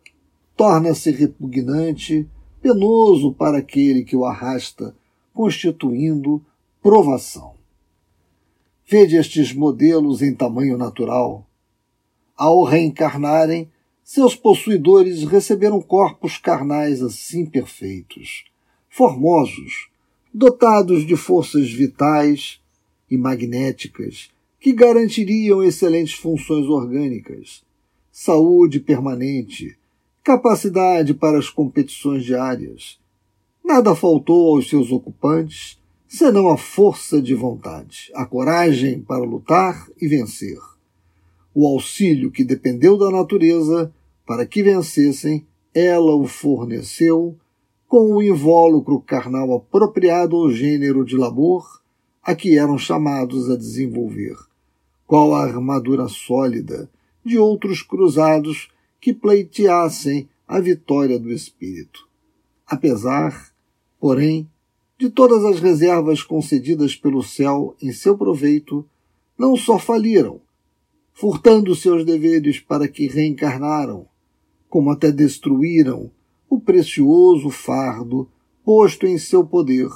torna-se 0.57 1.11
repugnante, 1.11 2.29
penoso 2.61 3.33
para 3.33 3.59
aquele 3.59 4.03
que 4.03 4.17
o 4.17 4.25
arrasta, 4.25 4.95
constituindo 5.33 6.45
provação. 6.83 7.55
Vede 8.87 9.17
estes 9.17 9.53
modelos 9.53 10.21
em 10.21 10.35
tamanho 10.35 10.77
natural. 10.77 11.47
Ao 12.37 12.63
reencarnarem, 12.63 13.69
seus 14.05 14.37
possuidores 14.37 15.25
receberam 15.25 15.81
corpos 15.81 16.37
carnais 16.37 17.03
assim 17.03 17.47
perfeitos, 17.47 18.45
formosos, 18.91 19.89
dotados 20.33 21.07
de 21.07 21.17
forças 21.17 21.73
vitais 21.73 22.61
e 23.11 23.17
magnéticas 23.17 24.31
que 24.61 24.75
garantiriam 24.75 25.65
excelentes 25.65 26.13
funções 26.15 26.67
orgânicas, 26.67 27.63
saúde 28.13 28.79
permanente, 28.79 29.77
capacidade 30.23 31.15
para 31.15 31.39
as 31.39 31.49
competições 31.49 32.25
diárias. 32.25 32.99
Nada 33.65 33.95
faltou 33.95 34.55
aos 34.55 34.69
seus 34.69 34.93
ocupantes 34.93 35.79
senão 36.07 36.49
a 36.51 36.59
força 36.59 37.21
de 37.23 37.35
vontade, 37.35 38.11
a 38.15 38.27
coragem 38.27 39.01
para 39.01 39.25
lutar 39.25 39.89
e 40.01 40.07
vencer. 40.07 40.59
O 41.55 41.69
auxílio 41.69 42.31
que 42.31 42.43
dependeu 42.43 42.99
da 42.99 43.11
natureza 43.11 43.93
para 44.27 44.45
que 44.45 44.63
vencessem, 44.63 45.47
ela 45.73 46.15
o 46.15 46.27
forneceu 46.27 47.37
com 47.87 48.13
o 48.15 48.23
invólucro 48.23 49.01
carnal 49.01 49.55
apropriado 49.55 50.37
ao 50.37 50.51
gênero 50.51 51.05
de 51.05 51.17
labor 51.17 51.81
a 52.23 52.35
que 52.35 52.59
eram 52.59 52.79
chamados 52.79 53.51
a 53.51 53.57
desenvolver, 53.57 54.37
qual 55.07 55.35
a 55.35 55.45
armadura 55.45 56.09
sólida 56.09 56.91
de 57.25 57.39
outros 57.39 57.83
cruzados 57.83 58.69
que 59.01 59.13
pleiteassem 59.13 60.29
a 60.49 60.59
vitória 60.59 61.19
do 61.19 61.31
espírito. 61.31 62.09
Apesar, 62.67 63.53
porém, 64.01 64.49
de 64.99 65.11
todas 65.11 65.45
as 65.45 65.61
reservas 65.61 66.23
concedidas 66.23 66.97
pelo 66.97 67.23
céu 67.23 67.77
em 67.81 67.93
seu 67.93 68.17
proveito, 68.17 68.85
não 69.39 69.57
só 69.57 69.79
faliram, 69.79 70.41
furtando 71.15 71.75
seus 71.75 72.05
deveres 72.05 72.61
para 72.61 72.87
que 72.87 73.07
reencarnaram, 73.07 74.07
como 74.69 74.91
até 74.91 75.11
destruíram 75.11 76.11
o 76.51 76.61
precioso 76.61 77.49
fardo 77.49 78.29
posto 78.62 79.07
em 79.07 79.17
seu 79.17 79.47
poder, 79.47 79.89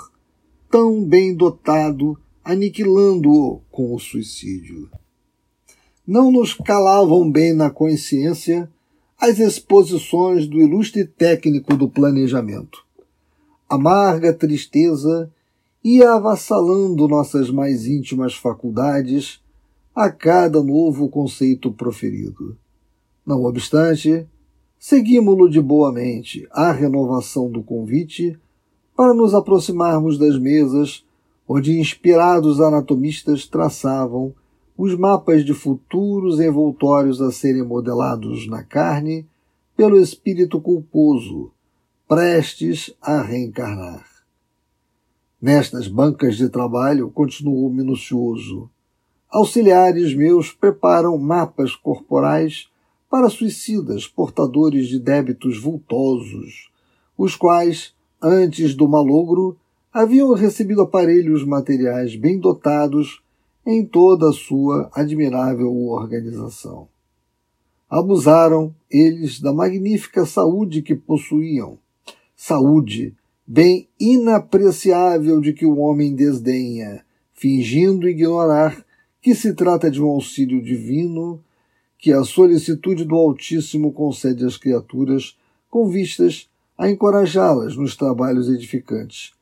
tão 0.70 1.04
bem 1.04 1.34
dotado, 1.34 2.18
aniquilando-o 2.42 3.60
com 3.70 3.94
o 3.94 3.98
suicídio. 3.98 4.88
Não 6.06 6.32
nos 6.32 6.54
calavam 6.54 7.30
bem 7.30 7.52
na 7.52 7.68
consciência 7.68 8.70
as 9.20 9.38
exposições 9.38 10.46
do 10.46 10.58
ilustre 10.58 11.04
técnico 11.04 11.76
do 11.76 11.88
planejamento 11.88 12.88
amarga 13.68 14.32
tristeza 14.32 15.30
ia 15.84 16.14
avassalando 16.14 17.06
nossas 17.06 17.50
mais 17.50 17.86
íntimas 17.86 18.34
faculdades 18.34 19.40
a 19.98 20.10
cada 20.10 20.62
novo 20.62 21.08
conceito 21.08 21.72
proferido. 21.72 22.56
Não 23.26 23.42
obstante, 23.42 24.28
seguimos-lo 24.78 25.50
de 25.50 25.60
boa 25.60 25.92
mente 25.92 26.46
à 26.52 26.70
renovação 26.70 27.50
do 27.50 27.64
convite 27.64 28.38
para 28.96 29.12
nos 29.12 29.34
aproximarmos 29.34 30.16
das 30.16 30.38
mesas 30.38 31.04
onde 31.48 31.80
inspirados 31.80 32.60
anatomistas 32.60 33.44
traçavam 33.44 34.32
os 34.76 34.94
mapas 34.94 35.44
de 35.44 35.52
futuros 35.52 36.38
envoltórios 36.38 37.20
a 37.20 37.32
serem 37.32 37.64
modelados 37.64 38.46
na 38.46 38.62
carne 38.62 39.26
pelo 39.76 39.98
espírito 39.98 40.60
culposo, 40.60 41.50
prestes 42.06 42.94
a 43.02 43.20
reencarnar. 43.20 44.06
Nestas 45.42 45.88
bancas 45.88 46.36
de 46.36 46.48
trabalho, 46.48 47.10
continuou 47.10 47.68
minucioso, 47.68 48.70
auxiliares 49.30 50.14
meus 50.14 50.52
preparam 50.52 51.16
mapas 51.18 51.76
corporais 51.76 52.68
para 53.10 53.28
suicidas 53.28 54.06
portadores 54.06 54.88
de 54.88 54.98
débitos 54.98 55.60
vultosos, 55.60 56.70
os 57.16 57.34
quais, 57.34 57.94
antes 58.22 58.74
do 58.74 58.86
malogro, 58.86 59.56
haviam 59.92 60.32
recebido 60.34 60.82
aparelhos 60.82 61.44
materiais 61.44 62.14
bem 62.14 62.38
dotados 62.38 63.22
em 63.66 63.84
toda 63.84 64.30
a 64.30 64.32
sua 64.32 64.90
admirável 64.94 65.74
organização. 65.88 66.88
Abusaram 67.88 68.74
eles 68.90 69.40
da 69.40 69.52
magnífica 69.52 70.26
saúde 70.26 70.82
que 70.82 70.94
possuíam, 70.94 71.78
saúde, 72.36 73.14
bem 73.46 73.88
inapreciável 73.98 75.40
de 75.40 75.54
que 75.54 75.64
o 75.64 75.78
homem 75.78 76.14
desdenha, 76.14 77.02
fingindo 77.32 78.08
ignorar 78.08 78.84
que 79.20 79.34
se 79.34 79.52
trata 79.52 79.90
de 79.90 80.02
um 80.02 80.08
auxílio 80.08 80.62
divino 80.62 81.42
que 81.98 82.12
a 82.12 82.22
solicitude 82.22 83.04
do 83.04 83.16
Altíssimo 83.16 83.92
concede 83.92 84.44
às 84.44 84.56
criaturas 84.56 85.36
com 85.68 85.88
vistas 85.88 86.48
a 86.76 86.88
encorajá-las 86.88 87.76
nos 87.76 87.96
trabalhos 87.96 88.48
edificantes, 88.48 89.32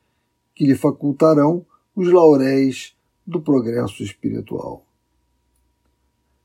que 0.55 0.65
lhe 0.65 0.75
facultarão 0.75 1.65
os 1.95 2.11
lauréis 2.11 2.97
do 3.27 3.41
progresso 3.41 4.03
espiritual. 4.03 4.83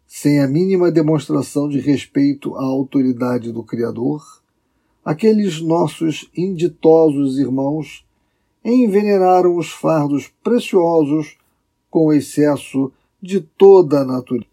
Sem 0.05 0.41
a 0.41 0.47
mínima 0.47 0.91
demonstração 0.91 1.69
de 1.69 1.79
respeito 1.79 2.55
à 2.55 2.63
autoridade 2.63 3.51
do 3.53 3.63
Criador, 3.63 4.21
aqueles 5.05 5.61
nossos 5.61 6.29
inditosos 6.36 7.39
irmãos 7.39 8.05
envenenaram 8.63 9.55
os 9.55 9.71
fardos 9.71 10.27
preciosos 10.43 11.38
com 11.89 12.11
excesso 12.11 12.91
de 13.22 13.41
toda 13.41 14.01
a 14.01 14.05
natureza. 14.05 14.49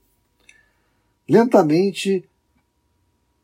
Lentamente 1.29 2.25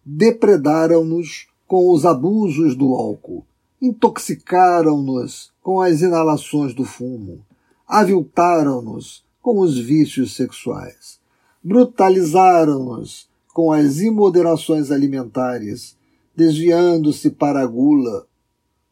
depredaram-nos 0.05 1.49
com 1.67 1.91
os 1.91 2.05
abusos 2.05 2.77
do 2.77 2.95
álcool, 2.95 3.45
intoxicaram-nos 3.81 5.53
com 5.63 5.81
as 5.81 6.03
inalações 6.03 6.75
do 6.75 6.85
fumo, 6.85 7.45
aviltaram-nos 7.87 9.25
com 9.41 9.61
os 9.61 9.79
vícios 9.79 10.37
sexuais, 10.37 11.19
brutalizaram-nos 11.63 13.29
com 13.53 13.73
as 13.73 14.01
imoderações 14.01 14.91
alimentares 14.91 15.97
desviando-se 16.37 17.31
para 17.31 17.61
a 17.61 17.67
gula, 17.67 18.27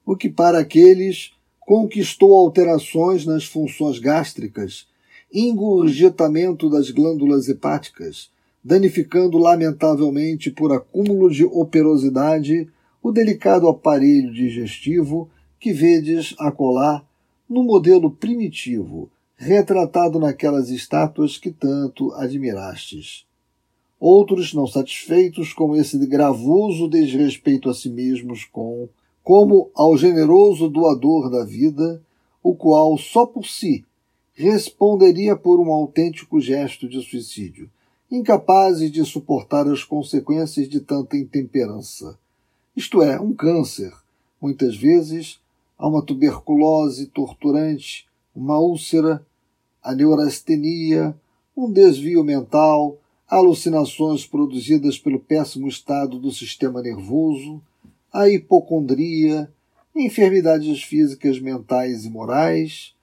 o 0.06 0.16
que 0.16 0.28
para 0.28 0.60
aqueles 0.60 1.32
conquistou 1.60 2.34
alterações 2.36 3.26
nas 3.26 3.44
funções 3.44 3.98
gástricas, 3.98 4.86
engurgitamento 5.32 6.68
das 6.68 6.90
glândulas 6.90 7.48
hepáticas, 7.48 8.30
danificando 8.62 9.38
lamentavelmente 9.38 10.50
por 10.50 10.72
acúmulo 10.72 11.30
de 11.30 11.44
operosidade 11.44 12.68
o 13.02 13.10
delicado 13.10 13.68
aparelho 13.68 14.32
digestivo 14.32 15.28
que 15.58 15.72
vedes 15.72 16.34
acolá 16.38 17.04
no 17.48 17.64
modelo 17.64 18.10
primitivo, 18.10 19.10
retratado 19.36 20.18
naquelas 20.18 20.70
estátuas 20.70 21.36
que 21.36 21.50
tanto 21.50 22.12
admirastes. 22.12 23.24
Outros, 23.98 24.52
não 24.52 24.66
satisfeitos 24.66 25.52
com 25.52 25.76
esse 25.76 25.98
gravoso 26.06 26.88
desrespeito 26.88 27.68
a 27.70 27.74
si 27.74 27.88
mesmos, 27.88 28.44
com 28.44 28.88
como 29.22 29.70
ao 29.74 29.96
generoso 29.96 30.68
doador 30.68 31.30
da 31.30 31.44
vida, 31.44 32.02
o 32.42 32.54
qual 32.54 32.98
só 32.98 33.24
por 33.24 33.46
si 33.46 33.84
responderia 34.34 35.36
por 35.36 35.60
um 35.60 35.70
autêntico 35.70 36.40
gesto 36.40 36.88
de 36.88 37.02
suicídio, 37.02 37.70
incapazes 38.10 38.90
de 38.90 39.04
suportar 39.04 39.66
as 39.68 39.84
consequências 39.84 40.68
de 40.68 40.80
tanta 40.80 41.16
intemperança. 41.16 42.18
Isto 42.76 43.02
é, 43.02 43.20
um 43.20 43.32
câncer, 43.32 43.92
muitas 44.40 44.76
vezes 44.76 45.38
há 45.78 45.86
uma 45.88 46.02
tuberculose 46.02 47.06
torturante, 47.06 48.06
uma 48.34 48.58
úlcera, 48.58 49.24
a 49.82 49.94
neurastenia, 49.94 51.14
um 51.56 51.70
desvio 51.70 52.22
mental, 52.24 52.98
alucinações 53.28 54.26
produzidas 54.26 54.98
pelo 54.98 55.18
péssimo 55.18 55.66
estado 55.66 56.18
do 56.18 56.30
sistema 56.30 56.80
nervoso, 56.80 57.62
a 58.12 58.28
hipocondria, 58.28 59.50
enfermidades 59.94 60.82
físicas, 60.82 61.40
mentais 61.40 62.04
e 62.04 62.10
morais, 62.10 62.94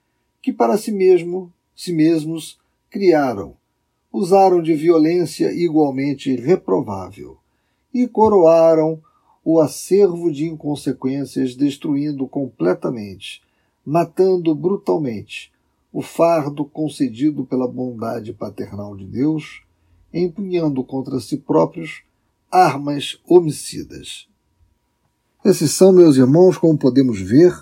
que 0.42 0.54
para 0.54 0.78
si 0.78 0.92
mesmo, 0.92 1.52
si 1.76 1.94
mesmos 1.94 2.60
criaram, 2.90 3.56
usaram 4.12 4.62
de 4.62 4.74
violência 4.74 5.52
igualmente 5.52 6.36
reprovável 6.36 7.38
e 7.94 8.08
coroaram 8.08 9.02
o 9.44 9.60
acervo 9.60 10.32
de 10.32 10.46
inconsequências, 10.46 11.56
destruindo 11.56 12.28
completamente, 12.28 13.42
matando 13.86 14.54
brutalmente 14.54 15.52
o 15.92 16.02
fardo 16.02 16.66
concedido 16.66 17.46
pela 17.46 17.68
bondade 17.68 18.32
paternal 18.32 18.96
de 18.96 19.06
Deus, 19.06 19.64
empunhando 20.14 20.84
contra 20.84 21.20
si 21.20 21.38
próprios 21.38 22.04
armas 22.52 23.20
homicidas. 23.28 24.28
Esses 25.44 25.72
são, 25.72 25.92
meus 25.92 26.18
irmãos, 26.18 26.58
como 26.58 26.78
podemos 26.78 27.20
ver, 27.20 27.54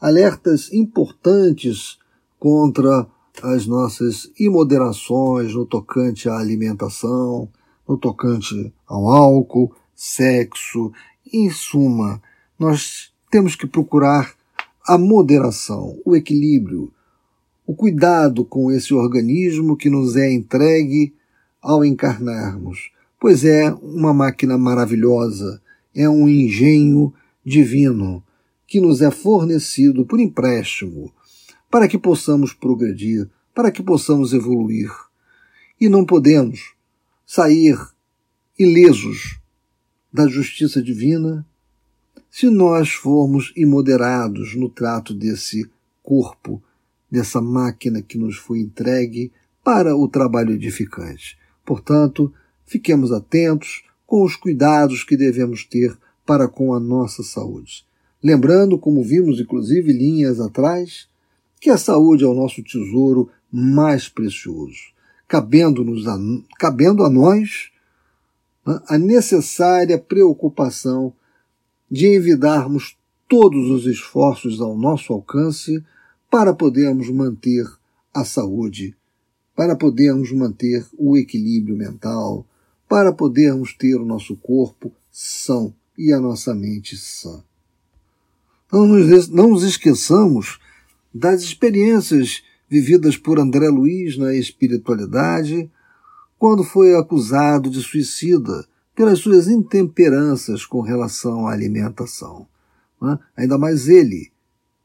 alertas 0.00 0.72
importantes 0.72 1.98
contra 2.44 3.06
as 3.42 3.66
nossas 3.66 4.30
imoderações 4.38 5.54
no 5.54 5.64
tocante 5.64 6.28
à 6.28 6.36
alimentação, 6.36 7.48
no 7.88 7.96
tocante 7.96 8.70
ao 8.86 9.08
álcool, 9.08 9.74
sexo. 9.96 10.92
Em 11.32 11.48
suma, 11.48 12.20
nós 12.58 13.10
temos 13.30 13.56
que 13.56 13.66
procurar 13.66 14.34
a 14.86 14.98
moderação, 14.98 15.98
o 16.04 16.14
equilíbrio, 16.14 16.92
o 17.66 17.74
cuidado 17.74 18.44
com 18.44 18.70
esse 18.70 18.92
organismo 18.92 19.74
que 19.74 19.88
nos 19.88 20.14
é 20.14 20.30
entregue 20.30 21.14
ao 21.62 21.82
encarnarmos, 21.82 22.90
pois 23.18 23.42
é 23.42 23.72
uma 23.80 24.12
máquina 24.12 24.58
maravilhosa, 24.58 25.62
é 25.96 26.06
um 26.06 26.28
engenho 26.28 27.10
divino 27.42 28.22
que 28.66 28.82
nos 28.82 29.00
é 29.00 29.10
fornecido 29.10 30.04
por 30.04 30.20
empréstimo 30.20 31.10
para 31.74 31.88
que 31.88 31.98
possamos 31.98 32.52
progredir, 32.52 33.28
para 33.52 33.72
que 33.72 33.82
possamos 33.82 34.32
evoluir. 34.32 34.92
E 35.80 35.88
não 35.88 36.06
podemos 36.06 36.72
sair 37.26 37.76
ilesos 38.56 39.40
da 40.12 40.28
justiça 40.28 40.80
divina 40.80 41.44
se 42.30 42.48
nós 42.48 42.92
formos 42.92 43.52
imoderados 43.56 44.54
no 44.54 44.68
trato 44.68 45.12
desse 45.12 45.68
corpo, 46.00 46.62
dessa 47.10 47.40
máquina 47.40 48.00
que 48.00 48.16
nos 48.16 48.36
foi 48.36 48.60
entregue 48.60 49.32
para 49.64 49.96
o 49.96 50.06
trabalho 50.06 50.52
edificante. 50.52 51.36
Portanto, 51.64 52.32
fiquemos 52.64 53.10
atentos 53.10 53.82
com 54.06 54.22
os 54.22 54.36
cuidados 54.36 55.02
que 55.02 55.16
devemos 55.16 55.64
ter 55.64 55.98
para 56.24 56.46
com 56.46 56.72
a 56.72 56.78
nossa 56.78 57.24
saúde. 57.24 57.84
Lembrando, 58.22 58.78
como 58.78 59.02
vimos 59.02 59.40
inclusive 59.40 59.92
linhas 59.92 60.38
atrás, 60.38 61.12
que 61.64 61.70
a 61.70 61.78
saúde 61.78 62.22
é 62.24 62.26
o 62.26 62.34
nosso 62.34 62.62
tesouro 62.62 63.30
mais 63.50 64.06
precioso, 64.06 64.92
cabendo-nos 65.26 66.06
a, 66.06 66.14
cabendo 66.58 67.02
a 67.02 67.08
nós 67.08 67.70
né, 68.66 68.82
a 68.86 68.98
necessária 68.98 69.98
preocupação 69.98 71.10
de 71.90 72.06
envidarmos 72.06 72.98
todos 73.26 73.70
os 73.70 73.86
esforços 73.86 74.60
ao 74.60 74.76
nosso 74.76 75.10
alcance 75.14 75.82
para 76.30 76.52
podermos 76.52 77.08
manter 77.08 77.64
a 78.12 78.26
saúde, 78.26 78.94
para 79.56 79.74
podermos 79.74 80.30
manter 80.32 80.86
o 80.98 81.16
equilíbrio 81.16 81.78
mental, 81.78 82.46
para 82.86 83.10
podermos 83.10 83.72
ter 83.72 83.94
o 83.94 84.04
nosso 84.04 84.36
corpo 84.36 84.92
são 85.10 85.74
e 85.96 86.12
a 86.12 86.20
nossa 86.20 86.54
mente 86.54 86.94
sã. 86.94 87.42
Não 88.70 88.86
nos, 88.86 89.28
não 89.30 89.48
nos 89.48 89.62
esqueçamos 89.62 90.58
das 91.14 91.42
experiências 91.42 92.42
vividas 92.68 93.16
por 93.16 93.38
André 93.38 93.68
Luiz 93.68 94.18
na 94.18 94.34
espiritualidade, 94.34 95.70
quando 96.36 96.64
foi 96.64 96.96
acusado 96.96 97.70
de 97.70 97.80
suicida 97.80 98.66
pelas 98.94 99.20
suas 99.20 99.46
intemperanças 99.46 100.64
com 100.66 100.80
relação 100.80 101.46
à 101.46 101.52
alimentação. 101.52 102.48
Né? 103.00 103.18
Ainda 103.36 103.56
mais 103.56 103.88
ele, 103.88 104.32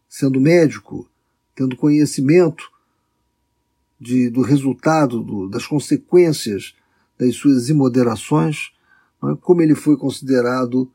sendo 0.08 0.40
médico, 0.40 1.10
tendo 1.56 1.76
conhecimento 1.76 2.64
de, 4.00 4.30
do 4.30 4.42
resultado, 4.42 5.24
do, 5.24 5.50
das 5.50 5.66
consequências 5.66 6.76
das 7.18 7.36
suas 7.36 7.70
imoderações, 7.70 8.72
né? 9.22 9.36
como 9.42 9.62
ele 9.62 9.76
foi 9.76 9.98
considerado 9.98 10.92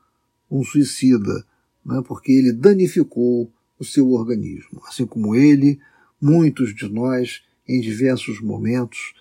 um 0.50 0.62
suicida, 0.62 1.44
né, 1.84 2.02
porque 2.06 2.32
ele 2.32 2.52
danificou 2.52 3.50
seu 3.84 4.10
organismo. 4.10 4.82
Assim 4.86 5.06
como 5.06 5.34
ele, 5.34 5.78
muitos 6.20 6.74
de 6.74 6.88
nós, 6.88 7.42
em 7.68 7.80
diversos 7.80 8.40
momentos, 8.40 9.14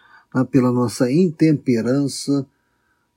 pela 0.51 0.71
nossa 0.71 1.11
intemperança, 1.11 2.47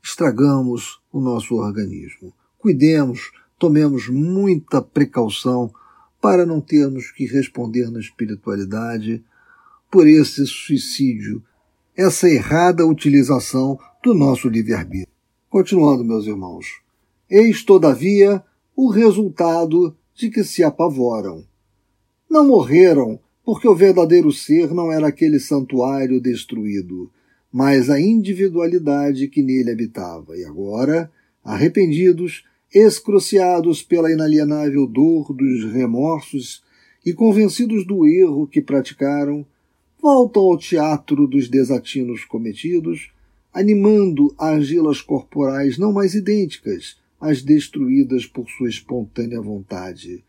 estragamos 0.02 1.00
o 1.12 1.20
nosso 1.20 1.54
organismo. 1.54 2.32
Cuidemos, 2.58 3.32
tomemos 3.58 4.08
muita 4.08 4.82
precaução 4.82 5.72
para 6.20 6.44
não 6.44 6.60
termos 6.60 7.10
que 7.10 7.26
responder 7.26 7.90
na 7.90 8.00
espiritualidade 8.00 9.24
por 9.90 10.06
esse 10.06 10.46
suicídio, 10.46 11.42
essa 11.96 12.28
errada 12.28 12.84
utilização 12.84 13.78
do 14.02 14.14
nosso 14.14 14.48
livre-arbítrio. 14.48 15.14
Continuando, 15.48 16.04
meus 16.04 16.26
irmãos. 16.26 16.66
Eis, 17.30 17.62
todavia, 17.62 18.44
o 18.74 18.90
resultado 18.90 19.96
de 20.16 20.30
que 20.30 20.42
se 20.42 20.64
apavoram. 20.64 21.44
Não 22.28 22.46
morreram, 22.46 23.20
porque 23.44 23.68
o 23.68 23.74
verdadeiro 23.74 24.32
ser 24.32 24.72
não 24.72 24.90
era 24.90 25.08
aquele 25.08 25.38
santuário 25.38 26.20
destruído, 26.20 27.10
mas 27.52 27.90
a 27.90 28.00
individualidade 28.00 29.28
que 29.28 29.42
nele 29.42 29.70
habitava. 29.70 30.36
E 30.36 30.44
agora, 30.44 31.12
arrependidos, 31.44 32.44
excruciados 32.74 33.82
pela 33.82 34.10
inalienável 34.10 34.86
dor 34.86 35.32
dos 35.32 35.70
remorsos 35.72 36.64
e 37.04 37.12
convencidos 37.12 37.86
do 37.86 38.06
erro 38.06 38.46
que 38.46 38.60
praticaram, 38.60 39.46
voltam 40.00 40.42
ao 40.42 40.58
teatro 40.58 41.26
dos 41.26 41.48
desatinos 41.48 42.24
cometidos, 42.24 43.12
animando 43.52 44.34
argilas 44.36 45.00
corporais 45.00 45.78
não 45.78 45.92
mais 45.92 46.14
idênticas, 46.14 46.96
as 47.20 47.42
destruídas 47.42 48.26
por 48.26 48.48
sua 48.48 48.68
espontânea 48.68 49.40
vontade, 49.40 50.24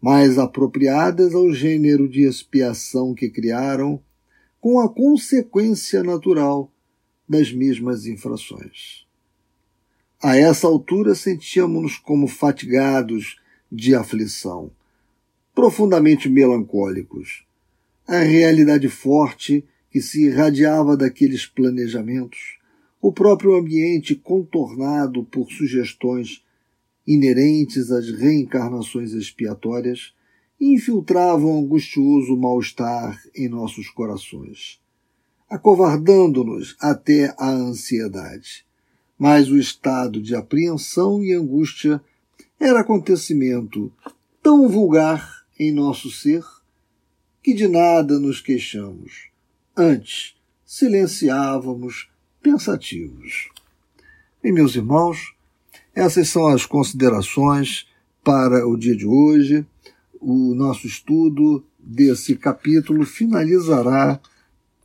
mais 0.00 0.38
apropriadas 0.38 1.34
ao 1.34 1.52
gênero 1.52 2.08
de 2.08 2.22
expiação 2.22 3.14
que 3.14 3.28
criaram, 3.28 4.02
com 4.60 4.80
a 4.80 4.88
consequência 4.88 6.02
natural 6.02 6.72
das 7.28 7.52
mesmas 7.52 8.06
infrações. 8.06 9.06
A 10.22 10.36
essa 10.36 10.66
altura 10.66 11.14
sentíamos-nos 11.14 11.96
como 11.96 12.28
fatigados 12.28 13.40
de 13.72 13.94
aflição, 13.94 14.70
profundamente 15.54 16.28
melancólicos. 16.28 17.44
A 18.06 18.18
realidade 18.18 18.88
forte 18.88 19.64
que 19.90 20.00
se 20.00 20.26
irradiava 20.26 20.96
daqueles 20.96 21.46
planejamentos 21.46 22.59
o 23.00 23.12
próprio 23.12 23.56
ambiente 23.56 24.14
contornado 24.14 25.24
por 25.24 25.50
sugestões 25.50 26.44
inerentes 27.06 27.90
às 27.90 28.10
reencarnações 28.10 29.12
expiatórias 29.12 30.12
infiltravam 30.60 31.60
angustioso 31.60 32.36
mal-estar 32.36 33.18
em 33.34 33.48
nossos 33.48 33.88
corações, 33.88 34.78
acovardando-nos 35.48 36.76
até 36.78 37.34
a 37.38 37.48
ansiedade. 37.48 38.66
Mas 39.18 39.50
o 39.50 39.58
estado 39.58 40.20
de 40.20 40.34
apreensão 40.34 41.22
e 41.22 41.32
angústia 41.32 42.02
era 42.58 42.80
acontecimento 42.80 43.90
tão 44.42 44.68
vulgar 44.68 45.44
em 45.58 45.72
nosso 45.72 46.10
ser 46.10 46.44
que 47.42 47.54
de 47.54 47.66
nada 47.66 48.18
nos 48.18 48.40
queixamos. 48.40 49.28
Antes, 49.74 50.34
silenciávamos 50.64 52.09
pensativos. 52.42 53.48
E 54.42 54.50
meus 54.52 54.74
irmãos, 54.74 55.34
essas 55.94 56.28
são 56.28 56.46
as 56.48 56.64
considerações 56.64 57.86
para 58.24 58.66
o 58.66 58.76
dia 58.76 58.96
de 58.96 59.06
hoje. 59.06 59.66
O 60.20 60.54
nosso 60.54 60.86
estudo 60.86 61.64
desse 61.78 62.36
capítulo 62.36 63.04
finalizará 63.04 64.20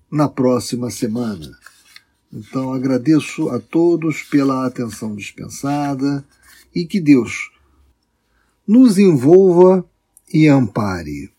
na 0.09 0.27
próxima 0.27 0.89
semana. 0.89 1.57
Então 2.31 2.73
agradeço 2.73 3.49
a 3.49 3.59
todos 3.59 4.23
pela 4.23 4.65
atenção 4.65 5.15
dispensada 5.15 6.25
e 6.73 6.85
que 6.85 6.99
Deus 6.99 7.51
nos 8.67 8.97
envolva 8.97 9.85
e 10.33 10.47
ampare. 10.47 11.34